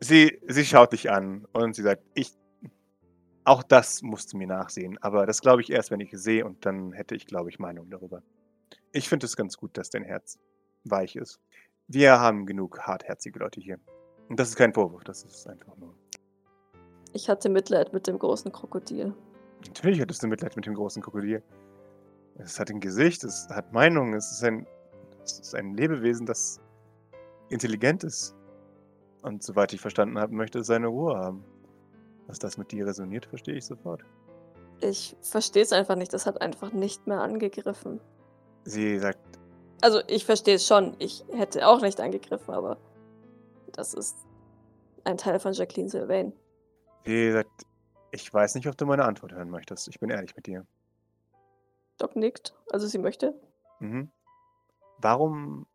Sie, 0.00 0.40
sie 0.46 0.64
schaut 0.64 0.92
dich 0.92 1.10
an 1.10 1.46
und 1.52 1.74
sie 1.74 1.82
sagt, 1.82 2.02
ich 2.14 2.32
auch 3.44 3.62
das 3.62 4.02
musst 4.02 4.32
du 4.32 4.36
mir 4.36 4.46
nachsehen, 4.46 4.98
aber 5.02 5.26
das 5.26 5.40
glaube 5.40 5.62
ich 5.62 5.70
erst, 5.70 5.90
wenn 5.90 6.00
ich 6.00 6.12
es 6.12 6.22
sehe 6.22 6.44
und 6.44 6.64
dann 6.64 6.92
hätte 6.92 7.14
ich, 7.14 7.26
glaube 7.26 7.50
ich, 7.50 7.58
Meinung 7.58 7.90
darüber. 7.90 8.22
Ich 8.92 9.08
finde 9.08 9.26
es 9.26 9.36
ganz 9.36 9.56
gut, 9.56 9.76
dass 9.76 9.90
dein 9.90 10.04
Herz 10.04 10.38
weich 10.84 11.16
ist. 11.16 11.40
Wir 11.88 12.20
haben 12.20 12.46
genug 12.46 12.80
hartherzige 12.80 13.38
Leute 13.38 13.60
hier. 13.60 13.78
Und 14.28 14.38
das 14.38 14.50
ist 14.50 14.56
kein 14.56 14.72
Vorwurf, 14.72 15.04
das 15.04 15.24
ist 15.24 15.46
einfach 15.48 15.76
nur. 15.76 15.94
Ich 17.12 17.28
hatte 17.28 17.48
Mitleid 17.48 17.92
mit 17.92 18.06
dem 18.06 18.18
großen 18.18 18.50
Krokodil. 18.52 19.14
Natürlich 19.66 20.00
hattest 20.00 20.22
du 20.22 20.28
Mitleid 20.28 20.56
mit 20.56 20.66
dem 20.66 20.74
großen 20.74 21.02
Krokodil. 21.02 21.42
Es 22.36 22.58
hat 22.58 22.70
ein 22.70 22.80
Gesicht, 22.80 23.24
es 23.24 23.48
hat 23.50 23.72
Meinung, 23.72 24.14
es 24.14 24.30
ist 24.32 24.44
ein, 24.44 24.66
es 25.22 25.38
ist 25.40 25.54
ein 25.54 25.74
Lebewesen, 25.74 26.26
das 26.26 26.60
intelligent 27.50 28.04
ist. 28.04 28.34
Und 29.22 29.42
soweit 29.42 29.72
ich 29.72 29.80
verstanden 29.80 30.18
habe, 30.18 30.34
möchte 30.34 30.60
es 30.60 30.66
seine 30.66 30.86
Ruhe 30.86 31.16
haben. 31.16 31.44
Dass 32.28 32.38
das 32.38 32.56
mit 32.56 32.72
dir 32.72 32.86
resoniert, 32.86 33.26
verstehe 33.26 33.54
ich 33.56 33.66
sofort. 33.66 34.02
Ich 34.80 35.16
verstehe 35.20 35.62
es 35.62 35.72
einfach 35.72 35.96
nicht. 35.96 36.12
Das 36.12 36.26
hat 36.26 36.40
einfach 36.40 36.72
nicht 36.72 37.06
mehr 37.06 37.20
angegriffen. 37.20 38.00
Sie 38.64 38.98
sagt, 38.98 39.20
Also 39.80 40.00
ich 40.08 40.24
verstehe 40.24 40.54
es 40.56 40.66
schon. 40.66 40.96
Ich 40.98 41.24
hätte 41.32 41.66
auch 41.66 41.80
nicht 41.80 42.00
angegriffen, 42.00 42.54
aber 42.54 42.78
das 43.72 43.94
ist 43.94 44.16
ein 45.04 45.16
Teil 45.18 45.38
von 45.40 45.52
Jacqueline 45.52 45.88
Sylvain. 45.88 46.32
sie 47.04 47.32
sagt, 47.32 47.66
ich 48.12 48.32
weiß 48.32 48.54
nicht, 48.54 48.66
ob 48.66 48.76
du 48.76 48.86
meine 48.86 49.04
Antwort 49.04 49.32
hören 49.32 49.50
möchtest. 49.50 49.88
Ich 49.88 49.98
bin 49.98 50.10
ehrlich 50.10 50.36
mit 50.36 50.46
dir. 50.46 50.66
Doc 51.98 52.14
nickt. 52.16 52.54
Also 52.70 52.86
sie 52.86 52.98
möchte. 52.98 53.34
Mhm. 53.80 54.10
Warum, 54.98 55.66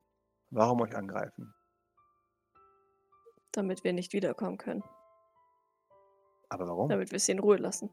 warum 0.52 0.82
euch 0.82 0.95
angreifen? 0.95 1.54
Damit 3.52 3.84
wir 3.84 3.93
nicht 3.93 4.14
wiederkommen 4.14 4.58
können. 4.58 4.84
Aber 6.50 6.68
warum? 6.68 6.89
Damit 6.89 7.12
wir 7.12 7.20
sie 7.20 7.34
in 7.34 7.39
Ruhe 7.39 7.58
lassen. 7.58 7.89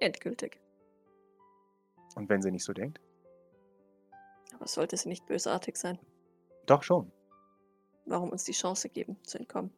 Endgültig. 0.00 0.60
Und 2.16 2.28
wenn 2.28 2.42
sie 2.42 2.50
nicht 2.50 2.64
so 2.64 2.72
denkt? 2.72 3.00
Aber 4.54 4.66
sollte 4.66 4.96
sie 4.96 5.08
nicht 5.08 5.26
bösartig 5.26 5.76
sein? 5.76 5.98
Doch 6.66 6.82
schon. 6.82 7.10
Warum 8.06 8.30
uns 8.30 8.44
die 8.44 8.52
Chance 8.52 8.88
geben, 8.88 9.16
zu 9.22 9.38
entkommen, 9.38 9.72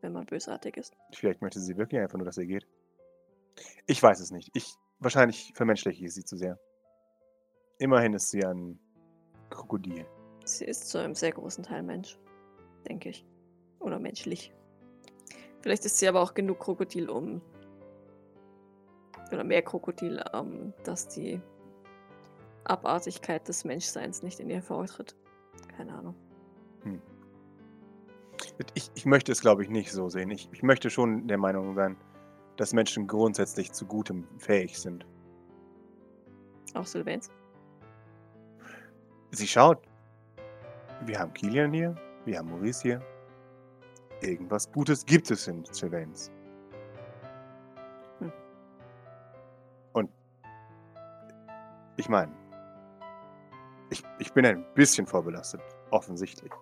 wenn 0.00 0.12
man 0.12 0.26
bösartig 0.26 0.76
ist? 0.76 0.94
Vielleicht 1.12 1.42
möchte 1.42 1.60
sie 1.60 1.76
wirklich 1.76 2.00
einfach 2.00 2.18
nur, 2.18 2.24
dass 2.24 2.38
ihr 2.38 2.46
geht. 2.46 2.66
Ich 3.86 4.02
weiß 4.02 4.20
es 4.20 4.30
nicht. 4.30 4.50
Ich 4.54 4.74
wahrscheinlich 4.98 5.52
vermenschliche 5.54 6.04
ich 6.04 6.14
sie 6.14 6.24
zu 6.24 6.36
sehr. 6.36 6.58
Immerhin 7.78 8.14
ist 8.14 8.30
sie 8.30 8.44
ein 8.44 8.78
Krokodil. 9.50 10.06
Sie 10.44 10.64
ist 10.64 10.88
zu 10.88 10.98
einem 10.98 11.14
sehr 11.14 11.32
großen 11.32 11.64
Teil 11.64 11.82
Mensch, 11.82 12.18
denke 12.88 13.10
ich. 13.10 13.26
Oder 13.80 13.98
menschlich. 13.98 14.52
Vielleicht 15.62 15.84
ist 15.84 15.98
sie 15.98 16.08
aber 16.08 16.20
auch 16.20 16.34
genug 16.34 16.60
Krokodil, 16.60 17.08
um. 17.08 17.40
Oder 19.32 19.44
mehr 19.44 19.62
Krokodil, 19.62 20.22
um, 20.34 20.74
dass 20.84 21.08
die 21.08 21.40
Abartigkeit 22.64 23.48
des 23.48 23.64
Menschseins 23.64 24.22
nicht 24.22 24.40
in 24.40 24.50
ihr 24.50 24.62
vortritt. 24.62 25.16
Keine 25.76 25.94
Ahnung. 25.94 26.14
Ich, 28.74 28.90
ich 28.94 29.06
möchte 29.06 29.32
es, 29.32 29.40
glaube 29.40 29.62
ich, 29.62 29.70
nicht 29.70 29.92
so 29.92 30.08
sehen. 30.08 30.30
Ich, 30.30 30.48
ich 30.52 30.62
möchte 30.62 30.90
schon 30.90 31.26
der 31.28 31.38
Meinung 31.38 31.74
sein, 31.74 31.96
dass 32.56 32.72
Menschen 32.72 33.06
grundsätzlich 33.06 33.72
zu 33.72 33.86
Gutem 33.86 34.26
fähig 34.38 34.78
sind. 34.78 35.06
Auch 36.74 36.86
Sylvains. 36.86 37.30
Sie 39.30 39.46
schaut. 39.46 39.78
Wir 41.06 41.18
haben 41.18 41.32
Kilian 41.32 41.72
hier, 41.72 41.96
wir 42.24 42.38
haben 42.38 42.50
Maurice 42.50 42.82
hier. 42.82 43.11
Irgendwas 44.22 44.70
Gutes 44.70 45.04
gibt 45.04 45.30
es 45.30 45.48
in 45.48 45.64
Sylvains. 45.64 46.30
Hm. 48.20 48.32
Und 49.92 50.10
ich 51.96 52.08
meine, 52.08 52.32
ich, 53.90 54.02
ich 54.18 54.32
bin 54.32 54.46
ein 54.46 54.64
bisschen 54.74 55.06
vorbelastet, 55.06 55.60
offensichtlich. 55.90 56.52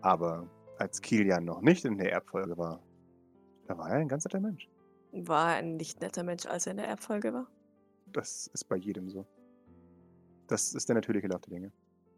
Aber 0.00 0.48
als 0.78 1.00
Kilian 1.00 1.44
noch 1.44 1.60
nicht 1.60 1.84
in 1.84 1.98
der 1.98 2.12
Erbfolge 2.12 2.56
war, 2.56 2.80
da 3.66 3.76
war 3.76 3.90
er 3.90 3.96
ein 3.96 4.08
ganz 4.08 4.24
netter 4.24 4.40
Mensch. 4.40 4.68
War 5.12 5.52
er 5.52 5.56
ein 5.58 5.76
nicht 5.76 6.00
netter 6.00 6.22
Mensch, 6.22 6.46
als 6.46 6.66
er 6.66 6.72
in 6.72 6.76
der 6.78 6.88
Erbfolge 6.88 7.32
war? 7.32 7.46
Das 8.06 8.48
ist 8.48 8.64
bei 8.64 8.76
jedem 8.76 9.08
so. 9.08 9.26
Das 10.46 10.74
ist 10.74 10.88
der 10.88 10.94
natürliche 10.94 11.26
Lauf 11.26 11.40
der 11.42 11.54
Dinge. 11.54 11.72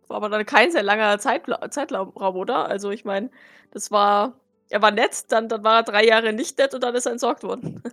War 0.09 0.18
aber 0.18 0.29
dann 0.29 0.47
kein 0.47 0.70
sehr 0.70 0.83
langer 0.83 1.18
Zeitla 1.18 1.70
Zeitraum, 1.70 2.11
oder? 2.14 2.66
Also 2.68 2.91
ich 2.91 3.05
meine, 3.05 3.31
das 3.70 3.91
war. 3.91 4.35
Er 4.69 4.83
war 4.83 4.91
nett, 4.91 5.25
dann, 5.29 5.49
dann 5.49 5.62
war 5.62 5.77
er 5.77 5.83
drei 5.85 6.05
Jahre 6.05 6.33
nicht 6.33 6.59
nett 6.59 6.75
und 6.75 6.83
dann 6.83 6.95
ist 6.95 7.07
er 7.07 7.12
entsorgt 7.12 7.43
worden. 7.43 7.83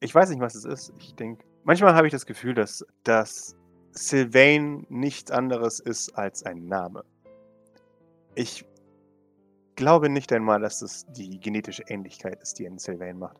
Ich 0.00 0.14
weiß 0.14 0.28
nicht, 0.30 0.40
was 0.40 0.54
es 0.54 0.64
ist. 0.64 0.92
Ich 0.98 1.14
denke, 1.14 1.44
manchmal 1.64 1.94
habe 1.94 2.06
ich 2.06 2.12
das 2.12 2.26
Gefühl, 2.26 2.54
dass, 2.54 2.84
dass 3.02 3.56
Sylvain 3.92 4.86
nichts 4.90 5.30
anderes 5.30 5.80
ist 5.80 6.10
als 6.16 6.42
ein 6.44 6.66
Name. 6.66 7.02
Ich 8.34 8.66
glaube 9.74 10.08
nicht 10.08 10.32
einmal, 10.32 10.60
dass 10.60 10.82
es 10.82 11.06
die 11.12 11.40
genetische 11.40 11.82
Ähnlichkeit 11.88 12.42
ist, 12.42 12.58
die 12.58 12.66
einen 12.66 12.78
Sylvain 12.78 13.18
macht, 13.18 13.38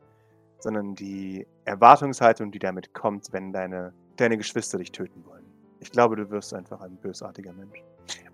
sondern 0.59 0.95
die 0.95 1.47
Erwartungshaltung, 1.64 2.51
die 2.51 2.59
damit 2.59 2.95
kommt, 2.95 3.32
wenn 3.32 3.53
deine, 3.53 3.93
deine 4.16 4.37
Geschwister 4.39 4.78
dich 4.78 4.93
töten 4.93 5.24
wollen. 5.26 5.45
Ich 5.80 5.91
glaube, 5.91 6.16
du 6.16 6.30
wirst 6.30 6.55
einfach 6.55 6.80
ein 6.80 6.97
bösartiger 6.97 7.53
Mensch. 7.53 7.82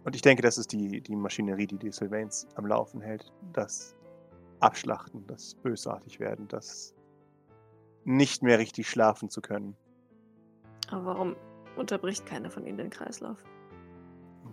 Und 0.05 0.17
ich 0.17 0.23
denke, 0.23 0.43
das 0.43 0.59
ist 0.59 0.73
die, 0.73 1.01
die 1.01 1.17
Maschinerie, 1.17 1.67
die 1.67 1.79
die 1.79 1.93
Sylvains 1.93 2.47
am 2.57 2.67
Laufen 2.67 3.01
hält. 3.01 3.33
Das 3.53 3.97
Abschlachten, 4.61 5.27
das 5.27 5.55
bösartig 5.57 6.21
werden, 6.21 6.49
das 6.49 6.95
nicht 8.05 8.43
mehr 8.43 8.59
richtig 8.59 8.89
schlafen 8.89 9.31
zu 9.31 9.41
können. 9.41 9.77
Aber 10.89 11.05
warum 11.05 11.37
unterbricht 11.77 12.27
keiner 12.27 12.51
von 12.51 12.67
ihnen 12.67 12.79
den 12.79 12.91
Kreislauf? 12.91 13.39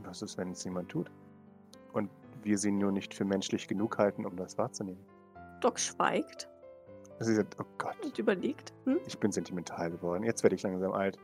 Was 0.04 0.22
ist, 0.22 0.38
wenn 0.38 0.52
es 0.52 0.64
jemand 0.64 0.90
tut? 0.90 1.12
Und 1.94 2.10
wir 2.44 2.58
sie 2.58 2.72
nur 2.72 2.92
nicht 2.92 3.14
für 3.14 3.26
menschlich 3.26 3.68
genug 3.68 3.98
halten, 3.98 4.26
um 4.26 4.36
das 4.36 4.58
wahrzunehmen. 4.58 5.04
Doc 5.62 5.80
schweigt 5.80 6.48
Sie 7.22 7.36
sagt, 7.36 7.58
oh 7.60 7.66
Gott, 7.78 7.98
und 8.04 8.18
überlegt. 8.18 8.74
Hm? 8.86 9.00
ich 9.06 9.20
bin 9.20 9.32
sentimental 9.32 9.92
geworden. 9.92 10.24
Jetzt 10.24 10.42
werde 10.44 10.56
ich 10.56 10.64
langsam 10.64 10.94
alt. 10.94 11.18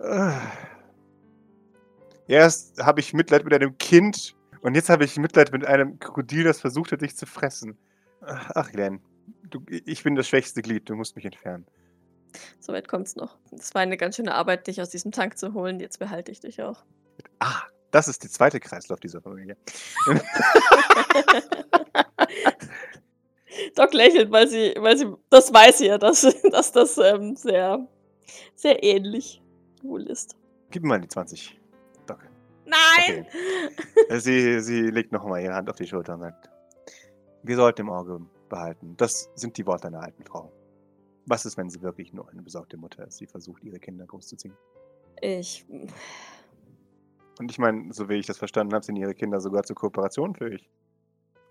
Äh. 0.00 0.32
Erst 2.30 2.78
habe 2.80 3.00
ich 3.00 3.12
Mitleid 3.12 3.42
mit 3.42 3.52
einem 3.52 3.76
Kind 3.76 4.36
und 4.60 4.76
jetzt 4.76 4.88
habe 4.88 5.04
ich 5.04 5.16
Mitleid 5.16 5.50
mit 5.50 5.64
einem 5.64 5.98
Krokodil, 5.98 6.44
das 6.44 6.60
versucht 6.60 6.92
hat, 6.92 7.00
dich 7.00 7.16
zu 7.16 7.26
fressen. 7.26 7.76
Ach, 8.20 8.70
Glenn, 8.70 9.00
du, 9.42 9.60
ich 9.68 10.04
bin 10.04 10.14
das 10.14 10.28
schwächste 10.28 10.62
Glied, 10.62 10.88
du 10.88 10.94
musst 10.94 11.16
mich 11.16 11.24
entfernen. 11.24 11.66
Soweit 12.60 12.86
kommt's 12.86 13.16
noch. 13.16 13.36
Es 13.50 13.74
war 13.74 13.82
eine 13.82 13.96
ganz 13.96 14.14
schöne 14.14 14.32
Arbeit, 14.32 14.68
dich 14.68 14.80
aus 14.80 14.90
diesem 14.90 15.10
Tank 15.10 15.38
zu 15.38 15.54
holen. 15.54 15.80
Jetzt 15.80 15.98
behalte 15.98 16.30
ich 16.30 16.38
dich 16.38 16.62
auch. 16.62 16.84
Ah, 17.40 17.62
das 17.90 18.06
ist 18.06 18.22
der 18.22 18.30
zweite 18.30 18.60
Kreislauf 18.60 19.00
dieser 19.00 19.20
Familie. 19.20 19.56
Doc 23.74 23.92
lächelt, 23.92 24.30
weil 24.30 24.46
sie, 24.46 24.76
weil 24.78 24.96
sie, 24.96 25.12
das 25.30 25.52
weiß 25.52 25.78
sie 25.78 25.86
ja, 25.88 25.98
dass, 25.98 26.20
dass 26.52 26.70
das 26.70 26.96
ähm, 26.96 27.34
sehr, 27.34 27.88
sehr 28.54 28.84
ähnlich 28.84 29.42
wohl 29.82 30.04
ist. 30.04 30.36
Gib 30.70 30.84
mir 30.84 30.90
mal 30.90 31.00
die 31.00 31.08
20. 31.08 31.59
Nein! 32.70 33.26
Äh, 34.08 34.18
Sie, 34.18 34.60
sie 34.60 34.82
legt 34.82 35.12
nochmal 35.12 35.42
ihre 35.42 35.54
Hand 35.54 35.68
auf 35.70 35.76
die 35.76 35.86
Schulter 35.86 36.14
und 36.14 36.20
sagt, 36.20 36.50
wir 37.42 37.56
sollten 37.56 37.82
im 37.82 37.90
Auge 37.90 38.20
behalten. 38.48 38.96
Das 38.96 39.30
sind 39.34 39.56
die 39.56 39.66
Worte 39.66 39.88
einer 39.88 40.02
alten 40.02 40.24
Frau. 40.24 40.52
Was 41.26 41.46
ist, 41.46 41.56
wenn 41.56 41.70
sie 41.70 41.80
wirklich 41.82 42.12
nur 42.12 42.28
eine 42.28 42.42
besorgte 42.42 42.76
Mutter 42.76 43.06
ist, 43.06 43.20
die 43.20 43.26
versucht, 43.26 43.62
ihre 43.64 43.78
Kinder 43.78 44.06
großzuziehen? 44.06 44.56
Ich. 45.20 45.64
Und 47.38 47.50
ich 47.50 47.58
meine, 47.58 47.92
so 47.92 48.08
wie 48.08 48.14
ich 48.14 48.26
das 48.26 48.38
verstanden 48.38 48.74
habe, 48.74 48.84
sind 48.84 48.96
ihre 48.96 49.14
Kinder 49.14 49.40
sogar 49.40 49.62
zur 49.62 49.76
Kooperation 49.76 50.34
fähig. 50.34 50.68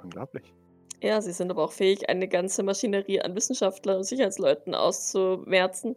Unglaublich. 0.03 0.53
Ja, 1.01 1.22
sie 1.22 1.32
sind 1.32 1.49
aber 1.49 1.63
auch 1.63 1.72
fähig, 1.72 2.09
eine 2.09 2.28
ganze 2.28 2.61
Maschinerie 2.61 3.22
an 3.22 3.36
Wissenschaftlern 3.36 3.97
und 3.97 4.03
Sicherheitsleuten 4.03 4.76
auszumerzen. 4.76 5.95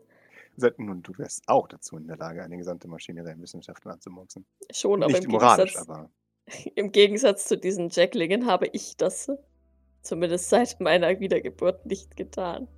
Se- 0.56 0.74
Nun, 0.76 1.02
du 1.02 1.16
wärst 1.18 1.42
auch 1.48 1.66
dazu 1.68 1.96
in 1.96 2.06
der 2.06 2.16
Lage, 2.16 2.42
eine 2.42 2.56
gesamte 2.56 2.88
Maschinerie 2.88 3.30
an 3.30 3.40
Wissenschaftlern 3.40 3.94
anzumurksen. 3.94 4.44
Schon, 4.70 5.02
aber 5.02 5.12
Nicht 5.12 5.24
im 5.24 5.30
moralisch, 5.30 5.72
Gegensatz, 5.74 5.88
aber 5.88 6.10
im 6.74 6.92
Gegensatz 6.92 7.46
zu 7.46 7.56
diesen 7.56 7.88
Jacklingen 7.90 8.46
habe 8.46 8.66
ich 8.72 8.96
das 8.96 9.30
zumindest 10.02 10.48
seit 10.50 10.80
meiner 10.80 11.18
Wiedergeburt 11.20 11.86
nicht 11.86 12.16
getan. 12.16 12.68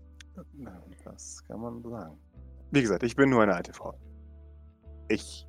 das 1.04 1.42
kann 1.46 1.60
man 1.60 1.82
sagen. 1.82 2.18
Wie 2.70 2.82
gesagt, 2.82 3.02
ich 3.02 3.16
bin 3.16 3.30
nur 3.30 3.42
eine 3.42 3.54
alte 3.54 3.72
Frau. 3.72 3.94
Ich 5.08 5.46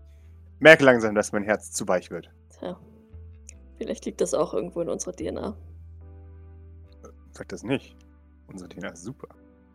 merke 0.60 0.84
langsam, 0.84 1.16
dass 1.16 1.32
mein 1.32 1.44
Herz 1.44 1.72
zu 1.72 1.88
weich 1.88 2.12
wird. 2.12 2.30
Tja, 2.58 2.80
vielleicht 3.78 4.06
liegt 4.06 4.22
das 4.22 4.34
auch 4.34 4.54
irgendwo 4.54 4.82
in 4.82 4.90
unserer 4.90 5.14
DNA. 5.14 5.58
Sag 7.32 7.50
das 7.50 7.64
nicht. 7.64 7.96
Unsere 8.48 8.70
DNA 8.70 8.90
ist 8.90 9.04
super. 9.04 9.28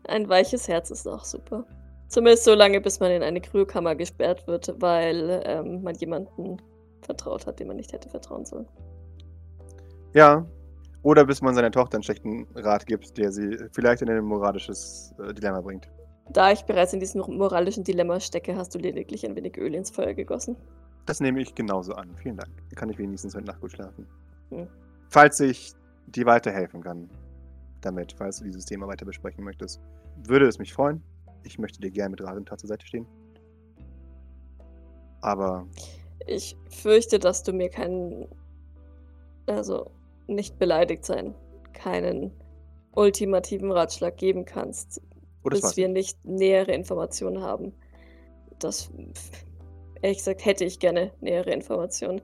Ein 0.09 0.29
weiches 0.29 0.69
Herz 0.69 0.91
ist 0.91 1.07
auch 1.07 1.25
super. 1.25 1.67
Zumindest 2.11 2.43
so 2.43 2.55
lange, 2.55 2.81
bis 2.81 2.99
man 2.99 3.13
in 3.13 3.23
eine 3.23 3.41
Kryokammer 3.41 3.95
gesperrt 3.95 4.45
wird, 4.49 4.75
weil 4.81 5.43
ähm, 5.47 5.81
man 5.85 5.95
jemanden 5.95 6.61
vertraut 7.03 7.47
hat, 7.47 7.61
dem 7.61 7.69
man 7.69 7.77
nicht 7.77 7.93
hätte 7.93 8.09
vertrauen 8.09 8.45
sollen. 8.45 8.67
Ja. 10.13 10.45
Oder 11.03 11.25
bis 11.25 11.41
man 11.41 11.55
seiner 11.55 11.71
Tochter 11.71 11.97
einen 11.97 12.03
schlechten 12.03 12.49
Rat 12.57 12.85
gibt, 12.87 13.17
der 13.17 13.31
sie 13.31 13.57
vielleicht 13.71 14.03
in 14.03 14.11
ein 14.11 14.25
moralisches 14.25 15.15
äh, 15.25 15.33
Dilemma 15.33 15.61
bringt. 15.61 15.89
Da 16.31 16.51
ich 16.51 16.63
bereits 16.65 16.93
in 16.93 16.99
diesem 16.99 17.21
moralischen 17.21 17.85
Dilemma 17.85 18.19
stecke, 18.19 18.57
hast 18.57 18.75
du 18.75 18.81
lediglich 18.81 19.25
ein 19.25 19.37
wenig 19.37 19.57
Öl 19.57 19.73
ins 19.75 19.91
Feuer 19.91 20.13
gegossen. 20.13 20.57
Das 21.07 21.21
nehme 21.21 21.41
ich 21.41 21.55
genauso 21.55 21.95
an. 21.95 22.15
Vielen 22.17 22.37
Dank. 22.37 22.51
Dann 22.57 22.77
kann 22.77 22.91
ich 22.91 22.99
wenigstens 22.99 23.37
heute 23.37 23.47
Nacht 23.47 23.61
gut 23.61 23.71
schlafen. 23.71 24.07
Hm. 24.51 24.67
Falls 25.09 25.39
ich 25.39 25.73
dir 26.09 26.27
weiterhelfen 26.27 26.83
kann, 26.83 27.09
damit, 27.81 28.15
falls 28.19 28.39
du 28.39 28.45
dieses 28.45 28.65
Thema 28.65 28.89
weiter 28.89 29.07
besprechen 29.07 29.45
möchtest, 29.45 29.81
würde 30.25 30.47
es 30.47 30.59
mich 30.59 30.75
freuen. 30.75 31.03
Ich 31.45 31.59
möchte 31.59 31.81
dir 31.81 31.91
gerne 31.91 32.11
mit 32.11 32.47
Tat 32.47 32.61
zur 32.61 32.69
Seite 32.69 32.87
stehen. 32.87 33.07
Aber 35.21 35.67
Ich 36.27 36.57
fürchte, 36.69 37.19
dass 37.19 37.43
du 37.43 37.53
mir 37.53 37.69
keinen, 37.69 38.29
also 39.47 39.91
nicht 40.27 40.59
beleidigt 40.59 41.05
sein, 41.05 41.35
keinen 41.73 42.33
ultimativen 42.93 43.71
Ratschlag 43.73 44.17
geben 44.17 44.45
kannst. 44.45 45.01
Das 45.43 45.61
bis 45.61 45.77
wir 45.77 45.89
nicht? 45.89 46.23
nicht 46.25 46.39
nähere 46.39 46.73
Informationen 46.73 47.43
haben. 47.43 47.73
Das, 48.59 48.91
ehrlich 50.03 50.19
gesagt, 50.19 50.45
hätte 50.45 50.65
ich 50.65 50.79
gerne 50.79 51.13
nähere 51.21 51.51
Informationen. 51.51 52.21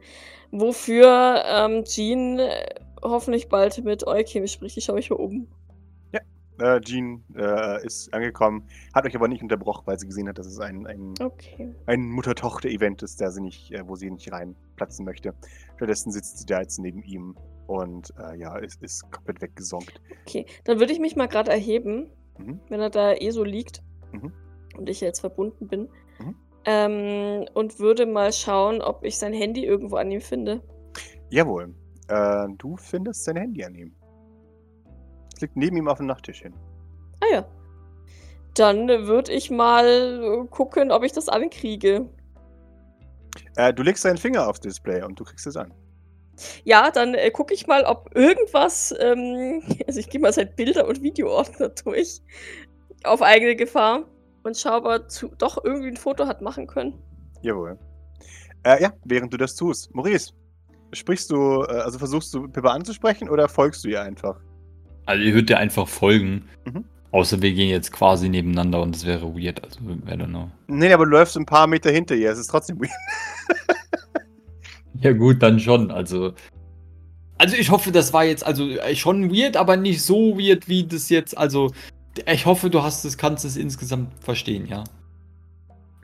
Wofür 0.51 1.43
ähm, 1.47 1.85
Jean 1.85 2.39
äh, 2.39 2.75
hoffentlich 3.03 3.49
bald 3.49 3.83
mit 3.85 4.07
Eukim 4.07 4.47
spricht. 4.47 4.77
Ich 4.77 4.85
schaue 4.85 4.97
mich 4.97 5.11
mal 5.11 5.17
um. 5.17 5.49
Äh, 6.59 6.81
Jean 6.81 7.23
äh, 7.37 7.85
ist 7.85 8.13
angekommen, 8.15 8.67
hat 8.95 9.05
euch 9.05 9.15
aber 9.15 9.29
nicht 9.29 9.43
unterbrochen, 9.43 9.83
weil 9.87 9.99
sie 9.99 10.07
gesehen 10.07 10.29
hat, 10.29 10.39
dass 10.39 10.47
es 10.47 10.59
ein, 10.59 10.87
ein, 10.87 11.15
Okay. 11.21 11.75
ein 11.87 12.09
Mutter-Tochter-Event 12.09 13.03
ist, 13.03 13.21
der 13.21 13.31
sie 13.31 13.43
nicht, 13.43 13.73
äh, 13.73 13.87
wo 13.87 13.95
sie 13.97 14.11
nicht 14.11 14.33
reinplatzen 14.33 15.05
möchte. 15.05 15.35
Stattdessen 15.77 16.13
sitzt 16.13 16.39
sie 16.39 16.47
da 16.47 16.61
jetzt 16.61 16.79
neben 16.79 17.03
ihm 17.03 17.37
und 17.67 18.13
äh, 18.19 18.39
ja, 18.39 18.57
ist, 18.57 18.83
ist 18.83 19.11
komplett 19.11 19.43
weggesonkt. 19.43 20.01
Okay, 20.27 20.47
dann 20.65 20.79
würde 20.79 20.93
ich 20.93 21.01
mich 21.01 21.17
mal 21.17 21.27
gerade 21.29 21.51
erheben, 21.51 22.11
Mhm. 22.39 22.61
wenn 22.69 22.81
er 22.81 22.91
da 22.91 23.15
eh 23.15 23.31
so 23.31 23.43
liegt 23.45 23.83
Mhm. 24.13 24.31
und 24.77 24.89
ich 24.91 25.01
jetzt 25.01 25.21
verbunden 25.21 25.69
bin. 25.69 25.89
Mhm. 26.19 26.35
Ähm, 26.67 27.45
und 27.55 27.79
würde 27.79 28.05
mal 28.07 28.33
schauen, 28.33 28.83
ob 28.83 29.05
ich 29.05 29.17
sein 29.19 29.33
Handy 29.33 29.65
irgendwo 29.65 29.97
an 29.97 30.11
ihm 30.11 30.21
finde. 30.21 30.63
Jawohl. 31.31 31.75
Äh, 32.09 32.47
du 32.59 32.77
findest 32.77 33.25
sein 33.25 33.37
Handy 33.37 33.65
an 33.65 33.75
ihm. 33.75 33.96
Es 35.37 35.43
liegt 35.43 35.57
neben 35.57 35.77
ihm 35.77 35.87
auf 35.87 35.99
dem 35.99 36.07
Nachttisch 36.07 36.41
hin. 36.41 36.55
Ah 37.21 37.35
ja. 37.35 37.47
Dann 38.55 38.89
würde 38.89 39.33
ich 39.33 39.51
mal 39.51 39.85
äh, 39.87 40.49
gucken, 40.49 40.91
ob 40.91 41.05
ich 41.05 41.13
das 41.13 41.29
ankriege. 41.29 42.09
Äh, 43.57 43.75
du 43.75 43.83
legst 43.83 44.07
deinen 44.07 44.17
Finger 44.17 44.49
aufs 44.49 44.61
Display 44.61 45.03
und 45.03 45.21
du 45.21 45.25
kriegst 45.25 45.47
es 45.47 45.57
an. 45.57 45.75
Ja, 46.65 46.91
dann 46.91 47.15
äh, 47.15 47.31
gucke 47.31 47.53
ich 47.53 47.67
mal, 47.67 47.85
ob 47.85 48.15
irgendwas, 48.15 48.95
ähm, 48.99 49.63
also 49.87 50.01
ich 50.01 50.09
gehe 50.09 50.21
mal 50.21 50.33
seit 50.33 50.57
Bilder- 50.57 50.89
und 50.89 51.03
Videoordner 51.03 51.69
durch, 51.85 52.23
auf 53.05 53.21
eigene 53.21 53.57
Gefahr 53.57 54.05
und 54.43 54.57
schaue, 54.57 54.79
ob 54.79 54.85
er 54.87 55.09
zu, 55.09 55.29
doch 55.37 55.63
irgendwie 55.63 55.89
ein 55.89 55.97
Foto 55.99 56.27
hat 56.27 56.41
machen 56.41 56.67
können. 56.67 56.95
Jawohl. 57.43 57.79
Äh, 58.63 58.83
ja, 58.83 58.93
während 59.05 59.35
du 59.35 59.37
das 59.37 59.55
tust. 59.55 59.95
Maurice, 59.95 60.33
sprichst 60.95 61.31
du, 61.31 61.63
äh, 61.65 61.73
also 61.73 61.99
versuchst 61.99 62.33
du 62.33 62.49
Pippa 62.49 62.71
anzusprechen 62.71 63.29
oder 63.29 63.51
folgst 63.51 63.85
du 63.85 63.89
ihr 63.89 64.01
einfach? 64.01 64.41
Also 65.07 65.23
ihr 65.23 65.35
würdet 65.35 65.51
ja 65.51 65.57
einfach 65.57 65.89
folgen. 65.89 66.45
Mhm. 66.65 66.85
Außer 67.13 67.41
wir 67.41 67.53
gehen 67.53 67.71
jetzt 67.71 67.93
quasi 67.93 68.29
nebeneinander 68.29 68.83
und 68.83 68.95
das 68.95 69.07
wäre 69.07 69.35
weird. 69.35 69.65
Also 69.65 69.79
I 69.81 70.13
don't 70.13 70.27
know. 70.27 70.51
Nee, 70.67 70.93
aber 70.93 71.07
du 71.07 71.13
läufst 71.13 71.37
ein 71.37 71.47
paar 71.47 71.67
Meter 71.67 71.91
hinter 71.91 72.15
ihr. 72.15 72.31
Es 72.31 72.39
ist 72.39 72.49
trotzdem 72.49 72.79
weird. 72.81 72.91
Ja 75.03 75.13
gut, 75.13 75.43
dann 75.43 75.61
schon. 75.61 75.91
Also. 75.91 76.33
Also 77.39 77.57
ich 77.57 77.71
hoffe, 77.71 77.93
das 77.93 78.13
war 78.13 78.25
jetzt 78.25 78.47
also 78.47 78.69
äh, 78.69 78.97
schon 78.97 79.31
weird, 79.31 79.57
aber 79.57 79.77
nicht 79.77 80.03
so 80.03 80.39
weird, 80.39 80.69
wie 80.69 80.87
das 80.87 81.11
jetzt. 81.11 81.37
Also 81.37 81.73
ich 82.27 82.47
hoffe, 82.47 82.71
du 82.71 82.83
hast 82.83 83.05
es, 83.05 83.19
kannst 83.19 83.45
es 83.45 83.57
insgesamt 83.57 84.13
verstehen, 84.25 84.67
ja. 84.67 84.85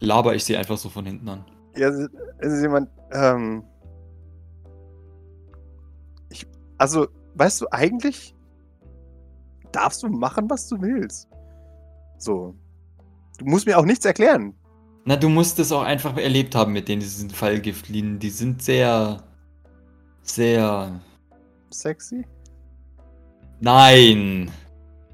Laber 0.00 0.34
ich 0.34 0.44
sie 0.44 0.56
einfach 0.56 0.76
so 0.76 0.88
von 0.88 1.06
hinten 1.06 1.28
an. 1.28 1.44
Ja, 1.76 1.88
es 1.88 2.08
ist 2.52 2.62
jemand, 2.62 2.90
ähm. 3.12 3.64
Ich, 6.30 6.46
also, 6.76 7.08
weißt 7.34 7.62
du, 7.62 7.66
eigentlich 7.70 8.34
darfst 9.72 10.02
du 10.02 10.08
machen, 10.08 10.48
was 10.48 10.68
du 10.68 10.80
willst. 10.80 11.28
So. 12.18 12.54
Du 13.38 13.44
musst 13.46 13.66
mir 13.66 13.78
auch 13.78 13.84
nichts 13.84 14.04
erklären. 14.04 14.54
Na, 15.04 15.16
du 15.16 15.28
musst 15.28 15.58
es 15.58 15.72
auch 15.72 15.82
einfach 15.82 16.16
erlebt 16.16 16.54
haben 16.54 16.72
mit 16.72 16.88
denen, 16.88 17.00
diesen 17.00 17.30
Fallgiftlinien. 17.30 18.18
Die 18.18 18.30
sind 18.30 18.62
sehr. 18.62 19.22
Sehr. 20.22 21.00
Sexy? 21.70 22.24
Nein. 23.60 24.50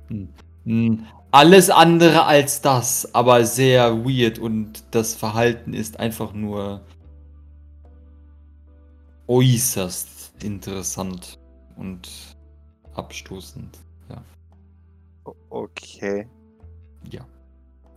Hm. 0.09 0.29
Hm. 0.65 1.07
Alles 1.31 1.69
andere 1.69 2.25
als 2.25 2.63
das, 2.63 3.15
aber 3.15 3.45
sehr 3.45 4.05
weird 4.05 4.39
und 4.39 4.83
das 4.93 5.15
Verhalten 5.15 5.75
ist 5.75 6.01
einfach 6.01 6.33
nur 6.33 6.81
äußerst 9.27 10.43
interessant 10.43 11.39
und 11.77 12.09
abstoßend. 12.95 13.79
Ja. 14.09 14.23
Okay. 15.51 16.29
ja. 17.11 17.27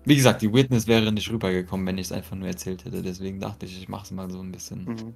Wie 0.03 0.15
gesagt, 0.15 0.41
die 0.41 0.51
Witness 0.51 0.87
wäre 0.87 1.11
nicht 1.11 1.29
rübergekommen, 1.29 1.85
wenn 1.85 1.99
ich 1.99 2.07
es 2.07 2.11
einfach 2.11 2.35
nur 2.35 2.47
erzählt 2.47 2.85
hätte. 2.85 3.03
Deswegen 3.03 3.39
dachte 3.39 3.67
ich, 3.67 3.79
ich 3.79 3.87
mache 3.87 4.05
es 4.05 4.11
mal 4.11 4.31
so 4.31 4.39
ein 4.39 4.51
bisschen. 4.51 4.85
Mhm. 4.85 5.13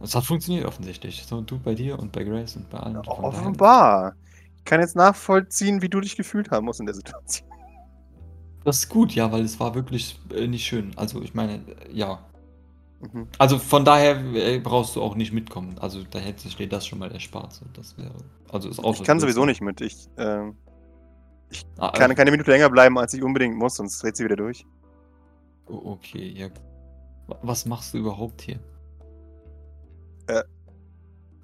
Es 0.00 0.14
hat 0.14 0.24
funktioniert 0.24 0.66
offensichtlich. 0.66 1.24
So 1.26 1.40
du 1.40 1.58
bei 1.58 1.74
dir 1.74 1.98
und 1.98 2.12
bei 2.12 2.22
Grace 2.22 2.54
und 2.56 2.70
bei 2.70 2.78
allen. 2.78 2.94
Daher- 3.02 3.24
Offenbar. 3.24 4.14
Ich 4.58 4.64
kann 4.64 4.80
jetzt 4.80 4.94
nachvollziehen, 4.94 5.82
wie 5.82 5.88
du 5.88 6.00
dich 6.00 6.16
gefühlt 6.16 6.50
haben 6.52 6.66
musst 6.66 6.78
in 6.78 6.86
der 6.86 6.94
Situation. 6.94 7.48
Das 8.64 8.78
ist 8.78 8.88
gut, 8.88 9.12
ja, 9.12 9.30
weil 9.32 9.42
es 9.42 9.58
war 9.60 9.74
wirklich 9.74 10.18
äh, 10.32 10.46
nicht 10.46 10.64
schön. 10.64 10.92
Also 10.96 11.20
ich 11.20 11.34
meine, 11.34 11.54
äh, 11.56 11.92
ja. 11.92 12.24
Mhm. 13.00 13.26
Also 13.38 13.58
von 13.58 13.84
daher 13.84 14.16
äh, 14.34 14.58
brauchst 14.60 14.94
du 14.96 15.02
auch 15.02 15.16
nicht 15.16 15.32
mitkommen. 15.32 15.76
Also 15.80 16.02
da 16.08 16.18
hätte 16.20 16.46
ich 16.48 16.56
dir 16.56 16.68
das 16.68 16.86
schon 16.86 17.00
mal 17.00 17.10
erspart. 17.10 17.52
So. 17.52 17.66
Das 17.72 17.98
wäre. 17.98 18.14
Also 18.50 18.68
ist 18.68 18.78
auch 18.78 18.94
Ich 18.94 19.02
kann 19.02 19.18
sowieso 19.18 19.44
nicht 19.44 19.60
mit. 19.60 19.80
Ich 19.80 20.08
ähm, 21.52 21.60
Ah, 21.78 21.90
kann 21.90 22.10
äh, 22.10 22.14
keine 22.14 22.30
Minute 22.30 22.50
länger 22.50 22.70
bleiben, 22.70 22.98
als 22.98 23.14
ich 23.14 23.22
unbedingt 23.22 23.56
muss, 23.56 23.76
sonst 23.76 24.02
dreht 24.02 24.16
sie 24.16 24.24
wieder 24.24 24.36
durch. 24.36 24.66
oh, 25.66 25.92
okay, 25.92 26.28
ja. 26.36 26.48
Wa- 27.26 27.38
Was 27.42 27.64
machst 27.66 27.94
du 27.94 27.98
überhaupt 27.98 28.42
hier? 28.42 28.58
Äh. 30.26 30.42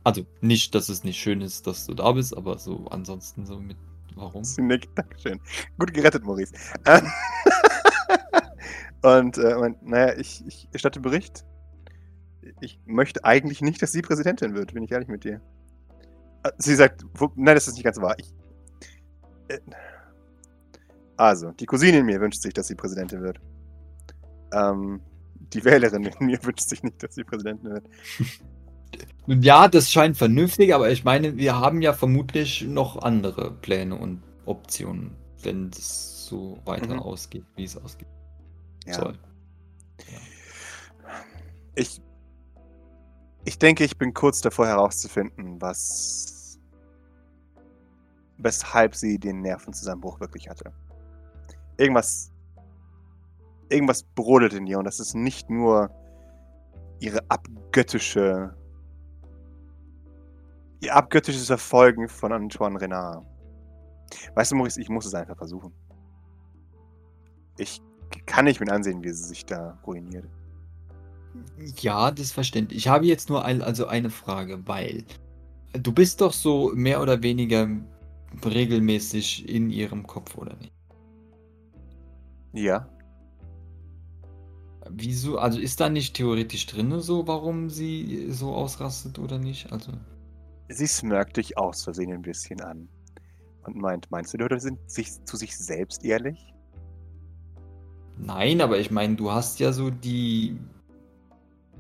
Also 0.05 0.25
nicht, 0.41 0.75
dass 0.75 0.89
es 0.89 1.05
nicht 1.05 1.19
schön 1.21 1.41
ist, 1.43 1.67
dass 1.67 1.87
du 1.87 1.95
da 1.95 2.11
bist, 2.13 2.37
aber 2.37 2.59
so 2.59 2.87
ansonsten 2.91 3.45
so 3.47 3.59
mit. 3.59 3.77
Warum? 4.17 4.43
Sie 4.45 4.63
nickt. 4.63 4.89
Dankeschön. 4.99 5.41
Gut 5.79 5.93
gerettet, 5.95 6.25
Maurice. 6.25 6.53
Und 9.03 9.39
äh, 9.39 9.55
meint, 9.57 9.83
naja, 9.83 10.15
ich, 10.19 10.45
ich 10.47 10.69
erstatte 10.73 11.01
Bericht. 11.01 11.45
Ich 12.61 12.79
möchte 12.85 13.25
eigentlich 13.25 13.63
nicht, 13.63 13.81
dass 13.81 13.93
sie 13.93 14.03
Präsidentin 14.03 14.55
wird, 14.55 14.75
bin 14.75 14.83
ich 14.83 14.93
ehrlich 14.93 15.09
mit 15.09 15.25
dir. 15.25 15.41
Äh, 16.43 16.51
Sie 16.59 16.75
sagt, 16.75 17.05
wo, 17.15 17.31
nein, 17.37 17.55
das 17.55 17.67
ist 17.69 17.75
nicht 17.75 17.85
ganz 17.85 17.99
wahr. 18.01 18.15
Ich, 18.19 18.31
also, 21.17 21.51
die 21.53 21.67
Cousine 21.67 21.99
in 21.99 22.07
mir 22.07 22.21
wünscht 22.21 22.41
sich, 22.43 22.53
dass 22.55 22.69
sie 22.69 22.75
Präsidentin 22.75 23.23
wird. 23.23 23.41
Ähm, 24.53 25.01
die 25.53 25.65
Wählerin 25.65 26.05
in 26.05 26.27
mir 26.27 26.39
wünscht 26.45 26.69
sich 26.69 26.83
nicht, 26.83 27.03
dass 27.03 27.15
sie 27.15 27.25
Präsidentin 27.25 27.71
wird. 27.75 27.85
Ja, 29.27 29.69
das 29.69 29.93
scheint 29.93 30.17
vernünftig, 30.17 30.75
aber 30.75 30.91
ich 30.91 31.05
meine, 31.05 31.37
wir 31.37 31.55
haben 31.57 31.81
ja 31.83 31.93
vermutlich 31.93 32.63
noch 32.63 33.01
andere 33.03 33.53
Pläne 33.53 33.95
und 33.95 34.21
Optionen, 34.47 35.13
wenn 35.43 35.69
es 35.69 36.27
so 36.27 36.59
weiter 36.65 36.95
Mhm. 36.95 37.01
ausgeht, 37.01 37.45
wie 37.55 37.65
es 37.65 37.77
ausgeht. 37.77 38.09
Ja. 38.87 38.95
soll. 38.95 39.19
Ich, 41.77 42.03
ich 43.45 43.59
denke, 43.59 43.85
ich 43.85 43.97
bin 43.97 44.13
kurz 44.15 44.41
davor 44.41 44.67
herauszufinden, 44.67 45.61
was. 45.61 46.40
Weshalb 48.43 48.95
sie 48.95 49.19
den 49.19 49.41
Nervenzusammenbruch 49.41 50.21
wirklich 50.21 50.49
hatte. 50.49 50.73
Irgendwas. 51.77 52.33
Irgendwas 53.69 54.03
brodelt 54.03 54.53
in 54.53 54.67
ihr 54.67 54.79
und 54.79 54.85
das 54.85 54.99
ist 54.99 55.15
nicht 55.15 55.49
nur 55.49 55.91
ihre 56.99 57.21
abgöttische. 57.29 58.55
ihr 60.81 60.95
abgöttisches 60.95 61.47
Verfolgen 61.47 62.09
von 62.09 62.33
Antoine 62.33 62.81
Renard. 62.81 63.25
Weißt 64.35 64.51
du, 64.51 64.57
Maurice, 64.57 64.81
ich 64.81 64.89
muss 64.89 65.07
es 65.07 65.15
einfach 65.15 65.37
versuchen. 65.37 65.73
Ich 67.59 67.81
kann 68.27 68.47
nicht 68.47 68.61
mit 68.61 68.71
ansehen, 68.71 69.05
wie 69.05 69.11
sie 69.11 69.25
sich 69.25 69.47
da 69.47 69.79
ruiniert. 69.87 70.27
Ja, 71.77 72.11
das 72.11 72.33
verständlich. 72.33 72.79
Ich 72.79 72.89
habe 72.89 73.07
jetzt 73.07 73.29
nur 73.29 73.45
ein, 73.45 73.63
also 73.63 73.87
eine 73.87 74.11
Frage, 74.11 74.67
weil 74.67 75.05
du 75.73 75.93
bist 75.93 76.21
doch 76.21 76.33
so 76.33 76.73
mehr 76.75 77.01
oder 77.01 77.23
weniger 77.23 77.69
regelmäßig 78.45 79.49
in 79.49 79.71
ihrem 79.71 80.07
Kopf, 80.07 80.37
oder 80.37 80.57
nicht? 80.57 80.73
Ja. 82.53 82.89
Wieso, 84.89 85.39
also 85.39 85.61
ist 85.61 85.81
da 85.81 85.89
nicht 85.89 86.15
theoretisch 86.15 86.67
drin 86.67 87.01
so, 87.01 87.27
warum 87.27 87.71
sie 87.71 88.31
so 88.31 88.55
ausrastet 88.55 89.19
oder 89.19 89.39
nicht? 89.39 89.73
Also, 89.73 89.93
Sie 90.69 90.87
smirkt 90.87 91.37
dich 91.37 91.59
aus 91.59 91.83
Versehen 91.85 92.13
ein 92.13 92.23
bisschen 92.23 92.61
an 92.61 92.89
und 93.67 93.77
meint, 93.77 94.11
meinst 94.11 94.33
du, 94.33 94.39
die 94.39 94.43
Leute 94.43 94.61
sind 94.61 94.79
sich, 94.91 95.25
zu 95.25 95.37
sich 95.37 95.57
selbst 95.57 96.05
ehrlich? 96.05 96.51
nein, 98.17 98.61
aber 98.61 98.79
ich 98.79 98.91
meine, 98.91 99.17
du 99.17 99.31
hast 99.31 99.61
ja 99.61 99.73
so 99.73 99.91
die 99.91 100.59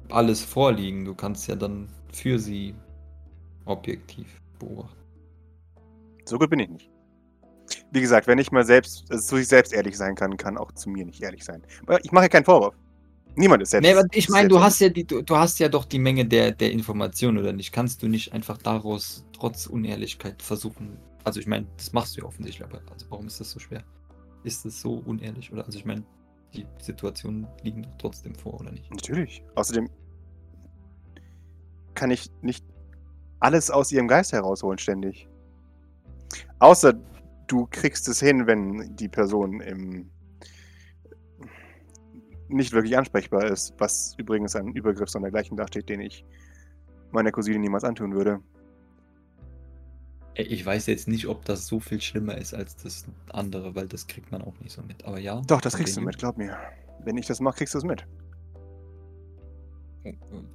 alles 0.09 0.42
vorliegen. 0.42 1.05
Du 1.05 1.14
kannst 1.14 1.48
ja 1.48 1.55
dann 1.57 1.88
für 2.12 2.38
sie 2.38 2.74
objektiv 3.64 4.40
beobachten. 4.59 4.99
So 6.31 6.39
gut 6.39 6.51
bin 6.51 6.61
ich 6.61 6.68
nicht. 6.68 6.91
Wie 7.93 8.01
gesagt, 8.01 8.26
wenn 8.26 8.39
ich 8.39 8.51
mal 8.51 8.64
selbst 8.64 9.05
also 9.11 9.22
zu 9.22 9.37
sich 9.37 9.49
selbst 9.49 9.72
ehrlich 9.72 9.97
sein 9.97 10.14
kann, 10.14 10.37
kann 10.37 10.57
auch 10.57 10.72
zu 10.72 10.89
mir 10.89 11.05
nicht 11.05 11.22
ehrlich 11.22 11.45
sein. 11.45 11.62
Aber 11.83 12.05
ich 12.05 12.12
mache 12.12 12.28
keinen 12.28 12.45
Vorwurf. 12.45 12.74
Niemand 13.37 13.62
ist 13.62 13.70
selbst. 13.70 13.87
Nee, 13.87 13.97
aber 13.97 14.07
ich 14.12 14.28
meine, 14.28 14.49
du 14.49 14.61
hast 14.61 14.81
ja 14.81 14.89
die, 14.89 15.05
du, 15.05 15.22
du 15.22 15.37
hast 15.37 15.59
ja 15.61 15.68
doch 15.68 15.85
die 15.85 15.99
Menge 15.99 16.24
der, 16.24 16.53
der 16.53 16.72
Informationen, 16.72 17.39
oder 17.39 17.53
nicht? 17.53 17.72
Kannst 17.72 18.03
du 18.03 18.09
nicht 18.09 18.33
einfach 18.33 18.59
daraus 18.59 19.24
trotz 19.33 19.66
Unehrlichkeit 19.66 20.43
versuchen? 20.43 20.99
Also 21.22 21.39
ich 21.39 21.47
meine, 21.47 21.66
das 21.76 21.93
machst 21.93 22.16
du 22.16 22.22
ja 22.22 22.26
offensichtlich, 22.26 22.66
aber 22.66 22.81
also 22.91 23.07
warum 23.11 23.26
ist 23.26 23.41
das 23.41 23.51
so 23.51 23.61
schwer? 23.61 23.85
ist 24.45 24.64
es 24.64 24.81
so 24.81 25.03
unehrlich? 25.07 25.53
Oder 25.53 25.64
also 25.64 25.78
ich 25.78 25.85
meine, 25.85 26.05
die 26.55 26.66
Situationen 26.78 27.47
liegen 27.62 27.83
doch 27.83 27.91
trotzdem 27.99 28.35
vor, 28.35 28.61
oder 28.61 28.72
nicht? 28.72 28.91
Natürlich. 28.91 29.43
Außerdem 29.55 29.89
kann 31.95 32.11
ich 32.11 32.31
nicht 32.43 32.64
alles 33.41 33.70
aus 33.70 33.93
ihrem 33.93 34.09
Geist 34.09 34.33
herausholen 34.33 34.78
ständig. 34.78 35.28
Außer 36.61 36.95
du 37.47 37.67
kriegst 37.71 38.09
es 38.09 38.21
hin, 38.21 38.47
wenn 38.47 38.95
die 38.97 39.09
Person 39.09 39.61
im 39.61 40.11
nicht 42.49 42.73
wirklich 42.73 42.97
ansprechbar 42.99 43.45
ist, 43.45 43.75
was 43.79 44.15
übrigens 44.19 44.57
ein 44.57 44.73
Übergriff 44.73 45.09
sondergleichen 45.09 45.57
dasteht, 45.57 45.89
den 45.89 46.01
ich 46.01 46.25
meiner 47.13 47.33
Cousine 47.33 47.59
niemals 47.59 47.85
antun 47.85 48.13
würde. 48.13 48.41
Ich 50.35 50.65
weiß 50.65 50.87
jetzt 50.87 51.07
nicht, 51.07 51.27
ob 51.27 51.45
das 51.45 51.67
so 51.67 51.81
viel 51.81 52.01
schlimmer 52.01 52.39
ist 52.39 52.55
als 52.55 52.77
das 52.77 53.05
andere, 53.31 53.75
weil 53.75 53.87
das 53.89 54.07
kriegt 54.07 54.33
man 54.33 54.43
auch 54.43 54.59
nicht 54.61 54.73
so 54.73 54.83
mit. 54.83 55.05
Aber 55.05 55.19
ja. 55.19 55.43
Doch, 55.47 55.61
das 55.61 55.77
kriegst 55.77 55.97
du 55.97 56.01
mit, 56.01 56.19
glaub 56.19 56.39
mir. 56.39 56.57
Wenn 57.05 57.17
ich 57.17 57.27
das 57.27 57.41
mache, 57.41 57.59
kriegst 57.59 57.75
du 57.75 57.79
es 57.79 57.85
mit. 57.85 58.07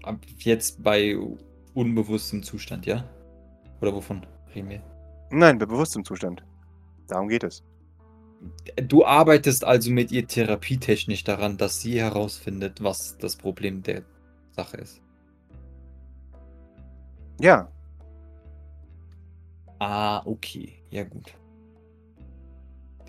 Ab 0.04 0.20
jetzt 0.40 0.82
bei 0.82 1.18
unbewusstem 1.74 2.42
Zustand, 2.44 2.86
ja? 2.86 3.10
Oder 3.82 3.94
wovon 3.94 4.26
reden 4.54 4.70
wir? 4.70 4.95
Nein, 5.32 5.58
bei 5.58 5.66
bewusstem 5.66 6.06
Zustand. 6.06 6.44
Darum 7.08 7.28
geht 7.28 7.44
es. 7.44 7.64
Du 8.88 9.06
arbeitest 9.06 9.64
also 9.64 9.92
mit 9.92 10.12
ihr 10.12 10.28
therapietechnisch 10.28 11.24
daran, 11.24 11.58
dass 11.58 11.82
sie 11.82 12.00
herausfindet, 12.00 12.84
was 12.84 13.18
das 13.18 13.36
Problem 13.36 13.82
der 13.82 14.04
Sache 14.52 14.78
ist. 14.78 15.02
Ja, 17.40 17.70
Ah, 19.80 20.22
okay. 20.26 20.74
Ja, 20.90 21.04
gut. 21.04 21.34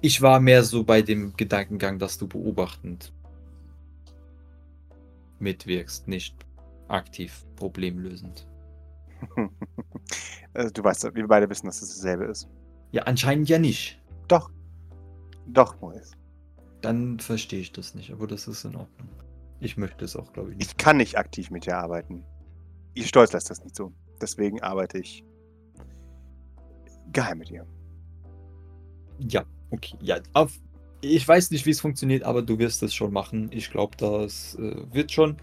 Ich 0.03 0.21
war 0.21 0.41
mehr 0.41 0.63
so 0.63 0.85
bei 0.85 1.03
dem 1.03 1.35
Gedankengang, 1.37 1.99
dass 1.99 2.19
du 2.19 2.27
beobachtend 2.27 3.13
mitwirkst, 5.39 6.09
nicht 6.09 6.35
aktiv 6.89 7.45
problemlösend. 7.57 8.47
Also, 10.55 10.71
du 10.71 10.83
weißt, 10.83 11.15
wir 11.15 11.27
beide 11.29 11.51
wissen, 11.51 11.67
dass 11.67 11.83
es 11.83 11.91
dasselbe 11.91 12.25
ist. 12.25 12.49
Ja, 12.91 13.03
anscheinend 13.03 13.51
ja 13.51 13.59
nicht. 13.59 14.01
Doch. 14.27 14.51
Doch, 15.49 15.79
Maurice. 15.83 16.17
Dann 16.81 17.19
verstehe 17.19 17.61
ich 17.61 17.73
das 17.73 17.95
nicht, 17.95 18.11
aber 18.11 18.27
das 18.27 18.49
ist 18.49 18.65
in 18.65 18.75
Ordnung. 18.75 19.09
Ich 19.61 19.77
möchte 19.77 20.05
es 20.05 20.17
auch, 20.17 20.33
glaube 20.33 20.53
ich, 20.53 20.57
nicht. 20.57 20.71
Ich 20.71 20.77
kann 20.79 20.97
nicht 20.97 21.19
aktiv 21.19 21.51
mit 21.51 21.67
dir 21.67 21.77
arbeiten. 21.77 22.25
Ihr 22.95 23.05
Stolz 23.05 23.33
lässt 23.33 23.51
das 23.51 23.63
nicht 23.63 23.77
so. 23.77 23.93
Deswegen 24.21 24.63
arbeite 24.63 24.99
ich 24.99 25.25
geheim 27.13 27.39
mit 27.39 27.51
ihr. 27.51 27.67
Ja, 29.19 29.45
okay. 29.71 29.97
Ja, 30.01 30.21
auf, 30.33 30.59
ich 31.01 31.27
weiß 31.27 31.51
nicht, 31.51 31.67
wie 31.67 31.71
es 31.71 31.81
funktioniert, 31.81 32.23
aber 32.23 32.43
du 32.43 32.59
wirst 32.59 32.83
es 32.83 32.95
schon 32.95 33.13
machen. 33.13 33.51
Ich 33.53 33.71
glaube, 33.71 33.97
das 33.97 34.55
äh, 34.57 34.77
wird 34.93 35.13
schon. 35.13 35.37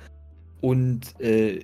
Und 0.64 1.20
äh, 1.20 1.60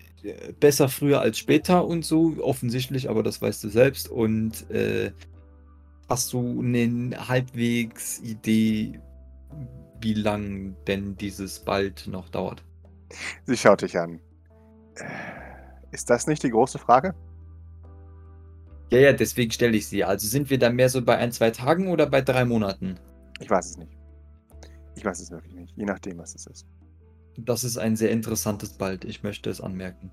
besser 0.59 0.89
früher 0.89 1.21
als 1.21 1.37
später 1.37 1.85
und 1.87 2.03
so, 2.03 2.35
offensichtlich, 2.41 3.09
aber 3.09 3.23
das 3.23 3.41
weißt 3.41 3.63
du 3.63 3.69
selbst. 3.69 4.09
Und 4.09 4.69
äh, 4.71 5.13
hast 6.09 6.33
du 6.33 6.59
eine 6.59 7.29
halbwegs 7.29 8.19
Idee, 8.19 8.99
wie 10.01 10.15
lang 10.15 10.75
denn 10.85 11.15
dieses 11.15 11.59
bald 11.59 12.07
noch 12.07 12.27
dauert? 12.27 12.61
Sie 13.45 13.55
schaut 13.55 13.83
dich 13.83 13.97
an. 13.97 14.19
Äh, 14.95 15.05
Ist 15.91 16.09
das 16.09 16.27
nicht 16.27 16.43
die 16.43 16.49
große 16.51 16.77
Frage? 16.77 17.15
Ja, 18.91 18.99
ja, 18.99 19.13
deswegen 19.13 19.51
stelle 19.51 19.77
ich 19.77 19.87
sie. 19.87 20.03
Also 20.03 20.27
sind 20.27 20.49
wir 20.49 20.59
da 20.59 20.69
mehr 20.69 20.89
so 20.89 21.01
bei 21.01 21.15
ein, 21.15 21.31
zwei 21.31 21.51
Tagen 21.51 21.87
oder 21.87 22.05
bei 22.05 22.19
drei 22.19 22.43
Monaten? 22.43 22.99
Ich 23.39 23.49
weiß 23.49 23.65
es 23.69 23.77
nicht. 23.77 23.97
Ich 24.97 25.05
weiß 25.05 25.21
es 25.21 25.31
wirklich 25.31 25.53
nicht. 25.53 25.77
Je 25.77 25.85
nachdem, 25.85 26.17
was 26.17 26.35
es 26.35 26.47
ist. 26.47 26.67
Das 27.45 27.63
ist 27.63 27.77
ein 27.77 27.95
sehr 27.95 28.11
interessantes 28.11 28.73
Bald. 28.73 29.05
Ich 29.05 29.23
möchte 29.23 29.49
es 29.49 29.61
anmerken. 29.61 30.11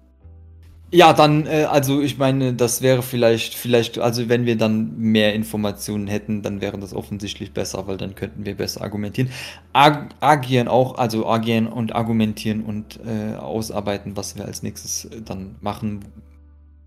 Ja, 0.92 1.12
dann, 1.12 1.46
äh, 1.46 1.64
also 1.64 2.00
ich 2.00 2.16
meine, 2.16 2.54
das 2.54 2.80
wäre 2.80 3.02
vielleicht, 3.02 3.54
vielleicht, 3.54 3.98
also 3.98 4.28
wenn 4.28 4.46
wir 4.46 4.56
dann 4.56 4.96
mehr 4.96 5.34
Informationen 5.34 6.06
hätten, 6.06 6.42
dann 6.42 6.60
wäre 6.60 6.78
das 6.78 6.94
offensichtlich 6.94 7.52
besser, 7.52 7.88
weil 7.88 7.96
dann 7.96 8.14
könnten 8.14 8.46
wir 8.46 8.56
besser 8.56 8.82
argumentieren. 8.82 9.30
Ag 9.72 10.10
agieren 10.20 10.68
auch, 10.68 10.96
also 10.96 11.26
agieren 11.26 11.66
und 11.66 11.92
argumentieren 11.92 12.62
und 12.62 13.00
äh, 13.04 13.34
ausarbeiten, 13.34 14.16
was 14.16 14.36
wir 14.36 14.44
als 14.44 14.62
nächstes 14.62 15.06
äh, 15.06 15.22
dann 15.22 15.56
machen, 15.60 16.04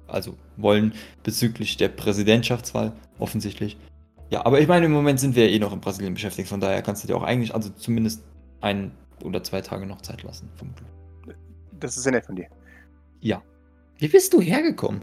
also 0.07 0.35
wollen 0.55 0.93
bezüglich 1.23 1.75
der 1.75 1.89
Präsidentschaftswahl, 1.89 2.93
offensichtlich. 3.19 3.75
Ja, 4.29 4.45
aber 4.45 4.61
ich 4.61 4.67
meine, 4.69 4.85
im 4.85 4.93
Moment 4.93 5.19
sind 5.19 5.35
wir 5.35 5.49
ja 5.49 5.53
eh 5.53 5.59
noch 5.59 5.73
in 5.73 5.81
Brasilien 5.81 6.13
beschäftigt, 6.13 6.47
von 6.47 6.61
daher 6.61 6.81
kannst 6.83 7.03
du 7.03 7.07
dir 7.07 7.17
auch 7.17 7.23
eigentlich, 7.23 7.53
also 7.53 7.69
zumindest 7.71 8.23
ein 8.61 8.91
oder 9.23 9.43
zwei 9.43 9.61
Tage 9.61 9.85
noch 9.85 10.01
Zeit 10.01 10.23
lassen, 10.23 10.49
vermutlich. 10.55 10.87
Das 11.79 11.95
ist 11.95 12.03
sehr 12.03 12.11
nett 12.11 12.25
von 12.25 12.35
dir. 12.35 12.47
Ja. 13.21 13.41
Wie 13.97 14.07
bist 14.07 14.33
du 14.33 14.41
hergekommen? 14.41 15.01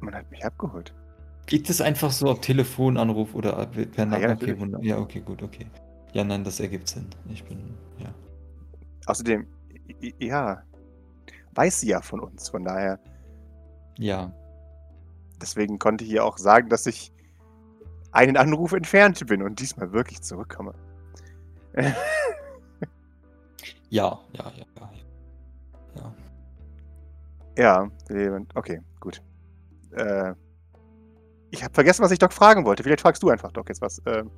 Man 0.00 0.14
hat 0.14 0.30
mich 0.30 0.44
abgeholt. 0.44 0.92
Geht 1.46 1.68
es 1.70 1.80
einfach 1.80 2.10
so 2.10 2.28
auf 2.28 2.40
Telefonanruf 2.40 3.34
oder 3.34 3.66
per 3.66 4.12
Ah, 4.12 4.18
ja, 4.18 4.32
okay, 4.32 4.56
ja, 4.80 4.98
okay, 4.98 5.20
gut, 5.20 5.42
okay. 5.42 5.66
Ja, 6.12 6.24
nein, 6.24 6.44
das 6.44 6.60
ergibt 6.60 6.88
Sinn. 6.88 7.06
Ich 7.30 7.42
bin, 7.44 7.58
ja. 7.98 8.12
Außerdem, 9.06 9.46
ja, 10.18 10.62
weiß 11.54 11.80
sie 11.80 11.88
ja 11.88 12.00
von 12.00 12.20
uns. 12.20 12.48
Von 12.48 12.64
daher, 12.64 12.98
Ja. 13.98 14.32
deswegen 15.40 15.78
konnte 15.78 16.04
ich 16.04 16.10
ihr 16.10 16.24
auch 16.24 16.38
sagen, 16.38 16.68
dass 16.68 16.86
ich 16.86 17.12
einen 18.12 18.36
Anruf 18.36 18.72
entfernt 18.72 19.26
bin 19.26 19.42
und 19.42 19.58
diesmal 19.60 19.92
wirklich 19.92 20.20
zurückkomme. 20.22 20.74
Ja, 23.92 24.18
ja, 24.32 24.50
ja, 24.56 24.64
ja. 25.96 26.14
Ja. 27.58 27.90
Ja, 28.08 28.46
okay, 28.54 28.80
gut. 29.00 29.20
Äh, 29.90 30.32
ich 31.50 31.62
habe 31.62 31.74
vergessen, 31.74 32.02
was 32.02 32.10
ich 32.10 32.18
Doc 32.18 32.32
fragen 32.32 32.64
wollte. 32.64 32.82
Vielleicht 32.82 33.02
fragst 33.02 33.22
du 33.22 33.28
einfach 33.28 33.52
Doc 33.52 33.68
jetzt 33.68 33.82
was. 33.82 34.00
Ähm, 34.06 34.30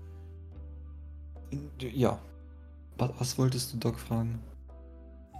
Ja. 1.78 2.18
Was, 2.98 3.10
was 3.20 3.38
wolltest 3.38 3.72
du 3.72 3.76
Doc 3.76 4.00
fragen? 4.00 4.42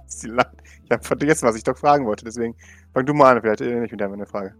ich 0.06 0.90
habe 0.92 1.02
vergessen, 1.02 1.48
was 1.48 1.56
ich 1.56 1.64
Doc 1.64 1.76
fragen 1.76 2.06
wollte. 2.06 2.24
Deswegen 2.24 2.54
fang 2.92 3.04
du 3.06 3.14
mal 3.14 3.34
an. 3.34 3.42
Vielleicht 3.42 3.62
erinnere 3.62 3.86
ich 3.86 3.92
mich 3.92 4.00
an 4.04 4.12
meine 4.12 4.26
Frage. 4.26 4.54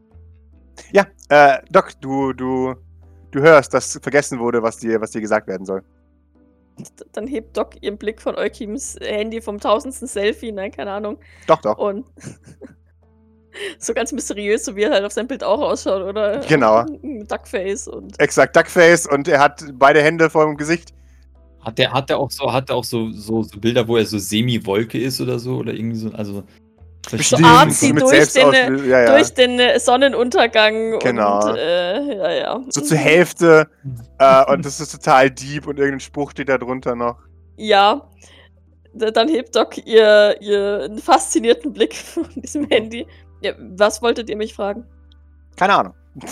Ja, 0.91 1.07
äh, 1.29 1.59
Doc, 1.71 1.93
du, 2.01 2.33
du, 2.33 2.75
du 3.31 3.41
hörst, 3.41 3.73
dass 3.73 4.01
vergessen 4.03 4.41
wurde, 4.41 4.65
was 4.65 4.79
dir, 4.79 5.01
was 5.01 5.13
dir 5.13 5.21
gesagt 5.21 5.47
werden 5.47 5.65
soll. 5.65 5.85
Dann 7.13 7.27
hebt 7.27 7.57
Doc 7.57 7.77
ihren 7.81 7.99
Blick 7.99 8.21
von 8.21 8.37
Eukims 8.37 8.97
Handy 9.01 9.41
vom 9.41 9.61
tausendsten 9.61 10.09
Selfie, 10.09 10.53
nein, 10.53 10.73
keine 10.73 10.93
Ahnung. 10.93 11.19
Doch, 11.47 11.61
doch. 11.61 11.79
Und 11.79 12.07
so 13.79 13.95
ganz 13.95 14.13
mysteriös, 14.13 14.65
so 14.65 14.75
wie 14.77 14.83
er 14.83 14.93
halt 14.93 15.05
auf 15.05 15.13
sein 15.13 15.27
Bild 15.27 15.45
auch 15.45 15.61
ausschaut, 15.61 16.03
oder? 16.03 16.41
Genau. 16.41 16.85
Duckface 17.29 17.89
und. 17.89 18.19
Exakt, 18.21 18.57
Duckface 18.57 19.07
und 19.07 19.29
er 19.29 19.41
hat 19.41 19.65
beide 19.75 20.03
Hände 20.03 20.31
vor 20.31 20.45
dem 20.47 20.57
Gesicht. 20.57 20.93
Hat 21.61 21.79
der, 21.79 21.93
hat 21.93 22.11
der 22.11 22.19
auch 22.19 22.31
so, 22.31 22.53
hat 22.53 22.69
der 22.69 22.77
auch 22.77 22.85
so, 22.85 23.11
so, 23.11 23.43
so 23.43 23.59
Bilder, 23.59 23.89
wo 23.89 23.97
er 23.97 24.05
so 24.05 24.19
Semi-Wolke 24.19 24.99
ist 24.99 25.21
oder 25.21 25.39
so? 25.39 25.57
Oder 25.57 25.73
irgendwie 25.73 25.97
so, 25.97 26.11
also. 26.11 26.45
Verschiedene- 27.11 27.49
artsy 27.49 27.93
mit 27.93 28.03
durch 28.03 28.33
den, 28.33 28.53
ja, 28.89 29.01
ja. 29.03 29.17
Durch 29.17 29.33
den 29.35 29.61
Sonnenuntergang 29.79 30.99
Genau. 31.01 31.49
und 31.51 31.57
äh, 31.57 32.17
ja, 32.17 32.31
ja. 32.33 32.61
So 32.69 32.81
zur 32.81 32.97
Hälfte. 32.99 33.69
äh, 34.19 34.53
und 34.53 34.65
das 34.65 34.81
ist 34.81 34.93
total 34.93 35.31
deep 35.31 35.67
und 35.67 35.79
irgendein 35.79 36.01
Spruch 36.01 36.31
steht 36.33 36.49
da 36.49 36.59
drunter 36.59 36.95
noch. 36.95 37.19
Ja. 37.57 38.09
Dann 38.93 39.29
hebt 39.29 39.57
Doc 39.57 39.77
ihr, 39.87 40.37
ihr 40.41 40.89
faszinierten 41.03 41.73
Blick 41.73 41.95
von 42.15 42.29
diesem 42.37 42.67
Handy. 42.69 43.07
Ja, 43.43 43.53
was 43.77 44.01
wolltet 44.03 44.31
ihr 44.31 44.37
mich 44.37 44.55
fragen? 44.55 44.85
Keine 45.57 45.75
Ahnung. 45.75 45.95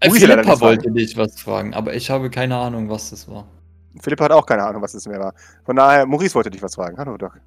Äh, 0.00 0.10
Philippa 0.10 0.58
wollte 0.60 0.90
dich 0.90 1.16
was 1.16 1.40
fragen, 1.40 1.74
aber 1.74 1.94
ich 1.94 2.10
habe 2.10 2.28
keine 2.28 2.56
Ahnung, 2.56 2.88
was 2.90 3.10
das 3.10 3.28
war. 3.28 3.46
Philipp 4.00 4.20
hat 4.20 4.32
auch 4.32 4.44
keine 4.46 4.64
Ahnung, 4.64 4.82
was 4.82 4.90
das 4.92 5.06
mehr 5.06 5.20
war. 5.20 5.32
Von 5.64 5.76
daher, 5.76 6.06
Maurice 6.06 6.34
wollte 6.34 6.50
dich 6.50 6.60
was 6.60 6.74
fragen. 6.74 6.96
Hallo, 6.98 7.16
Doc. 7.16 7.38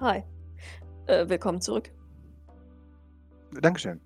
Hi. 0.00 0.22
Äh, 1.10 1.28
willkommen 1.28 1.60
zurück. 1.60 1.90
Dankeschön. 3.60 4.00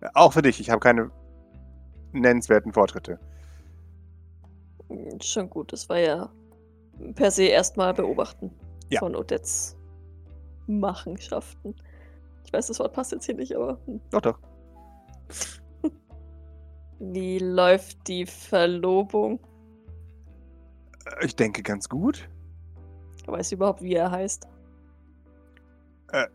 Äh, 0.00 0.08
Auch 0.14 0.32
für 0.32 0.42
dich. 0.42 0.60
Ich 0.60 0.70
habe 0.70 0.78
keine 0.78 1.10
nennenswerten 2.12 2.72
Fortschritte. 2.72 3.18
Hm, 4.88 5.20
Schon 5.20 5.50
gut, 5.50 5.72
das 5.72 5.88
war 5.88 5.98
ja 5.98 6.30
per 7.16 7.32
se 7.32 7.44
erstmal 7.46 7.92
beobachten 7.92 8.52
Ja. 8.88 9.00
von 9.00 9.16
Odettes 9.16 9.76
Machenschaften. 10.68 11.74
Ich 12.44 12.52
weiß, 12.52 12.68
das 12.68 12.78
Wort 12.78 12.92
passt 12.92 13.10
jetzt 13.10 13.26
hier 13.26 13.34
nicht, 13.34 13.56
aber 13.56 13.80
hm. 13.86 14.00
Doch, 14.12 14.20
doch. 14.20 14.38
wie 17.00 17.38
läuft 17.40 18.06
die 18.06 18.26
Verlobung? 18.26 19.40
Äh, 21.20 21.26
Ich 21.26 21.34
denke 21.34 21.64
ganz 21.64 21.88
gut. 21.88 22.28
Weiß 23.26 23.50
überhaupt, 23.50 23.82
wie 23.82 23.94
er 23.94 24.10
heißt? 24.12 24.46
Äh, 26.12 26.26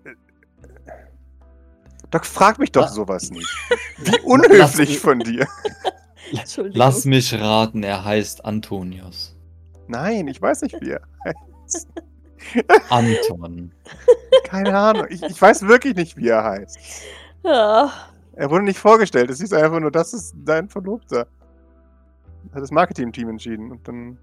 Doc, 2.11 2.25
frag 2.25 2.59
mich 2.59 2.71
doch 2.71 2.83
Was? 2.83 2.93
sowas 2.95 3.31
nicht. 3.31 3.49
Wie 3.97 4.19
unhöflich 4.21 4.99
von 4.99 5.19
dir. 5.19 5.47
Entschuldigung. 6.31 6.77
Lass 6.77 7.05
mich 7.05 7.33
raten, 7.33 7.83
er 7.83 8.05
heißt 8.05 8.45
Antonius. 8.45 9.35
Nein, 9.87 10.27
ich 10.27 10.41
weiß 10.41 10.61
nicht, 10.63 10.79
wie 10.81 10.91
er 10.91 11.01
heißt. 11.25 11.87
Anton. 12.89 13.71
Keine 14.45 14.77
Ahnung. 14.77 15.05
Ich, 15.09 15.21
ich 15.21 15.41
weiß 15.41 15.63
wirklich 15.67 15.95
nicht, 15.95 16.17
wie 16.17 16.29
er 16.29 16.43
heißt. 16.43 16.77
Ja, 17.43 17.91
Er 18.35 18.49
wurde 18.49 18.63
nicht 18.65 18.79
vorgestellt. 18.79 19.29
Es 19.29 19.39
hieß 19.41 19.53
einfach 19.53 19.79
nur, 19.79 19.91
das 19.91 20.13
ist 20.13 20.33
dein 20.37 20.69
Verlobter. 20.69 21.27
Hat 22.53 22.61
das 22.61 22.71
Marketing-Team 22.71 23.29
entschieden. 23.29 23.71
Und 23.71 23.87
dann. 23.87 24.17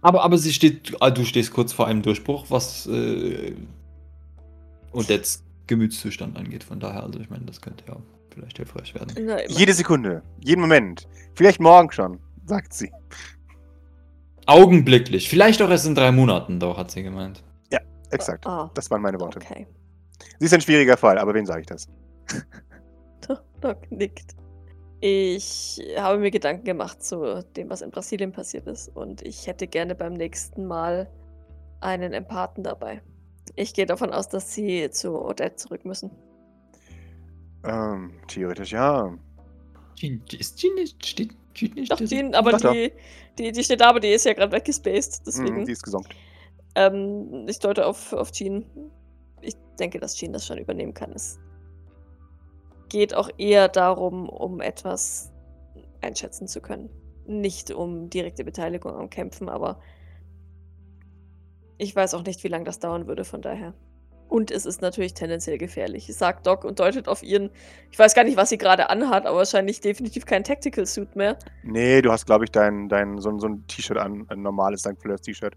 Aber, 0.00 0.22
aber 0.22 0.38
sie 0.38 0.52
steht, 0.52 0.96
ah, 1.00 1.10
du 1.10 1.24
stehst 1.24 1.52
kurz 1.52 1.72
vor 1.72 1.86
einem 1.86 2.02
Durchbruch, 2.02 2.46
was 2.48 2.86
äh, 2.86 3.54
Odettes 4.92 5.44
Gemütszustand 5.66 6.36
angeht. 6.36 6.64
Von 6.64 6.80
daher, 6.80 7.02
also 7.02 7.18
ich 7.20 7.28
meine, 7.30 7.44
das 7.44 7.60
könnte 7.60 7.84
ja 7.88 7.96
vielleicht 8.30 8.56
hilfreich 8.58 8.94
werden. 8.94 9.14
na. 9.26 9.44
Jede 9.46 9.72
Sekunde, 9.72 10.22
jeden 10.42 10.60
Moment. 10.60 11.06
Vielleicht 11.34 11.60
morgen 11.60 11.90
schon, 11.90 12.20
sagt 12.46 12.72
sie. 12.72 12.92
Augenblicklich. 14.46 15.28
Vielleicht 15.28 15.60
auch 15.60 15.70
erst 15.70 15.86
in 15.86 15.94
drei 15.94 16.12
Monaten, 16.12 16.60
doch, 16.60 16.76
hat 16.78 16.90
sie 16.90 17.02
gemeint. 17.02 17.42
Exakt. 18.12 18.46
Ah, 18.46 18.70
Das 18.74 18.88
waren 18.92 19.02
meine 19.02 19.18
Worte. 19.18 19.40
okay. 19.40 19.66
Sie 20.38 20.44
ist 20.46 20.54
ein 20.54 20.60
schwieriger 20.60 20.96
Fall, 20.96 21.18
aber 21.18 21.34
wem 21.34 21.44
sage 21.44 21.62
ich 21.62 21.66
das? 21.66 21.88
Doc, 23.26 23.42
Doc 23.60 23.90
nickt. 23.90 24.36
Ich 25.00 25.82
habe 25.98 26.18
mir 26.18 26.30
Gedanken 26.30 26.62
gemacht 26.62 27.02
zu 27.02 27.42
dem, 27.56 27.68
was 27.68 27.82
in 27.82 27.90
Brasilien 27.90 28.30
passiert 28.30 28.68
ist. 28.68 28.88
Und 28.94 29.22
ich 29.22 29.48
hätte 29.48 29.66
gerne 29.66 29.96
beim 29.96 30.12
nächsten 30.12 30.66
Mal 30.66 31.10
einen 31.80 32.12
Empathen 32.12 32.62
dabei. 32.62 33.02
Ich 33.56 33.74
gehe 33.74 33.86
davon 33.86 34.12
aus, 34.12 34.28
dass 34.28 34.54
sie 34.54 34.90
zu 34.90 35.20
Odette 35.20 35.56
zurück 35.56 35.84
müssen. 35.84 36.10
Ähm, 37.64 38.20
theoretisch 38.28 38.72
ja. 38.72 39.16
Jean, 39.96 40.22
ist 40.38 40.58
Jean 40.58 40.74
nicht, 40.74 41.04
steht 41.06 41.34
Jean 41.54 41.74
nicht? 41.74 41.90
Doch, 41.90 42.00
aber 42.34 42.52
die, 42.54 42.92
die, 43.38 43.52
die 43.52 43.64
steht 43.64 43.80
da, 43.80 43.88
aber 43.90 44.00
die 44.00 44.10
ist 44.12 44.26
ja 44.26 44.34
gerade 44.34 44.52
weggespaced. 44.52 45.26
Deswegen, 45.26 45.62
Mhm, 45.62 45.64
die 45.64 45.72
ist 45.72 45.82
gesonkt. 45.82 46.16
ähm, 46.74 47.46
ich 47.48 47.58
deute 47.58 47.86
auf, 47.86 48.12
auf 48.12 48.32
Jean. 48.32 48.66
Ich 49.40 49.54
denke, 49.78 49.98
dass 50.00 50.16
Jean 50.16 50.32
das 50.32 50.46
schon 50.46 50.58
übernehmen 50.58 50.94
kann. 50.94 51.12
Es 51.12 51.38
geht 52.88 53.14
auch 53.14 53.30
eher 53.38 53.68
darum, 53.68 54.28
um 54.28 54.60
etwas 54.60 55.32
einschätzen 56.02 56.48
zu 56.48 56.60
können. 56.60 56.90
Nicht 57.26 57.70
um 57.72 58.10
direkte 58.10 58.44
Beteiligung 58.44 58.94
am 58.94 59.10
Kämpfen, 59.10 59.48
aber 59.48 59.80
ich 61.78 61.94
weiß 61.94 62.14
auch 62.14 62.24
nicht, 62.24 62.42
wie 62.44 62.48
lange 62.48 62.64
das 62.64 62.78
dauern 62.78 63.06
würde, 63.06 63.24
von 63.24 63.42
daher. 63.42 63.74
Und 64.28 64.50
es 64.50 64.66
ist 64.66 64.82
natürlich 64.82 65.14
tendenziell 65.14 65.56
gefährlich, 65.56 66.12
sagt 66.14 66.46
Doc 66.48 66.64
und 66.64 66.80
deutet 66.80 67.06
auf 67.06 67.22
ihren. 67.22 67.50
Ich 67.92 67.98
weiß 67.98 68.12
gar 68.14 68.24
nicht, 68.24 68.36
was 68.36 68.48
sie 68.48 68.58
gerade 68.58 68.90
anhat, 68.90 69.24
aber 69.24 69.38
wahrscheinlich 69.38 69.80
definitiv 69.80 70.26
kein 70.26 70.42
Tactical 70.42 70.84
Suit 70.84 71.14
mehr. 71.14 71.38
Nee, 71.62 72.02
du 72.02 72.10
hast, 72.10 72.26
glaube 72.26 72.44
ich, 72.44 72.50
dein, 72.50 72.88
dein, 72.88 73.18
so, 73.18 73.28
ein- 73.28 73.38
so 73.38 73.46
ein 73.46 73.64
T-Shirt 73.68 73.96
an, 73.98 74.26
ein 74.28 74.42
normales 74.42 74.80
St. 74.80 75.00
Fleurs 75.00 75.20
T-Shirt. 75.20 75.54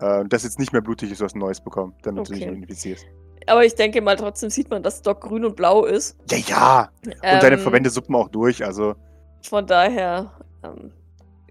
Äh, 0.00 0.24
das 0.26 0.44
jetzt 0.44 0.58
nicht 0.58 0.72
mehr 0.72 0.80
blutig 0.80 1.10
ist, 1.12 1.20
du 1.20 1.24
hast 1.26 1.36
ein 1.36 1.40
neues 1.40 1.60
bekommen, 1.60 1.94
damit 2.02 2.26
du 2.26 2.32
dich 2.32 2.42
Okay. 2.42 2.50
nicht 2.52 2.62
infizierst. 2.62 3.04
Aber 3.46 3.64
ich 3.66 3.74
denke 3.74 4.00
mal, 4.00 4.16
trotzdem 4.16 4.48
sieht 4.48 4.70
man, 4.70 4.82
dass 4.82 5.02
Doc 5.02 5.20
grün 5.20 5.44
und 5.44 5.56
blau 5.56 5.84
ist. 5.84 6.16
Ja, 6.30 6.38
ja! 6.38 6.90
Und 7.04 7.42
deine 7.42 7.56
Ähm, 7.56 7.60
Verbände 7.60 7.90
suppen 7.90 8.14
auch 8.14 8.28
durch, 8.28 8.64
also. 8.64 8.94
Von 9.42 9.66
daher, 9.66 10.32
ähm, 10.62 10.92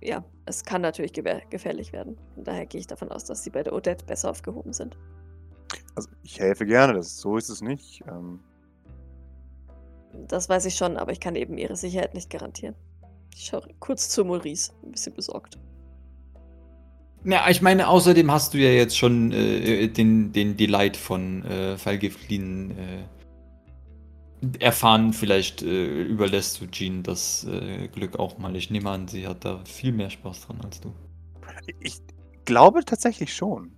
ja, 0.01 0.23
es 0.49 0.63
kann 0.63 0.81
natürlich 0.81 1.13
gefährlich 1.13 1.93
werden. 1.93 2.17
Von 2.33 2.43
daher 2.43 2.65
gehe 2.65 2.81
ich 2.81 2.87
davon 2.87 3.11
aus, 3.11 3.23
dass 3.23 3.43
sie 3.43 3.51
bei 3.51 3.63
der 3.63 3.73
Odette 3.73 4.03
besser 4.05 4.31
aufgehoben 4.31 4.73
sind. 4.73 4.97
Also 5.95 6.09
ich 6.23 6.39
helfe 6.39 6.65
gerne, 6.65 6.93
das, 6.93 7.19
so 7.19 7.37
ist 7.37 7.49
es 7.49 7.61
nicht. 7.61 8.03
Ähm, 8.07 8.39
Das 10.27 10.49
weiß 10.49 10.65
ich 10.65 10.75
schon, 10.75 10.97
aber 10.97 11.11
ich 11.11 11.19
kann 11.19 11.35
eben 11.35 11.57
ihre 11.57 11.75
Sicherheit 11.75 12.15
nicht 12.15 12.29
garantieren. 12.29 12.75
Ich 13.35 13.45
schaue 13.45 13.67
kurz 13.79 14.09
zu 14.09 14.25
Maurice, 14.25 14.73
ein 14.83 14.91
bisschen 14.91 15.13
besorgt. 15.13 15.59
Ja, 17.25 17.47
ich 17.49 17.61
meine, 17.61 17.87
außerdem 17.87 18.31
hast 18.31 18.53
du 18.53 18.57
ja 18.57 18.69
jetzt 18.69 18.97
schon 18.97 19.31
äh, 19.31 19.87
den, 19.87 20.31
den 20.31 20.57
Delight 20.57 20.97
von 20.97 21.45
äh, 21.45 21.77
Fallgiftlin 21.77 22.71
äh, 22.71 23.03
erfahren. 24.59 25.13
Vielleicht 25.13 25.61
äh, 25.61 26.03
überlässt 26.03 26.61
du 26.61 26.67
Jean 26.67 27.03
das 27.03 27.45
äh, 27.45 27.87
Glück 27.87 28.17
auch 28.17 28.37
mal. 28.37 28.55
Ich 28.55 28.69
nehme 28.69 28.89
an, 28.89 29.07
sie 29.07 29.27
hat 29.27 29.45
da 29.45 29.63
viel 29.65 29.91
mehr 29.91 30.09
Spaß 30.09 30.41
dran 30.41 30.61
als 30.63 30.81
du. 30.81 30.93
ich 31.79 32.01
glaube 32.45 32.83
tatsächlich 32.85 33.33
schon. 33.33 33.71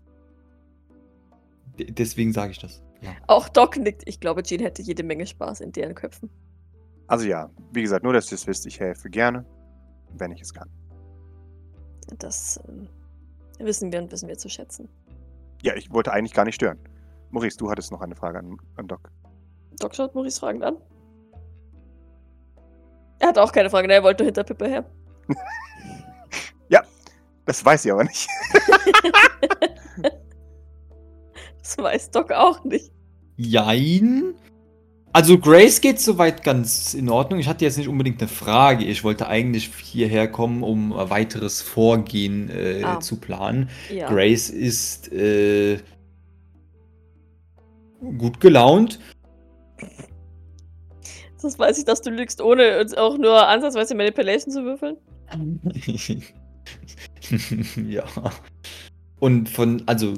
D 1.80 1.86
deswegen 1.86 2.34
sage 2.34 2.52
ich 2.52 2.60
das. 2.60 2.82
Ja. 3.02 3.16
Auch 3.28 3.50
Doc 3.50 3.78
nickt. 3.78 4.04
Ich 4.06 4.20
glaube, 4.20 4.44
Jean 4.44 4.62
hätte 4.62 4.82
jede 4.82 5.04
Menge 5.04 5.26
Spaß 5.26 5.62
in 5.62 5.72
deren 5.72 5.96
Köpfen. 5.96 6.30
Also 7.08 7.26
ja, 7.26 7.50
wie 7.74 7.82
gesagt, 7.82 8.04
nur, 8.04 8.14
dass 8.14 8.32
ihr 8.32 8.36
es 8.36 8.48
wisst, 8.48 8.66
ich 8.66 8.80
helfe 8.80 9.10
gerne, 9.10 9.46
wenn 10.18 10.32
ich 10.32 10.42
es 10.42 10.54
kann. 10.54 10.70
Das 12.20 12.60
ähm, 12.68 12.88
wissen 13.60 13.92
wir 13.92 14.02
und 14.02 14.12
wissen 14.12 14.30
wir 14.30 14.38
zu 14.38 14.50
schätzen. 14.50 14.88
Ja, 15.64 15.76
ich 15.76 15.92
wollte 15.92 16.14
eigentlich 16.14 16.34
gar 16.34 16.46
nicht 16.46 16.56
stören. 16.56 16.80
Maurice, 17.32 17.58
du 17.58 17.70
hattest 17.70 17.92
noch 17.92 18.02
eine 18.02 18.16
Frage 18.16 18.40
an, 18.40 18.58
an 18.78 18.88
Doc. 18.88 19.12
Doc 19.82 19.96
schaut 19.96 20.16
Maurice 20.16 20.40
fragend 20.40 20.64
an. 20.64 20.78
Er 23.20 23.28
hat 23.30 23.38
auch 23.38 23.52
keine 23.52 23.70
Frage, 23.70 23.88
ne, 23.88 23.96
er 23.96 24.04
wollte 24.04 24.24
nur 24.24 24.28
hinter 24.28 24.44
Pippa 24.44 24.66
her. 24.66 24.86
Das 27.44 27.66
weiß 27.66 27.86
ich 27.86 27.92
aber 27.92 28.04
nicht. 28.04 28.28
Das 31.60 31.78
weiß 31.78 32.12
Doc 32.12 32.32
auch 32.32 32.64
nicht. 32.64 32.92
Jein. 33.38 34.36
Also 35.14 35.38
Grace 35.38 35.82
geht 35.82 36.00
soweit 36.00 36.44
ganz 36.44 36.94
in 36.94 37.10
Ordnung. 37.10 37.40
Ich 37.40 37.48
hatte 37.48 37.66
jetzt 37.66 37.78
nicht 37.78 37.88
unbedingt 37.88 38.22
eine 38.22 38.28
Frage. 38.30 38.86
Ich 38.86 39.04
wollte 39.04 39.28
eigentlich 39.28 39.70
hierher 39.76 40.28
kommen, 40.30 40.64
um 40.64 40.92
weiteres 40.92 41.62
Vorgehen 41.62 42.50
äh, 42.50 42.82
Ah. 42.84 43.00
zu 43.00 43.20
planen. 43.20 43.70
Ja. 43.94 44.08
Grace 44.10 44.50
ist 44.50 45.12
äh, 45.12 45.80
gut 48.18 48.40
gelaunt. 48.40 49.00
Das 51.42 51.58
weiß 51.58 51.80
ich, 51.80 51.86
dass 51.86 52.02
du 52.02 52.12
lügst, 52.12 52.42
ohne 52.42 52.80
uns 52.80 52.94
auch 52.94 53.18
nur 53.18 53.48
ansatzweise 53.48 53.96
Manipulation 53.96 54.54
zu 54.54 54.64
würfeln. 54.64 54.98
ja. 57.90 58.04
Und 59.20 59.50
von, 59.50 59.84
also, 59.86 60.14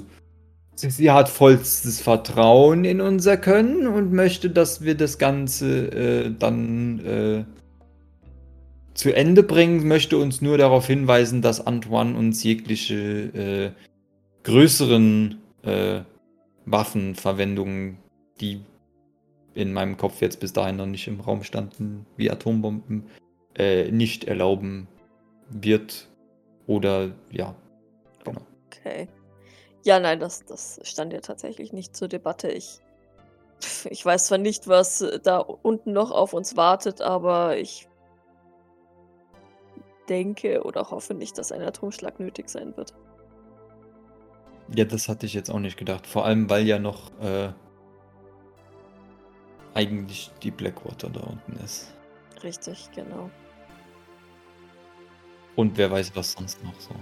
sie, 0.75 1.11
hat 1.11 1.29
vollstes 1.29 2.01
Vertrauen 2.01 2.85
in 2.85 3.01
unser 3.01 3.37
Können 3.37 3.87
und 3.87 4.11
möchte, 4.11 4.49
dass 4.49 4.83
wir 4.83 4.95
das 4.95 5.17
Ganze 5.17 5.91
äh, 5.91 6.31
dann 6.37 6.99
äh, 7.05 7.43
zu 8.93 9.15
Ende 9.15 9.43
bringen, 9.43 9.87
möchte 9.87 10.17
uns 10.17 10.41
nur 10.41 10.57
darauf 10.57 10.87
hinweisen, 10.87 11.41
dass 11.41 11.65
Antoine 11.65 12.17
uns 12.17 12.43
jegliche 12.43 12.95
äh, 12.95 13.71
größeren 14.43 15.39
äh, 15.63 16.01
Waffenverwendungen, 16.65 17.97
die 18.39 18.61
in 19.55 19.73
meinem 19.73 19.97
Kopf 19.97 20.21
jetzt 20.21 20.39
bis 20.39 20.53
dahin 20.53 20.77
noch 20.77 20.85
nicht 20.85 21.07
im 21.07 21.19
Raum 21.19 21.43
standen, 21.43 22.05
wie 22.17 22.31
Atombomben, 22.31 23.09
äh, 23.55 23.91
nicht 23.91 24.25
erlauben 24.25 24.87
wird. 25.49 26.07
Oder 26.65 27.11
ja, 27.31 27.55
genau. 28.23 28.41
Okay. 28.67 29.07
Ja, 29.83 29.99
nein, 29.99 30.19
das, 30.19 30.45
das 30.45 30.79
stand 30.83 31.13
ja 31.13 31.19
tatsächlich 31.19 31.73
nicht 31.73 31.95
zur 31.95 32.07
Debatte. 32.07 32.49
Ich, 32.49 32.79
ich 33.89 34.05
weiß 34.05 34.27
zwar 34.27 34.37
nicht, 34.37 34.67
was 34.67 35.05
da 35.23 35.39
unten 35.39 35.91
noch 35.91 36.11
auf 36.11 36.33
uns 36.33 36.55
wartet, 36.55 37.01
aber 37.01 37.57
ich 37.57 37.87
denke 40.09 40.63
oder 40.63 40.89
hoffe 40.89 41.13
nicht, 41.13 41.37
dass 41.37 41.51
ein 41.51 41.61
Atomschlag 41.61 42.19
nötig 42.19 42.49
sein 42.49 42.75
wird. 42.75 42.93
Ja, 44.75 44.85
das 44.85 45.09
hatte 45.09 45.25
ich 45.25 45.33
jetzt 45.33 45.49
auch 45.49 45.59
nicht 45.59 45.77
gedacht. 45.77 46.07
Vor 46.07 46.25
allem, 46.25 46.49
weil 46.49 46.65
ja 46.65 46.79
noch 46.79 47.11
äh, 47.19 47.51
eigentlich 49.73 50.31
die 50.41 50.51
Blackwater 50.51 51.09
da 51.09 51.21
unten 51.21 51.53
ist. 51.63 51.93
Richtig, 52.43 52.89
genau. 52.93 53.29
Und 55.55 55.77
wer 55.77 55.91
weiß, 55.91 56.15
was 56.15 56.33
sonst 56.33 56.63
noch 56.63 56.79
so. 56.79 56.95